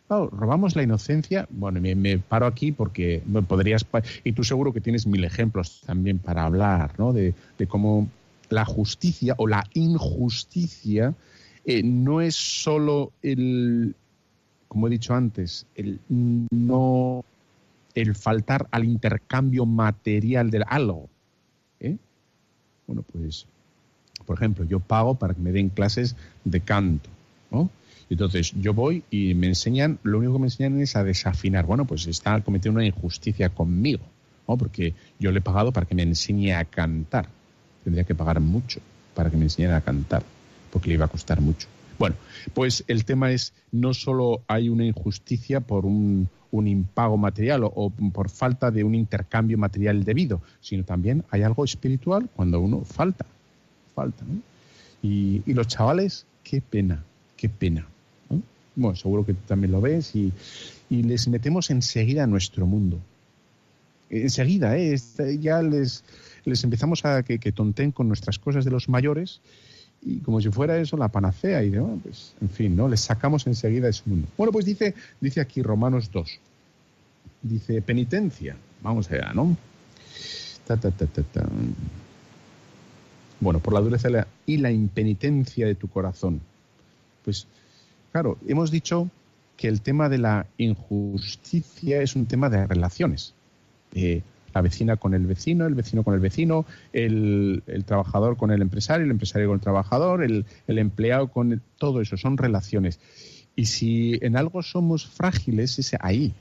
Claro, 0.07 0.29
robamos 0.29 0.77
la 0.77 0.83
inocencia. 0.83 1.49
Bueno, 1.51 1.81
me, 1.81 2.19
paro 2.19 2.47
aquí 2.47 2.71
porque 2.71 3.23
podrías. 3.49 3.87
Y 4.25 4.33
tú 4.33 4.45
seguro 4.45 4.73
que 4.73 4.81
tienes 4.81 5.07
mil 5.07 5.25
ejemplos 5.25 5.83
también 5.87 6.19
para 6.19 6.45
hablar, 6.45 6.99
¿no? 6.99 7.13
De 7.13 7.35
cómo 7.67 8.09
la 8.51 8.65
justicia 8.65 9.35
o 9.39 9.47
la 9.47 9.65
injusticia 9.75 11.15
eh, 11.65 11.83
no 11.83 12.21
es 12.21 12.35
solo 12.35 13.13
el. 13.23 13.95
Como 14.69 14.87
he 14.87 14.91
dicho 14.91 15.15
antes, 15.15 15.67
el 15.75 16.01
no. 16.09 17.25
El 17.95 18.17
faltar 18.17 18.67
al 18.73 18.85
intercambio 18.85 19.67
material 19.67 20.51
del 20.51 20.65
algo. 20.67 21.09
¿eh? 21.81 21.97
Bueno, 22.87 23.05
pues. 23.13 23.47
Por 24.27 24.37
ejemplo, 24.37 24.65
yo 24.65 24.81
pago 24.81 25.17
para 25.17 25.35
que 25.35 25.41
me 25.41 25.53
den 25.53 25.69
clases 25.69 26.17
de 26.45 26.61
canto, 26.61 27.11
¿no? 27.51 27.69
Entonces, 28.09 28.53
yo 28.61 28.73
voy 28.73 29.03
y 29.11 29.35
me 29.35 29.49
enseñan, 29.49 29.99
lo 30.03 30.19
único 30.19 30.35
que 30.35 30.39
me 30.39 30.47
enseñan 30.47 30.81
es 30.81 30.97
a 30.97 31.05
desafinar. 31.05 31.67
Bueno, 31.67 31.85
pues 31.85 32.07
está 32.07 32.41
cometiendo 32.43 32.79
una 32.79 32.87
injusticia 32.87 33.49
conmigo. 33.51 34.05
Porque 34.47 34.95
yo 35.19 35.33
le 35.33 35.39
he 35.39 35.43
pagado 35.43 35.73
para 35.73 35.87
que 35.87 35.95
me 35.95 36.03
enseñe 36.03 36.53
a 36.53 36.65
cantar. 36.65 37.29
Tendría 37.85 38.05
que 38.05 38.15
pagar 38.15 38.41
mucho 38.41 38.81
para 39.15 39.31
que 39.31 39.37
me 39.37 39.45
enseñara 39.45 39.77
a 39.77 39.81
cantar, 39.83 40.23
porque 40.73 40.89
le 40.89 40.95
iba 40.95 41.05
a 41.05 41.09
costar 41.09 41.41
mucho. 41.41 41.69
Bueno, 41.99 42.17
pues 42.55 42.83
el 42.89 43.05
tema 43.05 43.31
es, 43.31 43.53
no 43.71 43.95
solo 43.95 44.43
hay 44.49 44.69
una 44.69 44.85
injusticia 44.85 45.61
por 45.61 45.87
un, 45.87 46.29
un 46.55 46.69
impago 46.69 47.17
material 47.17 47.63
o, 47.65 47.91
por 47.91 48.31
falta 48.31 48.71
de 48.71 48.85
un 48.85 48.95
intercambio 48.95 49.59
material 49.59 50.05
debido, 50.05 50.41
sino 50.61 50.85
también 50.85 51.25
hay 51.31 51.43
algo 51.43 51.65
espiritual 51.65 52.31
cuando 52.37 52.61
uno 52.61 52.85
falta. 52.85 53.27
Falta. 53.93 54.25
Y, 55.03 55.43
los 55.53 55.67
chavales, 55.67 56.27
qué 56.45 56.61
pena, 56.61 57.03
qué 57.37 57.49
pena. 57.49 57.89
Bueno, 58.77 58.95
seguro 58.95 59.27
que 59.27 59.35
tú 59.35 59.41
también 59.49 59.73
lo 59.73 59.81
ves 59.81 60.15
y, 60.15 60.33
les 60.91 61.27
metemos 61.27 61.71
enseguida 61.71 62.23
a 62.23 62.29
nuestro 62.29 62.67
mundo. 62.67 63.01
Enseguida, 64.09 64.79
¿eh? 64.79 64.97
ya 65.41 65.61
les, 65.61 66.05
les 66.45 66.65
empezamos 66.65 67.05
a 67.05 67.23
que, 67.23 67.39
que 67.39 67.53
tonten 67.53 67.93
con 67.93 68.09
nuestras 68.09 68.39
cosas 68.39 68.65
de 68.65 68.71
los 68.71 68.89
mayores 68.89 69.41
y 70.05 70.19
como 70.19 70.41
si 70.41 70.51
fuera 70.51 70.79
eso 70.79 70.97
la 70.97 71.09
panacea 71.09 71.63
y 71.63 71.71
de, 71.71 71.81
pues, 72.03 72.35
en 72.41 72.51
fin, 72.51 72.77
¿no? 72.77 72.89
Les 72.89 73.01
sacamos 73.01 73.47
enseguida 73.47 73.89
ese 73.89 74.03
mundo. 74.05 74.29
Bueno, 74.37 74.53
pues 74.53 74.67
dice, 74.67 74.95
dice 75.21 75.41
aquí 75.41 75.63
Romanos 75.63 76.11
2. 76.13 76.41
Dice 77.43 77.81
penitencia. 77.81 78.57
Vamos 78.83 79.11
allá, 79.11 79.33
¿no? 79.33 79.57
Ta, 80.67 80.77
ta, 80.77 80.91
ta, 80.91 81.47
bueno, 83.41 83.61
por 83.61 83.75
la 83.75 83.81
dureza 83.81 84.09
y 84.47 84.59
la 84.59 84.71
impenitencia 84.71 85.67
de 85.67 85.75
tu 85.75 85.89
corazón. 85.89 86.41
Pues, 87.25 87.47
claro, 88.13 88.39
hemos 88.47 88.71
dicho 88.71 89.11
que 89.57 89.69
el 89.69 89.81
tema 89.81 90.09
de 90.09 90.19
la 90.19 90.47
injusticia 90.59 92.03
es 92.03 92.17
un 92.17 92.27
tema 92.27 92.51
de 92.51 92.67
relaciones. 92.67 93.35
Eh, 93.95 94.23
la 94.55 94.61
vecina 94.61 94.97
con 94.97 95.15
el 95.15 95.27
vecino, 95.27 95.67
el 95.67 95.75
vecino 95.75 96.05
con 96.05 96.15
el 96.15 96.21
vecino, 96.21 96.65
el, 96.93 97.63
trabajador 97.85 98.37
con 98.37 98.53
el 98.53 98.63
empresario, 98.63 99.05
el 99.05 99.11
empresario 99.11 99.49
con 99.49 99.57
el 99.57 99.61
trabajador, 99.61 100.23
el, 100.23 100.47
empleado 100.69 101.29
con 101.29 101.61
todo 101.77 102.01
eso, 102.01 102.17
son 102.17 102.37
relaciones. 102.39 103.01
Y 103.57 103.67
si 103.67 104.19
en 104.23 104.37
algo 104.37 104.63
somos 104.63 105.07
frágiles, 105.07 105.79
es 105.79 105.97
ahí. 106.01 106.33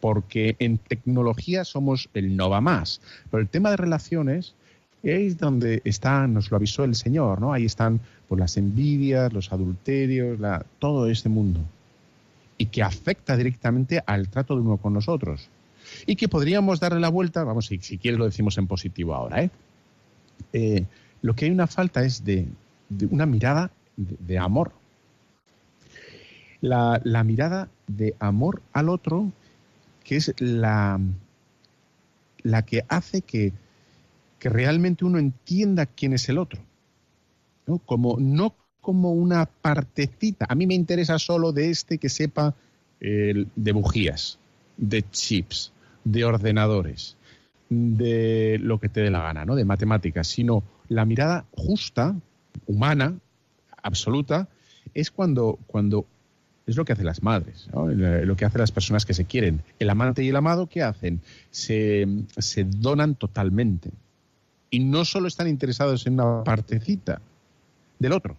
Porque 0.00 0.56
en 0.58 0.76
tecnología 0.76 1.64
somos 1.64 2.10
el 2.12 2.36
no 2.36 2.50
va 2.50 2.60
más. 2.60 3.00
Pero 3.30 3.40
el 3.40 3.48
tema 3.48 3.70
de 3.70 3.78
relaciones 3.78 4.54
es 5.02 5.38
donde 5.38 5.80
está, 5.84 6.26
nos 6.26 6.50
lo 6.50 6.58
avisó 6.58 6.84
el 6.84 6.94
Señor, 6.94 7.40
¿no? 7.40 7.54
Ahí 7.54 7.64
están 7.64 8.00
pues, 8.28 8.38
las 8.38 8.58
envidias, 8.58 9.32
los 9.32 9.52
adulterios, 9.52 10.38
todo 10.78 11.08
este 11.08 11.30
mundo. 11.30 11.60
Y 12.58 12.66
que 12.66 12.82
afecta 12.82 13.36
directamente 13.36 14.02
al 14.04 14.28
trato 14.28 14.54
de 14.54 14.60
uno 14.60 14.76
con 14.76 14.92
nosotros 14.92 15.48
y 16.06 16.16
que 16.16 16.28
podríamos 16.28 16.80
darle 16.80 17.00
la 17.00 17.08
vuelta, 17.08 17.44
vamos, 17.44 17.66
si, 17.66 17.78
quieres 17.78 18.18
lo 18.18 18.26
decimos 18.26 18.58
en 18.58 18.66
positivo 18.66 19.14
ahora, 19.14 19.42
¿eh? 19.42 19.50
Eh, 20.52 20.84
lo 21.22 21.34
que 21.34 21.46
hay 21.46 21.50
una 21.50 21.66
falta 21.66 22.04
es 22.04 22.24
de, 22.24 22.46
una 23.10 23.26
mirada 23.26 23.70
de, 23.96 24.38
amor. 24.38 24.72
La, 26.60 27.00
mirada 27.24 27.68
de 27.86 28.14
amor 28.18 28.62
al 28.72 28.88
otro, 28.88 29.32
que 30.02 30.16
es 30.16 30.34
la, 30.38 31.00
la 32.42 32.62
que 32.62 32.84
hace 32.88 33.22
que, 33.22 33.52
realmente 34.40 35.06
uno 35.06 35.18
entienda 35.18 35.86
quién 35.86 36.12
es 36.12 36.28
el 36.28 36.36
otro. 36.36 36.60
¿no? 37.66 37.78
Como, 37.78 38.18
no 38.20 38.54
como 38.82 39.12
una 39.12 39.46
partecita. 39.46 40.44
A 40.46 40.54
mí 40.54 40.66
me 40.66 40.74
interesa 40.74 41.18
solo 41.18 41.52
de 41.52 41.70
este 41.70 41.96
que 41.96 42.10
sepa 42.10 42.54
de 43.00 43.72
bujías, 43.72 44.38
de 44.76 45.02
chips, 45.10 45.73
de 46.04 46.24
ordenadores, 46.24 47.16
de 47.68 48.58
lo 48.60 48.78
que 48.78 48.88
te 48.88 49.00
dé 49.00 49.10
la 49.10 49.22
gana, 49.22 49.44
¿no? 49.44 49.56
De 49.56 49.64
matemáticas, 49.64 50.28
sino 50.28 50.62
la 50.88 51.04
mirada 51.04 51.46
justa, 51.52 52.14
humana, 52.66 53.18
absoluta, 53.82 54.48
es 54.92 55.10
cuando, 55.10 55.58
cuando 55.66 56.06
es 56.66 56.76
lo 56.76 56.84
que 56.84 56.92
hacen 56.92 57.06
las 57.06 57.22
madres, 57.22 57.68
lo 57.72 58.36
que 58.36 58.44
hacen 58.44 58.60
las 58.60 58.72
personas 58.72 59.04
que 59.04 59.14
se 59.14 59.24
quieren. 59.24 59.62
El 59.78 59.90
amante 59.90 60.22
y 60.22 60.28
el 60.28 60.36
amado, 60.36 60.66
¿qué 60.66 60.82
hacen? 60.82 61.20
Se, 61.50 62.06
se 62.38 62.64
donan 62.64 63.14
totalmente. 63.14 63.90
Y 64.70 64.80
no 64.80 65.04
solo 65.04 65.28
están 65.28 65.48
interesados 65.48 66.06
en 66.06 66.14
una 66.14 66.42
partecita 66.42 67.20
del 67.98 68.12
otro, 68.12 68.36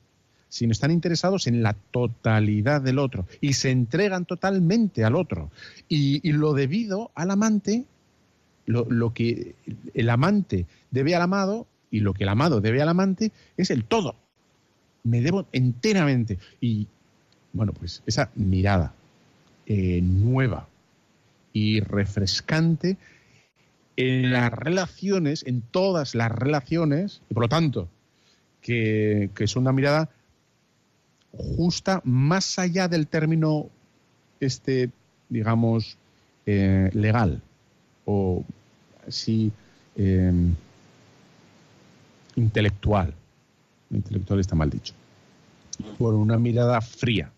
sino 0.49 0.71
están 0.71 0.91
interesados 0.91 1.47
en 1.47 1.63
la 1.63 1.73
totalidad 1.73 2.81
del 2.81 2.99
otro 2.99 3.27
y 3.41 3.53
se 3.53 3.71
entregan 3.71 4.25
totalmente 4.25 5.03
al 5.03 5.15
otro. 5.15 5.51
Y, 5.89 6.31
lo 6.31 6.53
debido 6.53 7.11
al 7.15 7.31
amante, 7.31 7.85
lo, 8.65 9.13
que 9.13 9.55
el 9.93 10.09
amante 10.09 10.65
debe 10.91 11.15
al 11.15 11.23
amado 11.23 11.67
y 11.91 11.99
lo 11.99 12.13
que 12.13 12.23
el 12.23 12.29
amado 12.29 12.61
debe 12.61 12.81
al 12.81 12.89
amante 12.89 13.31
es 13.57 13.69
el 13.69 13.83
todo. 13.83 14.15
Me 15.03 15.21
debo 15.21 15.45
enteramente. 15.51 16.39
Y 16.61 16.87
bueno, 17.53 17.73
pues 17.73 18.01
esa 18.05 18.31
mirada 18.35 18.93
eh, 19.65 20.01
nueva 20.01 20.67
y 21.53 21.79
refrescante 21.79 22.97
en 23.97 24.31
las 24.31 24.51
relaciones, 24.51 25.43
en 25.45 25.61
todas 25.61 26.15
las 26.15 26.31
relaciones, 26.31 27.21
y 27.29 27.33
por 27.33 27.43
lo 27.43 27.49
tanto, 27.49 27.87
que, 28.61 29.29
que 29.35 29.43
es 29.45 29.55
una 29.55 29.71
mirada 29.71 30.09
justa 31.55 32.01
más 32.03 32.59
allá 32.59 32.87
del 32.87 33.07
término, 33.07 33.69
este, 34.39 34.89
digamos, 35.29 35.97
eh, 36.45 36.89
legal 36.93 37.41
o 38.05 38.43
así 39.07 39.51
em, 39.95 40.53
intelectual. 42.35 43.13
Intelectual 43.89 44.39
está 44.39 44.55
mal 44.55 44.69
dicho. 44.69 44.93
Por 45.97 46.13
una 46.13 46.37
mirada 46.37 46.79
fría, 46.81 47.31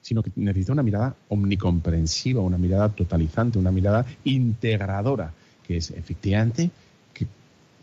sino 0.00 0.22
que 0.22 0.30
necesita 0.36 0.72
una 0.72 0.82
mirada 0.82 1.14
omnicomprensiva, 1.28 2.40
una 2.40 2.58
mirada 2.58 2.88
totalizante, 2.88 3.58
una 3.58 3.70
mirada 3.70 4.06
integradora, 4.24 5.32
que 5.66 5.76
es 5.76 5.90
efectivamente 5.90 6.70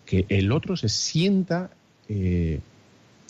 que, 0.05 0.25
el 0.29 0.51
otro 0.51 0.77
se 0.77 0.87
sienta 0.87 1.71
eh, 2.07 2.59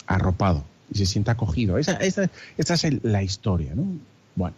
arropado, 0.08 0.66
y 0.96 0.98
se 0.98 1.06
sienta 1.06 1.34
acogido. 1.34 1.78
Esa, 1.78 1.98
esa, 1.98 2.30
es 2.58 3.04
la 3.04 3.22
historia, 3.22 3.76
¿no? 3.76 3.86
Bueno. 4.36 4.56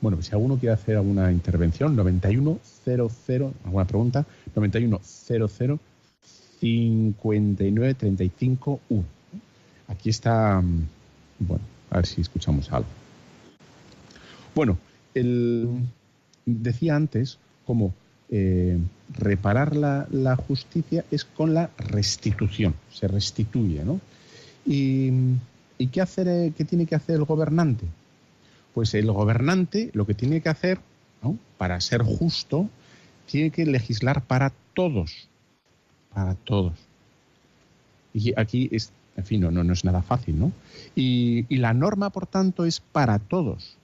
Bueno, 0.00 0.20
si 0.22 0.32
alguno 0.32 0.58
quiere 0.58 0.72
hacer 0.74 0.96
alguna 0.96 1.30
intervención, 1.30 1.94
9100, 1.96 3.54
alguna 3.64 3.86
pregunta, 3.86 4.26
9100 4.54 5.78
5935 6.60 8.80
Aquí 9.88 10.10
está, 10.10 10.60
mm, 10.60 10.88
bueno, 11.40 11.64
a 11.90 11.96
ver 11.96 12.06
si 12.06 12.22
escuchamos 12.22 12.72
algo. 12.72 12.88
Bueno, 14.54 14.78
el, 15.14 15.68
decía 16.46 16.96
antes 16.96 17.38
como 17.66 17.92
eh, 18.30 18.78
reparar 19.12 19.76
la, 19.76 20.08
la, 20.10 20.36
justicia 20.36 21.04
es 21.10 21.24
con 21.24 21.52
la 21.54 21.70
restitución, 21.78 22.74
se 22.90 23.06
restituye, 23.06 23.84
¿no? 23.84 24.00
¿Y, 24.66 25.38
qué, 25.92 26.00
hacer, 26.00 26.28
eh, 26.28 26.52
qué 26.56 26.64
tiene 26.64 26.86
que 26.86 26.94
hacer 26.94 27.16
el 27.16 27.24
gobernante? 27.24 27.86
Pues 28.74 28.94
el 28.94 29.10
gobernante 29.10 29.90
lo 29.94 30.06
que 30.06 30.14
tiene 30.14 30.40
que 30.40 30.48
hacer, 30.48 30.80
para 31.56 31.80
ser 31.80 32.02
justo, 32.02 32.68
tiene 33.26 33.50
que 33.50 33.64
legislar 33.64 34.22
para 34.22 34.52
todos. 34.74 35.28
Para 36.12 36.34
todos. 36.34 36.74
Y 38.12 38.38
aquí, 38.38 38.68
es, 38.72 38.92
en 39.16 39.24
fin, 39.24 39.40
no, 39.40 39.50
no, 39.50 39.72
es 39.72 39.84
nada 39.84 40.02
fácil, 40.02 40.38
¿no? 40.38 40.52
Y, 40.94 41.44
la 41.56 41.72
norma, 41.74 42.10
por 42.10 42.26
tanto, 42.26 42.64
es 42.64 42.80
para 42.80 43.18
todos. 43.18 43.76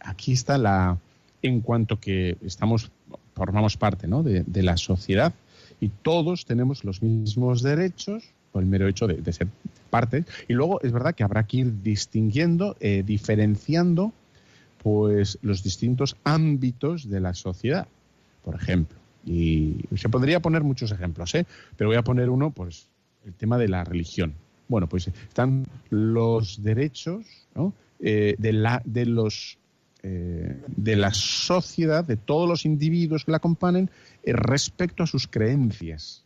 Aquí 0.00 0.32
está 0.32 0.58
la. 0.58 0.98
En 1.40 1.60
cuanto 1.60 2.00
que 2.00 2.36
estamos, 2.42 2.90
formamos 3.34 3.76
parte 3.76 4.08
¿no? 4.08 4.22
de, 4.24 4.42
de 4.44 4.62
la 4.62 4.76
sociedad 4.76 5.32
y 5.80 5.88
todos 5.88 6.44
tenemos 6.44 6.84
los 6.84 7.02
mismos 7.02 7.62
derechos 7.62 8.24
por 8.52 8.62
el 8.62 8.68
mero 8.68 8.88
hecho 8.88 9.06
de, 9.06 9.32
ser 9.32 9.48
parte. 9.88 10.24
Y 10.46 10.54
luego 10.54 10.80
es 10.82 10.92
verdad 10.92 11.14
que 11.14 11.24
habrá 11.24 11.46
que 11.46 11.58
ir 11.58 11.82
distinguiendo, 11.82 12.76
eh, 12.80 13.02
diferenciando 13.04 14.12
pues 14.82 15.38
los 15.42 15.62
distintos 15.62 16.16
ámbitos 16.24 17.10
de 17.10 17.20
la 17.20 17.34
sociedad, 17.34 17.88
por 18.44 18.54
ejemplo. 18.54 18.96
Y 19.26 19.76
se 19.96 20.08
podría 20.08 20.40
poner 20.40 20.62
muchos 20.62 20.92
ejemplos, 20.92 21.34
¿eh? 21.34 21.44
pero 21.76 21.90
voy 21.90 21.96
a 21.96 22.02
poner 22.02 22.30
uno, 22.30 22.50
pues 22.50 22.88
el 23.26 23.34
tema 23.34 23.58
de 23.58 23.68
la 23.68 23.84
religión. 23.84 24.34
Bueno, 24.68 24.88
pues 24.88 25.08
están 25.08 25.66
los 25.90 26.62
derechos 26.62 27.26
eh, 28.00 28.36
de, 28.38 28.52
la, 28.52 28.80
de, 28.84 29.06
los, 29.06 29.58
de 30.02 30.96
la 30.96 31.12
sociedad, 31.12 32.04
de 32.04 32.16
todos 32.16 32.48
los 32.48 32.64
individuos 32.64 33.24
que 33.24 33.32
la 33.32 33.38
acompañen, 33.38 33.90
respecto 34.24 35.02
a 35.02 35.06
sus 35.06 35.26
creencias. 35.26 36.24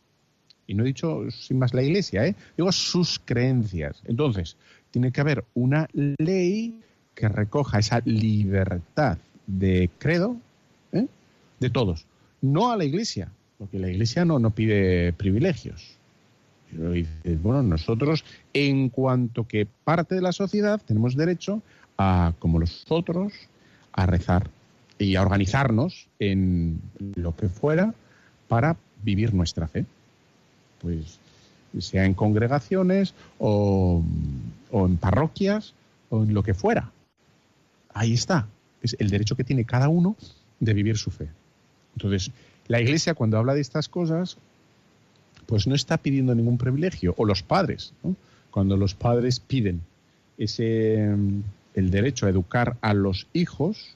Y 0.67 0.73
no 0.73 0.83
he 0.83 0.87
dicho 0.87 1.29
sin 1.31 1.59
más 1.59 1.73
la 1.73 1.83
iglesia, 1.83 2.25
¿eh? 2.25 2.35
digo 2.57 2.71
sus 2.71 3.19
creencias. 3.23 4.01
Entonces, 4.05 4.55
tiene 4.91 5.11
que 5.11 5.21
haber 5.21 5.43
una 5.53 5.89
ley 5.93 6.79
que 7.15 7.27
recoja 7.27 7.79
esa 7.79 8.01
libertad 8.05 9.17
de 9.45 9.89
credo 9.97 10.37
¿eh? 10.91 11.07
de 11.59 11.69
todos. 11.69 12.05
No 12.41 12.71
a 12.71 12.77
la 12.77 12.85
iglesia, 12.85 13.29
porque 13.57 13.79
la 13.79 13.89
iglesia 13.89 14.25
no, 14.25 14.49
pide 14.51 15.13
privilegios. 15.13 15.97
bueno, 16.71 17.63
nosotros, 17.63 18.23
en 18.53 18.89
cuanto 18.89 19.47
que 19.47 19.67
parte 19.83 20.15
de 20.15 20.21
la 20.21 20.31
sociedad, 20.31 20.81
tenemos 20.85 21.15
derecho 21.15 21.61
a, 21.97 22.33
como 22.39 22.59
los 22.59 22.85
otros, 22.89 23.33
a 23.91 24.05
rezar, 24.05 24.49
y 24.97 25.15
a 25.15 25.21
organizarnos 25.21 26.07
en 26.19 26.81
lo 27.15 27.35
que 27.35 27.49
fuera 27.49 27.93
para 28.47 28.77
vivir 29.03 29.33
nuestra 29.33 29.67
fe. 29.67 29.85
Pues 30.83 31.17
sea 31.79 32.05
en 32.05 32.13
congregaciones 32.13 33.15
o, 33.39 34.03
en 34.71 34.97
parroquias 34.97 35.73
o 36.11 36.21
en 36.23 36.35
lo 36.35 36.43
que 36.43 36.53
fuera. 36.53 36.91
Ahí 37.95 38.13
está. 38.13 38.47
Es 38.83 38.95
el 38.99 39.09
derecho 39.09 39.35
que 39.35 39.43
tiene 39.43 39.65
cada 39.65 39.89
uno 39.89 40.15
de 40.59 40.73
vivir 40.75 40.97
su 40.97 41.09
fe. 41.09 41.29
Entonces, 41.95 42.31
la 42.67 42.79
Iglesia 42.79 43.15
cuando 43.15 43.39
habla 43.39 43.55
de 43.55 43.61
estas 43.61 43.89
cosas, 43.89 44.37
pues 45.47 45.65
no 45.65 45.73
está 45.73 45.97
pidiendo 45.97 46.35
ningún 46.35 46.59
privilegio, 46.59 47.15
o 47.17 47.25
los 47.25 47.41
padres, 47.41 47.93
¿no? 48.03 48.15
cuando 48.51 48.77
los 48.77 48.93
padres 48.93 49.39
piden 49.39 49.81
ese 50.37 51.09
el 51.75 51.89
derecho 51.89 52.27
a 52.27 52.29
educar 52.29 52.77
a 52.81 52.93
los 52.93 53.27
hijos 53.33 53.95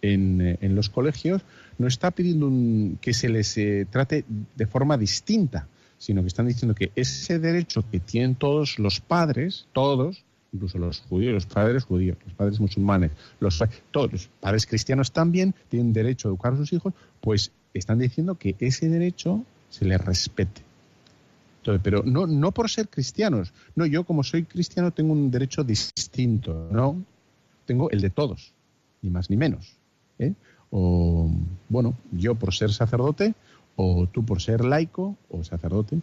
en, 0.00 0.58
en 0.60 0.74
los 0.74 0.88
colegios, 0.88 1.42
no 1.78 1.86
está 1.86 2.10
pidiendo 2.10 2.46
un- 2.46 2.98
que 3.02 3.12
se 3.12 3.28
les 3.28 3.56
eh, 3.58 3.86
trate 3.90 4.24
de 4.56 4.66
forma 4.66 4.96
distinta, 4.96 5.66
sino 6.02 6.22
que 6.22 6.26
están 6.26 6.48
diciendo 6.48 6.74
que 6.74 6.90
ese 6.96 7.38
derecho 7.38 7.84
que 7.88 8.00
tienen 8.00 8.34
todos 8.34 8.80
los 8.80 8.98
padres, 8.98 9.68
todos, 9.72 10.24
incluso 10.52 10.76
los 10.78 10.98
judíos, 11.02 11.32
los 11.32 11.46
padres 11.46 11.84
judíos, 11.84 12.18
los 12.24 12.34
padres 12.34 12.58
musulmanes, 12.58 13.12
los, 13.38 13.62
todos 13.92 14.10
los 14.10 14.26
padres 14.40 14.66
cristianos 14.66 15.12
también 15.12 15.54
tienen 15.68 15.92
derecho 15.92 16.26
a 16.26 16.30
educar 16.30 16.54
a 16.54 16.56
sus 16.56 16.72
hijos, 16.72 16.92
pues 17.20 17.52
están 17.72 18.00
diciendo 18.00 18.34
que 18.34 18.56
ese 18.58 18.88
derecho 18.88 19.44
se 19.70 19.84
les 19.84 20.00
respete. 20.00 20.62
Entonces, 21.58 21.80
pero 21.84 22.02
no, 22.02 22.26
no 22.26 22.50
por 22.50 22.68
ser 22.68 22.88
cristianos. 22.88 23.52
No, 23.76 23.86
yo 23.86 24.02
como 24.02 24.24
soy 24.24 24.42
cristiano 24.42 24.90
tengo 24.90 25.12
un 25.12 25.30
derecho 25.30 25.62
distinto, 25.62 26.68
¿no? 26.72 27.00
Tengo 27.64 27.90
el 27.90 28.00
de 28.00 28.10
todos, 28.10 28.52
ni 29.02 29.10
más 29.10 29.30
ni 29.30 29.36
menos. 29.36 29.76
¿eh? 30.18 30.32
O, 30.70 31.30
bueno, 31.68 31.96
yo 32.10 32.34
por 32.34 32.52
ser 32.52 32.72
sacerdote, 32.72 33.34
o 33.82 34.06
tú 34.06 34.24
por 34.24 34.40
ser 34.40 34.64
laico 34.64 35.16
o 35.28 35.44
sacerdote, 35.44 36.00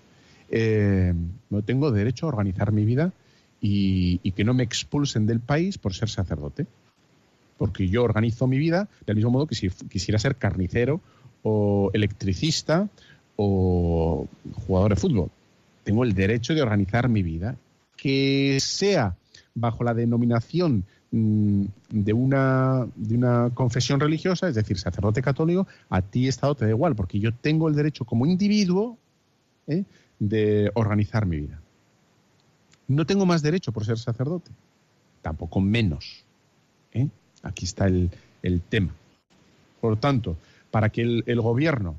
eh, 0.49 1.13
no 1.49 1.61
tengo 1.61 1.91
derecho 1.91 2.25
a 2.25 2.29
organizar 2.29 2.71
mi 2.71 2.85
vida 2.85 3.13
y, 3.61 4.31
que 4.31 4.43
no 4.43 4.53
me 4.53 4.63
expulsen 4.63 5.25
del 5.25 5.39
país 5.39 5.77
por 5.77 5.93
ser 5.93 6.09
sacerdote. 6.09 6.65
Porque 7.57 7.89
yo 7.89 8.03
organizo 8.03 8.47
mi 8.47 8.57
vida 8.57 8.87
del 9.05 9.17
mismo 9.17 9.31
modo 9.31 9.47
que 9.47 9.55
si 9.55 9.69
quisiera 9.69 10.17
ser 10.19 10.37
carnicero 10.37 11.01
o 11.43 11.91
electricista 11.93 12.87
o 13.35 14.27
jugador 14.65 14.95
de 14.95 15.01
fútbol. 15.01 15.31
Tengo 15.83 16.03
el 16.03 16.13
derecho 16.13 16.53
de 16.53 16.61
organizar 16.61 17.09
mi 17.09 17.23
vida, 17.23 17.57
que 17.97 18.57
sea 18.61 19.15
bajo 19.55 19.83
la 19.83 19.93
denominación 19.93 20.85
de 21.11 22.13
una, 22.13 22.87
de 22.95 23.15
una 23.15 23.49
confesión 23.53 23.99
religiosa, 23.99 24.47
es 24.47 24.55
decir, 24.55 24.77
sacerdote 24.77 25.21
católico, 25.21 25.67
a 25.89 26.01
ti 26.01 26.27
Estado 26.27 26.55
te 26.55 26.65
da 26.65 26.71
igual, 26.71 26.95
porque 26.95 27.19
yo 27.19 27.33
tengo 27.33 27.67
el 27.67 27.75
derecho 27.75 28.05
como 28.05 28.25
individuo 28.25 28.97
¿eh? 29.67 29.85
de 30.19 30.71
organizar 30.75 31.25
mi 31.25 31.37
vida. 31.37 31.59
No 32.87 33.05
tengo 33.05 33.25
más 33.25 33.41
derecho 33.41 33.71
por 33.71 33.85
ser 33.85 33.97
sacerdote, 33.97 34.51
tampoco 35.21 35.61
menos. 35.61 36.23
¿eh? 36.93 37.07
Aquí 37.43 37.65
está 37.65 37.87
el, 37.87 38.11
el 38.43 38.61
tema. 38.61 38.93
Por 39.81 39.91
lo 39.91 39.97
tanto, 39.97 40.37
para 40.71 40.89
que 40.89 41.01
el, 41.01 41.23
el 41.25 41.41
gobierno, 41.41 41.97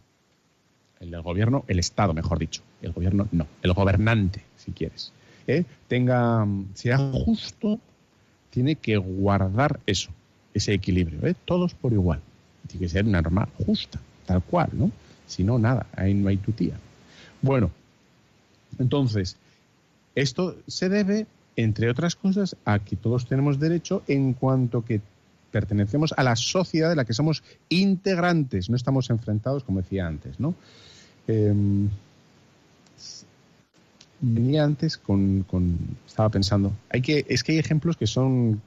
el 1.00 1.20
gobierno, 1.22 1.64
el 1.66 1.78
Estado, 1.78 2.14
mejor 2.14 2.38
dicho, 2.38 2.62
el 2.82 2.92
gobierno 2.92 3.28
no, 3.32 3.46
el 3.62 3.72
gobernante, 3.72 4.44
si 4.56 4.72
quieres, 4.72 5.12
¿eh? 5.46 5.64
tenga, 5.88 6.46
sea 6.74 6.98
justo, 6.98 7.80
tiene 8.50 8.76
que 8.76 8.96
guardar 8.96 9.80
eso, 9.86 10.10
ese 10.54 10.74
equilibrio, 10.74 11.26
¿eh? 11.26 11.34
todos 11.44 11.74
por 11.74 11.92
igual. 11.92 12.20
Tiene 12.66 12.86
que 12.86 12.90
ser 12.90 13.04
una 13.04 13.22
norma 13.22 13.48
justa, 13.66 14.00
tal 14.26 14.42
cual, 14.42 14.70
¿no? 14.72 14.90
Si 15.26 15.44
no, 15.44 15.58
nada, 15.58 15.86
ahí 15.96 16.14
no 16.14 16.28
hay 16.28 16.36
tu 16.36 16.52
tía. 16.52 16.74
Bueno, 17.42 17.70
entonces, 18.78 19.36
esto 20.14 20.56
se 20.66 20.88
debe, 20.88 21.26
entre 21.56 21.88
otras 21.88 22.16
cosas, 22.16 22.56
a 22.64 22.78
que 22.80 22.96
todos 22.96 23.26
tenemos 23.26 23.58
derecho 23.58 24.02
en 24.08 24.34
cuanto 24.34 24.84
que 24.84 25.00
pertenecemos 25.50 26.14
a 26.16 26.22
la 26.22 26.36
sociedad 26.36 26.90
de 26.90 26.96
la 26.96 27.04
que 27.04 27.14
somos 27.14 27.42
integrantes, 27.68 28.70
no 28.70 28.76
estamos 28.76 29.10
enfrentados, 29.10 29.64
como 29.64 29.80
decía 29.80 30.06
antes, 30.06 30.38
¿no? 30.38 30.54
Eh, 31.26 31.54
venía 34.20 34.64
antes 34.64 34.96
con, 34.98 35.42
con- 35.44 35.78
estaba 36.06 36.28
pensando, 36.28 36.72
hay 36.90 37.00
que, 37.02 37.24
es 37.28 37.42
que 37.42 37.52
hay 37.52 37.58
ejemplos 37.58 37.96
que 37.96 38.06
son 38.06 38.60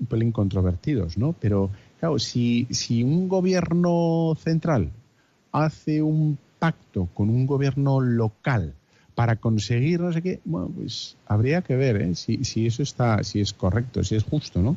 un 0.00 0.06
pelín 0.08 0.32
controvertidos, 0.32 1.18
¿no? 1.18 1.34
Pero 1.40 1.70
claro, 2.00 2.18
si, 2.18 2.66
si 2.70 3.02
un 3.02 3.28
gobierno 3.28 4.36
central 4.40 4.90
hace 5.52 6.02
un 6.02 6.38
pacto 6.58 7.08
con 7.14 7.30
un 7.30 7.46
gobierno 7.46 8.00
local 8.00 8.74
para 9.14 9.36
conseguir 9.36 10.00
no 10.00 10.12
sé 10.12 10.22
qué, 10.22 10.40
bueno, 10.44 10.68
pues 10.68 11.16
habría 11.26 11.62
que 11.62 11.74
ver 11.76 12.00
¿eh? 12.00 12.14
si, 12.14 12.44
si 12.44 12.66
eso 12.66 12.82
está, 12.82 13.22
si 13.24 13.40
es 13.40 13.52
correcto, 13.52 14.04
si 14.04 14.14
es 14.14 14.22
justo, 14.24 14.62
¿no? 14.62 14.76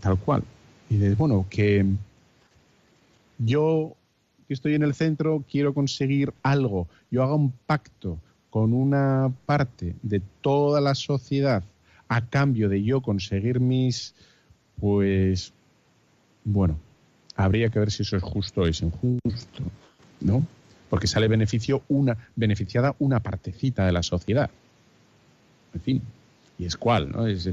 Tal 0.00 0.18
cual. 0.18 0.44
Y 0.88 0.94
dices, 0.94 1.16
bueno, 1.16 1.46
que 1.50 1.84
yo 3.38 3.96
que 4.46 4.54
estoy 4.54 4.74
en 4.74 4.82
el 4.82 4.94
centro 4.94 5.44
quiero 5.50 5.74
conseguir 5.74 6.32
algo, 6.42 6.86
yo 7.10 7.22
haga 7.22 7.34
un 7.34 7.52
pacto 7.66 8.18
con 8.52 8.74
una 8.74 9.32
parte 9.46 9.96
de 10.02 10.20
toda 10.42 10.82
la 10.82 10.94
sociedad 10.94 11.64
a 12.06 12.20
cambio 12.20 12.68
de 12.68 12.82
yo 12.82 13.00
conseguir 13.00 13.60
mis, 13.60 14.14
pues, 14.78 15.54
bueno, 16.44 16.78
habría 17.34 17.70
que 17.70 17.78
ver 17.78 17.90
si 17.90 18.02
eso 18.02 18.14
es 18.14 18.22
justo 18.22 18.60
o 18.60 18.66
es 18.66 18.82
injusto, 18.82 19.62
¿no? 20.20 20.46
Porque 20.90 21.06
sale 21.06 21.28
beneficio 21.28 21.80
una, 21.88 22.28
beneficiada 22.36 22.94
una 22.98 23.20
partecita 23.20 23.86
de 23.86 23.92
la 23.92 24.02
sociedad. 24.02 24.50
En 25.72 25.80
fin, 25.80 26.02
y 26.58 26.66
es 26.66 26.76
cual, 26.76 27.10
¿no? 27.10 27.26
Es, 27.26 27.48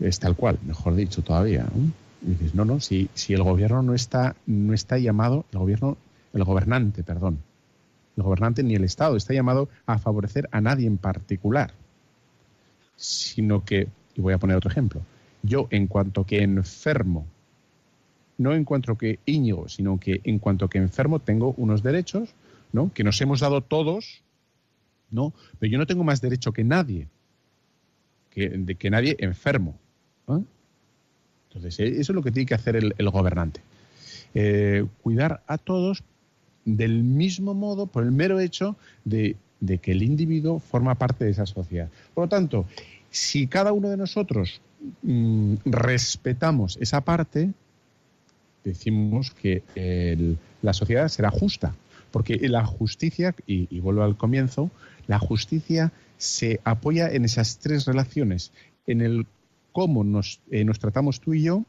es 0.00 0.18
tal 0.18 0.34
cual, 0.34 0.58
mejor 0.64 0.94
dicho 0.94 1.20
todavía. 1.20 1.64
¿no? 1.64 1.92
Y 2.26 2.30
dices, 2.30 2.54
no, 2.54 2.64
no, 2.64 2.80
si, 2.80 3.10
si 3.12 3.34
el 3.34 3.42
gobierno 3.42 3.82
no 3.82 3.92
está, 3.92 4.34
no 4.46 4.72
está 4.72 4.96
llamado, 4.96 5.44
el 5.52 5.58
gobierno, 5.58 5.98
el 6.32 6.44
gobernante, 6.44 7.02
perdón, 7.02 7.40
gobernante 8.22 8.62
ni 8.62 8.74
el 8.74 8.84
Estado 8.84 9.16
está 9.16 9.34
llamado 9.34 9.68
a 9.86 9.98
favorecer 9.98 10.48
a 10.52 10.60
nadie 10.60 10.86
en 10.86 10.98
particular, 10.98 11.72
sino 12.96 13.64
que, 13.64 13.88
y 14.14 14.20
voy 14.20 14.34
a 14.34 14.38
poner 14.38 14.56
otro 14.56 14.70
ejemplo, 14.70 15.02
yo 15.42 15.66
en 15.70 15.86
cuanto 15.86 16.24
que 16.24 16.42
enfermo, 16.42 17.26
no 18.38 18.54
en 18.54 18.64
cuanto 18.64 18.96
que 18.96 19.18
Íñigo, 19.26 19.68
sino 19.68 19.98
que 20.00 20.20
en 20.24 20.38
cuanto 20.38 20.68
que 20.68 20.78
enfermo 20.78 21.18
tengo 21.18 21.54
unos 21.56 21.82
derechos, 21.82 22.34
¿no? 22.72 22.92
Que 22.92 23.04
nos 23.04 23.20
hemos 23.20 23.40
dado 23.40 23.60
todos, 23.60 24.22
¿no? 25.10 25.32
Pero 25.58 25.70
yo 25.70 25.78
no 25.78 25.86
tengo 25.86 26.04
más 26.04 26.20
derecho 26.20 26.52
que 26.52 26.64
nadie, 26.64 27.08
que, 28.30 28.48
de 28.48 28.74
que 28.74 28.90
nadie 28.90 29.16
enfermo. 29.18 29.78
Entonces, 31.48 31.78
eh, 31.80 32.00
eso 32.00 32.12
es 32.12 32.16
lo 32.16 32.22
que 32.22 32.32
tiene 32.32 32.46
que 32.46 32.54
hacer 32.54 32.76
el, 32.76 32.94
el 32.96 33.10
gobernante. 33.10 33.60
Eh, 34.34 34.86
cuidar 35.02 35.42
a 35.46 35.58
todos 35.58 36.02
del 36.64 37.02
mismo 37.02 37.54
modo 37.54 37.86
por 37.86 38.04
el 38.04 38.12
mero 38.12 38.40
hecho 38.40 38.76
de, 39.04 39.36
que 39.80 39.92
el 39.92 40.02
individuo 40.02 40.58
forma 40.58 40.94
parte 40.94 41.24
de 41.24 41.30
esa 41.30 41.46
sociedad. 41.46 41.88
Por 42.14 42.24
lo 42.24 42.28
tanto, 42.28 42.66
si 43.10 43.46
cada 43.46 43.72
uno 43.72 43.88
de 43.88 43.96
nosotros 43.96 44.60
mm, 45.02 45.54
respetamos 45.64 46.78
esa 46.80 47.00
parte, 47.02 47.50
decimos 48.64 49.30
que 49.30 49.62
la 50.62 50.72
sociedad 50.72 51.08
será 51.08 51.30
justa. 51.30 51.74
Porque 52.10 52.36
la 52.46 52.66
justicia, 52.66 53.34
y, 53.46 53.74
y 53.74 53.80
vuelvo 53.80 54.02
al 54.02 54.18
comienzo, 54.18 54.70
la 55.06 55.18
justicia 55.18 55.92
se 56.18 56.60
apoya 56.62 57.10
en 57.10 57.24
esas 57.24 57.58
tres 57.58 57.86
relaciones, 57.86 58.52
en 58.86 59.00
el 59.00 59.26
cómo 59.72 60.04
nos, 60.04 60.40
eh, 60.50 60.64
nos 60.64 60.78
tratamos 60.78 61.20
tú 61.20 61.34
y 61.34 61.42
yo, 61.42 61.64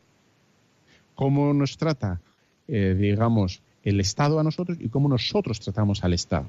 cómo 1.15 1.53
nos 1.53 1.77
trata, 1.77 2.21
eh, 2.67 2.95
digamos, 2.97 3.61
el 3.83 3.99
Estado 3.99 4.39
a 4.39 4.43
nosotros 4.43 4.77
y 4.79 4.89
cómo 4.89 5.09
nosotros 5.09 5.59
tratamos 5.59 6.03
al 6.03 6.13
Estado. 6.13 6.45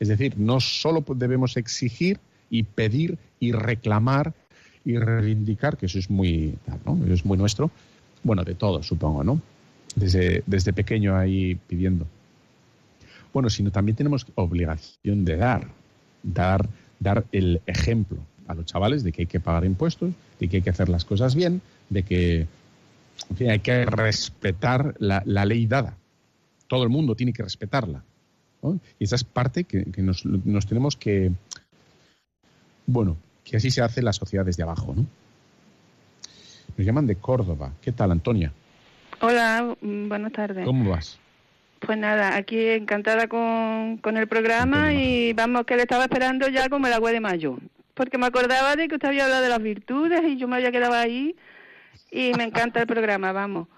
Es 0.00 0.08
decir, 0.08 0.38
no 0.38 0.60
solo 0.60 1.04
debemos 1.14 1.56
exigir 1.56 2.18
y 2.50 2.62
pedir 2.64 3.18
y 3.40 3.52
reclamar 3.52 4.32
y 4.84 4.98
reivindicar, 4.98 5.76
que 5.76 5.86
eso 5.86 5.98
es 5.98 6.10
muy, 6.10 6.54
¿no? 6.84 6.98
Eso 7.04 7.14
es 7.14 7.24
muy 7.24 7.38
nuestro, 7.38 7.70
bueno, 8.22 8.44
de 8.44 8.54
todos, 8.54 8.86
supongo, 8.86 9.24
¿no? 9.24 9.40
Desde, 9.96 10.42
desde 10.46 10.72
pequeño 10.72 11.16
ahí 11.16 11.54
pidiendo. 11.54 12.06
Bueno, 13.32 13.50
sino 13.50 13.70
también 13.70 13.96
tenemos 13.96 14.26
obligación 14.34 15.24
de 15.24 15.36
dar, 15.36 15.68
dar, 16.22 16.68
dar 17.00 17.24
el 17.32 17.60
ejemplo 17.66 18.18
a 18.46 18.54
los 18.54 18.66
chavales 18.66 19.02
de 19.04 19.12
que 19.12 19.22
hay 19.22 19.26
que 19.26 19.40
pagar 19.40 19.64
impuestos, 19.64 20.12
de 20.38 20.48
que 20.48 20.56
hay 20.56 20.62
que 20.62 20.70
hacer 20.70 20.88
las 20.88 21.04
cosas 21.04 21.34
bien, 21.34 21.62
de 21.88 22.02
que 22.02 22.46
hay 23.40 23.60
que 23.60 23.86
respetar 23.86 24.94
la 24.98 25.44
ley 25.44 25.66
dada. 25.66 25.96
Todo 26.74 26.82
el 26.82 26.90
mundo 26.90 27.14
tiene 27.14 27.32
que 27.32 27.44
respetarla. 27.44 28.02
¿no? 28.60 28.80
Y 28.98 29.04
esa 29.04 29.14
es 29.14 29.22
parte 29.22 29.62
que, 29.62 29.84
que 29.92 30.02
nos, 30.02 30.26
nos 30.26 30.66
tenemos 30.66 30.96
que, 30.96 31.30
bueno, 32.84 33.16
que 33.44 33.58
así 33.58 33.70
se 33.70 33.80
hace 33.80 34.02
la 34.02 34.12
sociedad 34.12 34.44
desde 34.44 34.64
abajo. 34.64 34.92
¿no? 34.92 35.06
Nos 36.76 36.84
llaman 36.84 37.06
de 37.06 37.14
Córdoba. 37.14 37.70
¿Qué 37.80 37.92
tal, 37.92 38.10
Antonia? 38.10 38.52
Hola, 39.20 39.76
mm, 39.80 40.08
buenas 40.08 40.32
tardes. 40.32 40.64
¿Cómo 40.64 40.90
vas? 40.90 41.16
Pues 41.78 41.96
nada, 41.96 42.34
aquí 42.34 42.58
encantada 42.70 43.28
con, 43.28 43.98
con 43.98 44.16
el 44.16 44.26
programa 44.26 44.94
y 44.94 45.32
vamos, 45.32 45.66
que 45.66 45.76
le 45.76 45.82
estaba 45.82 46.02
esperando 46.02 46.48
ya 46.48 46.68
como 46.68 46.88
el 46.88 46.92
agua 46.92 47.12
de 47.12 47.20
mayo. 47.20 47.56
Porque 47.94 48.18
me 48.18 48.26
acordaba 48.26 48.74
de 48.74 48.88
que 48.88 48.96
usted 48.96 49.10
había 49.10 49.26
hablado 49.26 49.44
de 49.44 49.48
las 49.48 49.62
virtudes 49.62 50.22
y 50.24 50.38
yo 50.38 50.48
me 50.48 50.56
había 50.56 50.72
quedado 50.72 50.94
ahí 50.94 51.36
y 52.10 52.32
me 52.32 52.42
encanta 52.42 52.80
el 52.80 52.88
programa, 52.88 53.30
vamos. 53.30 53.68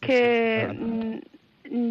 Que 0.00 1.20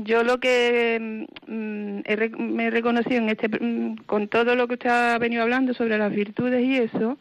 yo 0.03 0.23
lo 0.23 0.39
que 0.39 1.25
mm, 1.47 1.99
he 2.05 2.15
re- 2.15 2.29
me 2.29 2.67
he 2.67 2.69
reconocido 2.69 3.17
en 3.17 3.29
este, 3.29 3.49
mm, 3.49 3.95
con 4.05 4.27
todo 4.27 4.55
lo 4.55 4.67
que 4.67 4.75
usted 4.75 4.89
ha 4.89 5.17
venido 5.17 5.41
hablando 5.41 5.73
sobre 5.73 5.97
las 5.97 6.11
virtudes 6.13 6.63
y 6.63 6.77
eso, 6.77 7.17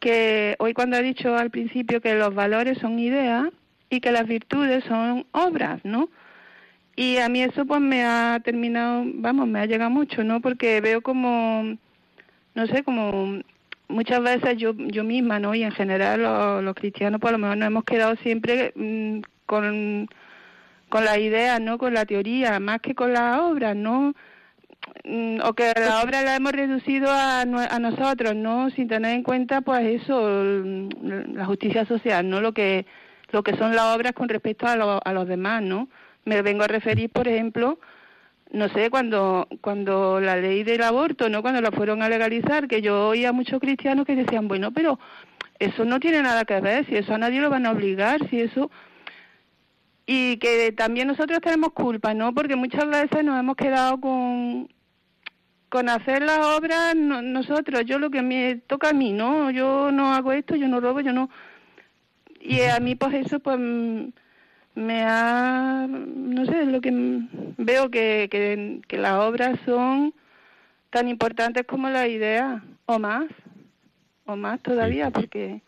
que 0.00 0.56
hoy 0.58 0.74
cuando 0.74 0.96
ha 0.96 1.02
dicho 1.02 1.36
al 1.36 1.50
principio 1.50 2.00
que 2.00 2.14
los 2.14 2.34
valores 2.34 2.78
son 2.78 2.98
ideas 2.98 3.46
y 3.88 4.00
que 4.00 4.10
las 4.10 4.26
virtudes 4.26 4.82
son 4.84 5.26
obras, 5.32 5.80
¿no? 5.84 6.08
Y 6.96 7.18
a 7.18 7.28
mí 7.28 7.42
eso 7.42 7.64
pues 7.66 7.80
me 7.80 8.04
ha 8.04 8.40
terminado, 8.44 9.04
vamos, 9.14 9.46
me 9.48 9.60
ha 9.60 9.66
llegado 9.66 9.90
mucho, 9.90 10.24
¿no? 10.24 10.40
Porque 10.40 10.80
veo 10.80 11.02
como, 11.02 11.76
no 12.54 12.66
sé, 12.66 12.82
como 12.82 13.40
muchas 13.88 14.22
veces 14.22 14.56
yo 14.58 14.74
yo 14.76 15.04
misma, 15.04 15.38
¿no? 15.38 15.54
Y 15.54 15.62
en 15.62 15.72
general 15.72 16.64
los, 16.64 16.74
cristianos 16.74 17.20
pues 17.20 17.32
lo 17.32 17.38
mejor 17.38 17.56
nos 17.58 17.68
hemos 17.68 17.84
quedado 17.84 18.16
siempre 18.16 18.72
mm, 18.74 19.20
con, 19.46 20.08
con 20.92 21.04
la 21.06 21.18
idea, 21.18 21.58
¿no? 21.58 21.78
Con 21.78 21.94
la 21.94 22.04
teoría, 22.04 22.60
más 22.60 22.80
que 22.82 22.94
con 22.94 23.14
las 23.14 23.40
obras, 23.40 23.74
¿no? 23.74 24.12
Mm, 25.04 25.38
o 25.42 25.54
que 25.54 25.72
la 25.74 26.02
obra 26.02 26.20
la 26.22 26.36
hemos 26.36 26.52
reducido 26.52 27.08
a, 27.10 27.40
a 27.42 27.78
nosotros, 27.78 28.34
¿no? 28.36 28.68
Sin 28.70 28.88
tener 28.88 29.14
en 29.14 29.22
cuenta, 29.22 29.62
pues 29.62 30.02
eso, 30.02 30.20
mm, 30.20 31.34
la 31.34 31.46
justicia 31.46 31.86
social, 31.86 32.28
¿no? 32.28 32.40
Lo 32.40 32.52
que 32.52 32.84
lo 33.30 33.42
que 33.42 33.56
son 33.56 33.74
las 33.74 33.96
obras 33.96 34.12
con 34.12 34.28
respecto 34.28 34.66
a, 34.66 34.76
lo- 34.76 35.00
a 35.02 35.12
los 35.14 35.26
demás, 35.26 35.62
¿no? 35.62 35.88
Me 36.26 36.42
vengo 36.42 36.64
a 36.64 36.68
referir, 36.68 37.08
por 37.10 37.26
ejemplo, 37.26 37.78
no 38.50 38.68
sé, 38.68 38.90
cuando 38.90 39.48
cuando 39.62 40.20
la 40.20 40.36
ley 40.36 40.62
del 40.62 40.82
aborto, 40.82 41.30
¿no? 41.30 41.40
Cuando 41.40 41.62
la 41.62 41.70
fueron 41.70 42.02
a 42.02 42.10
legalizar, 42.10 42.68
que 42.68 42.82
yo 42.82 43.08
oía 43.08 43.30
a 43.30 43.32
muchos 43.32 43.60
cristianos 43.60 44.04
que 44.04 44.14
decían, 44.14 44.46
bueno, 44.48 44.72
pero 44.72 44.98
eso 45.58 45.84
no 45.86 45.98
tiene 46.00 46.20
nada 46.22 46.44
que 46.44 46.60
ver, 46.60 46.84
si 46.86 46.96
eso 46.96 47.14
a 47.14 47.18
nadie 47.18 47.40
lo 47.40 47.48
van 47.48 47.64
a 47.64 47.70
obligar, 47.70 48.18
si 48.28 48.40
eso 48.42 48.70
y 50.06 50.36
que 50.38 50.72
también 50.72 51.08
nosotros 51.08 51.40
tenemos 51.40 51.72
culpa, 51.72 52.14
¿no? 52.14 52.34
Porque 52.34 52.56
muchas 52.56 52.88
veces 52.88 53.24
nos 53.24 53.38
hemos 53.38 53.56
quedado 53.56 54.00
con 54.00 54.68
con 55.68 55.88
hacer 55.88 56.22
las 56.22 56.44
obras 56.44 56.94
no- 56.94 57.22
nosotros, 57.22 57.86
yo 57.86 57.98
lo 57.98 58.10
que 58.10 58.20
me 58.20 58.56
toca 58.56 58.90
a 58.90 58.92
mí, 58.92 59.12
¿no? 59.12 59.50
Yo 59.50 59.90
no 59.90 60.12
hago 60.12 60.32
esto, 60.32 60.54
yo 60.54 60.68
no 60.68 60.80
robo, 60.80 61.00
yo 61.00 61.12
no 61.12 61.30
y 62.40 62.60
a 62.62 62.78
mí 62.80 62.94
pues 62.94 63.14
eso 63.14 63.40
pues 63.40 63.58
me 64.74 65.02
ha 65.02 65.86
no 65.88 66.44
sé, 66.46 66.66
lo 66.66 66.80
que 66.80 66.90
veo 67.56 67.90
que, 67.90 68.28
que, 68.30 68.80
que 68.86 68.98
las 68.98 69.14
obras 69.14 69.58
son 69.64 70.12
tan 70.90 71.08
importantes 71.08 71.64
como 71.66 71.88
la 71.88 72.06
idea 72.08 72.62
o 72.86 72.98
más 72.98 73.24
o 74.26 74.36
más 74.36 74.60
todavía 74.60 75.10
porque 75.10 75.62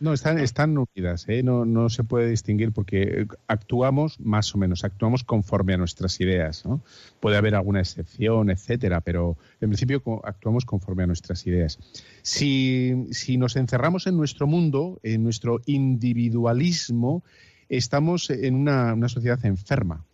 No, 0.00 0.12
están, 0.12 0.38
están 0.38 0.78
unidas, 0.78 1.24
¿eh? 1.28 1.42
no, 1.42 1.64
no 1.64 1.88
se 1.90 2.04
puede 2.04 2.30
distinguir 2.30 2.70
porque 2.70 3.26
actuamos 3.48 4.20
más 4.20 4.54
o 4.54 4.58
menos, 4.58 4.84
actuamos 4.84 5.24
conforme 5.24 5.74
a 5.74 5.76
nuestras 5.76 6.20
ideas. 6.20 6.64
¿no? 6.64 6.82
Puede 7.18 7.36
haber 7.36 7.56
alguna 7.56 7.80
excepción, 7.80 8.48
etcétera, 8.48 9.00
pero 9.00 9.36
en 9.60 9.70
principio 9.70 10.02
actuamos 10.24 10.64
conforme 10.64 11.02
a 11.02 11.06
nuestras 11.08 11.44
ideas. 11.48 11.80
Si, 12.22 13.08
si 13.10 13.38
nos 13.38 13.56
encerramos 13.56 14.06
en 14.06 14.16
nuestro 14.16 14.46
mundo, 14.46 15.00
en 15.02 15.24
nuestro 15.24 15.60
individualismo, 15.66 17.24
estamos 17.68 18.30
en 18.30 18.54
una, 18.54 18.94
una 18.94 19.08
sociedad 19.08 19.44
enferma. 19.44 20.04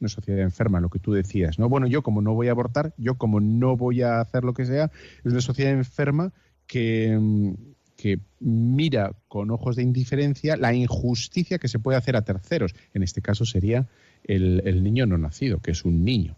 Una 0.00 0.08
sociedad 0.08 0.40
enferma, 0.40 0.80
lo 0.80 0.88
que 0.88 0.98
tú 0.98 1.12
decías. 1.12 1.56
¿no? 1.58 1.68
Bueno, 1.68 1.86
yo 1.86 2.02
como 2.02 2.20
no 2.20 2.34
voy 2.34 2.48
a 2.48 2.52
abortar, 2.52 2.94
yo 2.96 3.14
como 3.14 3.38
no 3.38 3.76
voy 3.76 4.02
a 4.02 4.20
hacer 4.20 4.42
lo 4.42 4.54
que 4.54 4.66
sea, 4.66 4.90
es 5.22 5.30
una 5.32 5.40
sociedad 5.40 5.72
enferma 5.72 6.32
que, 6.66 7.16
mm, 7.16 7.54
que 8.00 8.18
mira 8.40 9.12
con 9.28 9.50
ojos 9.50 9.76
de 9.76 9.82
indiferencia 9.82 10.56
la 10.56 10.72
injusticia 10.72 11.58
que 11.58 11.68
se 11.68 11.78
puede 11.78 11.98
hacer 11.98 12.16
a 12.16 12.22
terceros. 12.22 12.74
En 12.94 13.02
este 13.02 13.20
caso 13.20 13.44
sería 13.44 13.86
el, 14.24 14.62
el 14.64 14.82
niño 14.82 15.04
no 15.04 15.18
nacido, 15.18 15.58
que 15.60 15.72
es 15.72 15.84
un 15.84 16.02
niño. 16.02 16.34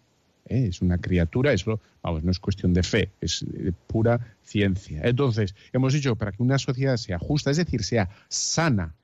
¿eh? 0.47 0.67
Es 0.69 0.83
una 0.83 0.99
criatura, 0.99 1.53
eso, 1.53 1.81
vamos, 2.03 2.25
no 2.25 2.33
es 2.33 2.41
cuestión 2.41 2.75
de 2.75 2.83
fe, 2.83 3.11
es 3.21 3.45
eh, 3.45 3.71
pura 3.87 4.35
ciencia. 4.43 5.03
Entonces, 5.05 5.55
hemos 5.73 5.93
dicho, 5.93 6.17
para 6.17 6.33
que 6.33 6.43
una 6.43 6.59
sociedad 6.59 6.97
sea 6.97 7.21
justa, 7.21 7.53
es 7.53 7.59
decir, 7.59 7.85
sea 7.85 8.09
sana, 8.29 8.95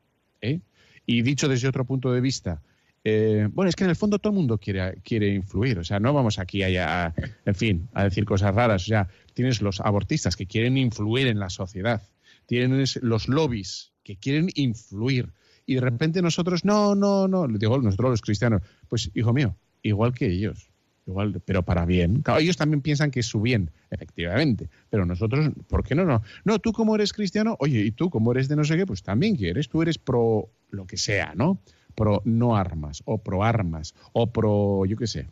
¿eh? 0.40 0.58
y 1.06 1.22
dicho 1.22 1.46
desde 1.48 1.68
otro 1.68 1.84
punto 1.84 2.12
de 2.12 2.20
vista, 2.20 2.60
eh, 3.04 3.48
bueno, 3.52 3.68
es 3.68 3.76
que 3.76 3.84
en 3.84 3.90
el 3.90 3.96
fondo 3.96 4.18
todo 4.18 4.32
el 4.32 4.38
mundo 4.38 4.58
quiere, 4.58 4.98
quiere 5.04 5.32
influir, 5.32 5.78
o 5.78 5.84
sea, 5.84 6.00
no 6.00 6.12
vamos 6.12 6.40
aquí 6.40 6.64
a, 6.64 7.06
a- 7.06 7.14
en 7.46 7.54
fin, 7.54 7.88
a 7.94 8.02
decir 8.02 8.24
cosas 8.24 8.52
raras, 8.52 8.82
o 8.82 8.86
sea, 8.86 9.06
tienes 9.32 9.62
los 9.62 9.80
abortistas 9.80 10.34
que 10.34 10.46
quieren 10.46 10.76
influir 10.76 11.28
en 11.28 11.38
la 11.38 11.50
sociedad, 11.50 12.02
tienes 12.48 12.98
los 13.02 13.28
lobbies 13.28 13.92
que 14.02 14.16
quieren 14.16 14.48
influir, 14.54 15.32
y 15.66 15.74
de 15.74 15.82
repente 15.82 16.22
nosotros, 16.22 16.64
no, 16.64 16.94
no, 16.94 17.28
no, 17.28 17.46
le 17.46 17.58
digo 17.58 17.76
nosotros 17.78 18.10
los 18.10 18.22
cristianos, 18.22 18.62
pues 18.88 19.10
hijo 19.14 19.34
mío, 19.34 19.54
igual 19.82 20.14
que 20.14 20.26
ellos, 20.26 20.70
igual, 21.06 21.42
pero 21.44 21.62
para 21.62 21.84
bien. 21.84 22.24
Ellos 22.38 22.56
también 22.56 22.80
piensan 22.80 23.10
que 23.10 23.20
es 23.20 23.26
su 23.26 23.42
bien, 23.42 23.70
efectivamente, 23.90 24.70
pero 24.88 25.04
nosotros, 25.04 25.50
¿por 25.68 25.84
qué 25.84 25.94
no? 25.94 26.06
No, 26.06 26.22
no 26.44 26.58
tú 26.58 26.72
como 26.72 26.94
eres 26.94 27.12
cristiano, 27.12 27.54
oye, 27.60 27.80
y 27.80 27.90
tú 27.90 28.08
como 28.08 28.32
eres 28.32 28.48
de 28.48 28.56
no 28.56 28.64
sé 28.64 28.78
qué, 28.78 28.86
pues 28.86 29.02
también 29.02 29.36
quieres, 29.36 29.68
tú 29.68 29.82
eres 29.82 29.98
pro 29.98 30.48
lo 30.70 30.86
que 30.86 30.96
sea, 30.96 31.34
¿no? 31.36 31.60
Pro 31.94 32.22
no 32.24 32.56
armas, 32.56 33.02
o 33.04 33.18
pro 33.18 33.44
armas, 33.44 33.94
o 34.14 34.32
pro, 34.32 34.86
yo 34.86 34.96
qué 34.96 35.06
sé. 35.06 35.26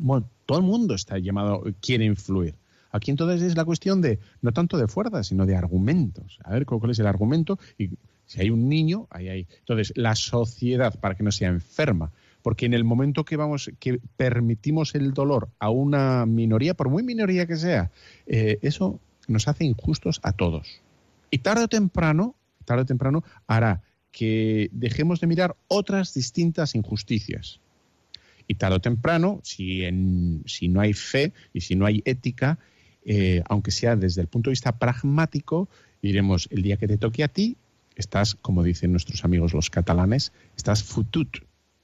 Bueno, 0.00 0.28
todo 0.46 0.58
el 0.58 0.64
mundo 0.64 0.96
está 0.96 1.16
llamado, 1.18 1.62
quiere 1.80 2.06
influir. 2.06 2.56
Aquí 2.94 3.10
entonces 3.10 3.42
es 3.42 3.56
la 3.56 3.64
cuestión 3.64 4.00
de, 4.00 4.20
no 4.40 4.52
tanto 4.52 4.78
de 4.78 4.86
fuerza, 4.86 5.24
sino 5.24 5.46
de 5.46 5.56
argumentos. 5.56 6.38
A 6.44 6.52
ver 6.52 6.64
cuál 6.64 6.92
es 6.92 7.00
el 7.00 7.08
argumento 7.08 7.58
y 7.76 7.90
si 8.24 8.40
hay 8.40 8.50
un 8.50 8.68
niño, 8.68 9.08
ahí 9.10 9.28
hay. 9.28 9.48
Entonces, 9.58 9.92
la 9.96 10.14
sociedad, 10.14 10.96
para 11.00 11.16
que 11.16 11.24
no 11.24 11.32
sea 11.32 11.48
enferma, 11.48 12.12
porque 12.40 12.66
en 12.66 12.72
el 12.72 12.84
momento 12.84 13.24
que 13.24 13.36
vamos, 13.36 13.68
que 13.80 13.98
permitimos 14.16 14.94
el 14.94 15.12
dolor 15.12 15.48
a 15.58 15.70
una 15.70 16.24
minoría, 16.24 16.74
por 16.74 16.88
muy 16.88 17.02
minoría 17.02 17.46
que 17.46 17.56
sea, 17.56 17.90
eh, 18.26 18.60
eso 18.62 19.00
nos 19.26 19.48
hace 19.48 19.64
injustos 19.64 20.20
a 20.22 20.30
todos. 20.30 20.80
Y 21.32 21.38
tarde 21.38 21.64
o 21.64 21.68
temprano, 21.68 22.36
tarde 22.64 22.82
o 22.82 22.86
temprano, 22.86 23.24
hará 23.48 23.82
que 24.12 24.70
dejemos 24.70 25.18
de 25.18 25.26
mirar 25.26 25.56
otras 25.66 26.14
distintas 26.14 26.76
injusticias. 26.76 27.58
Y 28.46 28.54
tarde 28.54 28.76
o 28.76 28.80
temprano, 28.80 29.40
si, 29.42 29.82
en, 29.82 30.44
si 30.46 30.68
no 30.68 30.80
hay 30.80 30.92
fe 30.92 31.32
y 31.52 31.62
si 31.62 31.74
no 31.74 31.86
hay 31.86 32.00
ética, 32.04 32.60
eh, 33.04 33.42
aunque 33.48 33.70
sea 33.70 33.96
desde 33.96 34.22
el 34.22 34.28
punto 34.28 34.50
de 34.50 34.52
vista 34.52 34.78
pragmático, 34.78 35.68
diremos, 36.02 36.48
el 36.50 36.62
día 36.62 36.76
que 36.76 36.88
te 36.88 36.98
toque 36.98 37.24
a 37.24 37.28
ti, 37.28 37.56
estás, 37.96 38.34
como 38.34 38.62
dicen 38.62 38.92
nuestros 38.92 39.24
amigos 39.24 39.54
los 39.54 39.70
catalanes, 39.70 40.32
estás 40.56 40.82
futut. 40.82 41.38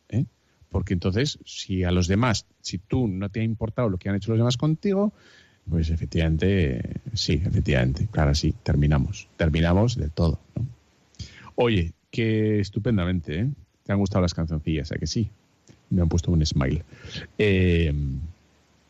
¿eh? 0.09 0.25
Porque 0.71 0.95
entonces, 0.95 1.39
si 1.45 1.85
a 1.85 1.91
los 1.91 2.09
demás, 2.09 2.47
si 2.61 2.79
tú 2.79 3.09
no 3.09 3.29
te 3.29 3.41
ha 3.41 3.45
importado 3.45 3.89
lo 3.89 3.99
que 3.99 4.09
han 4.09 4.17
hecho 4.17 4.31
los 4.31 4.39
demás 4.39 4.57
contigo, 4.57 5.13
pues 5.69 5.91
efectivamente, 5.91 7.01
sí, 7.13 7.43
efectivamente, 7.45 8.09
claro, 8.11 8.35
sí, 8.35 8.55
terminamos, 8.63 9.29
terminamos 9.37 9.97
del 9.97 10.11
todo. 10.11 10.41
Oye, 11.55 11.93
que 12.11 12.61
estupendamente, 12.61 13.41
¿eh? 13.41 13.51
¿Te 13.85 13.93
han 13.93 13.99
gustado 13.99 14.23
las 14.23 14.35
cancioncillas? 14.35 14.93
¿A 14.93 14.97
que 14.97 15.07
sí? 15.07 15.31
Me 15.91 16.03
han 16.03 16.09
puesto 16.09 16.31
un 16.31 16.45
smile. 16.45 16.85
Eh, 17.39 17.93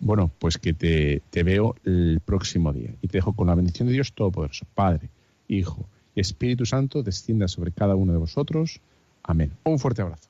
bueno, 0.01 0.31
pues 0.39 0.59
que 0.59 0.73
te, 0.73 1.23
te 1.31 1.43
veo 1.43 1.77
el 1.85 2.21
próximo 2.25 2.73
día 2.73 2.95
y 3.03 3.09
te 3.09 3.19
dejo 3.19 3.35
con 3.35 3.47
la 3.47 3.55
bendición 3.55 3.89
de 3.89 3.95
Dios 3.95 4.13
Todopoderoso, 4.13 4.67
Padre, 4.75 5.11
Hijo 5.49 5.87
y 6.15 6.21
Espíritu 6.21 6.65
Santo, 6.67 7.03
descienda 7.03 7.49
sobre 7.49 7.73
cada 7.73 7.95
uno 7.95 8.13
de 8.13 8.19
vosotros. 8.19 8.81
Amén. 9.23 9.53
Un 9.65 9.79
fuerte 9.79 10.03
abrazo. 10.03 10.30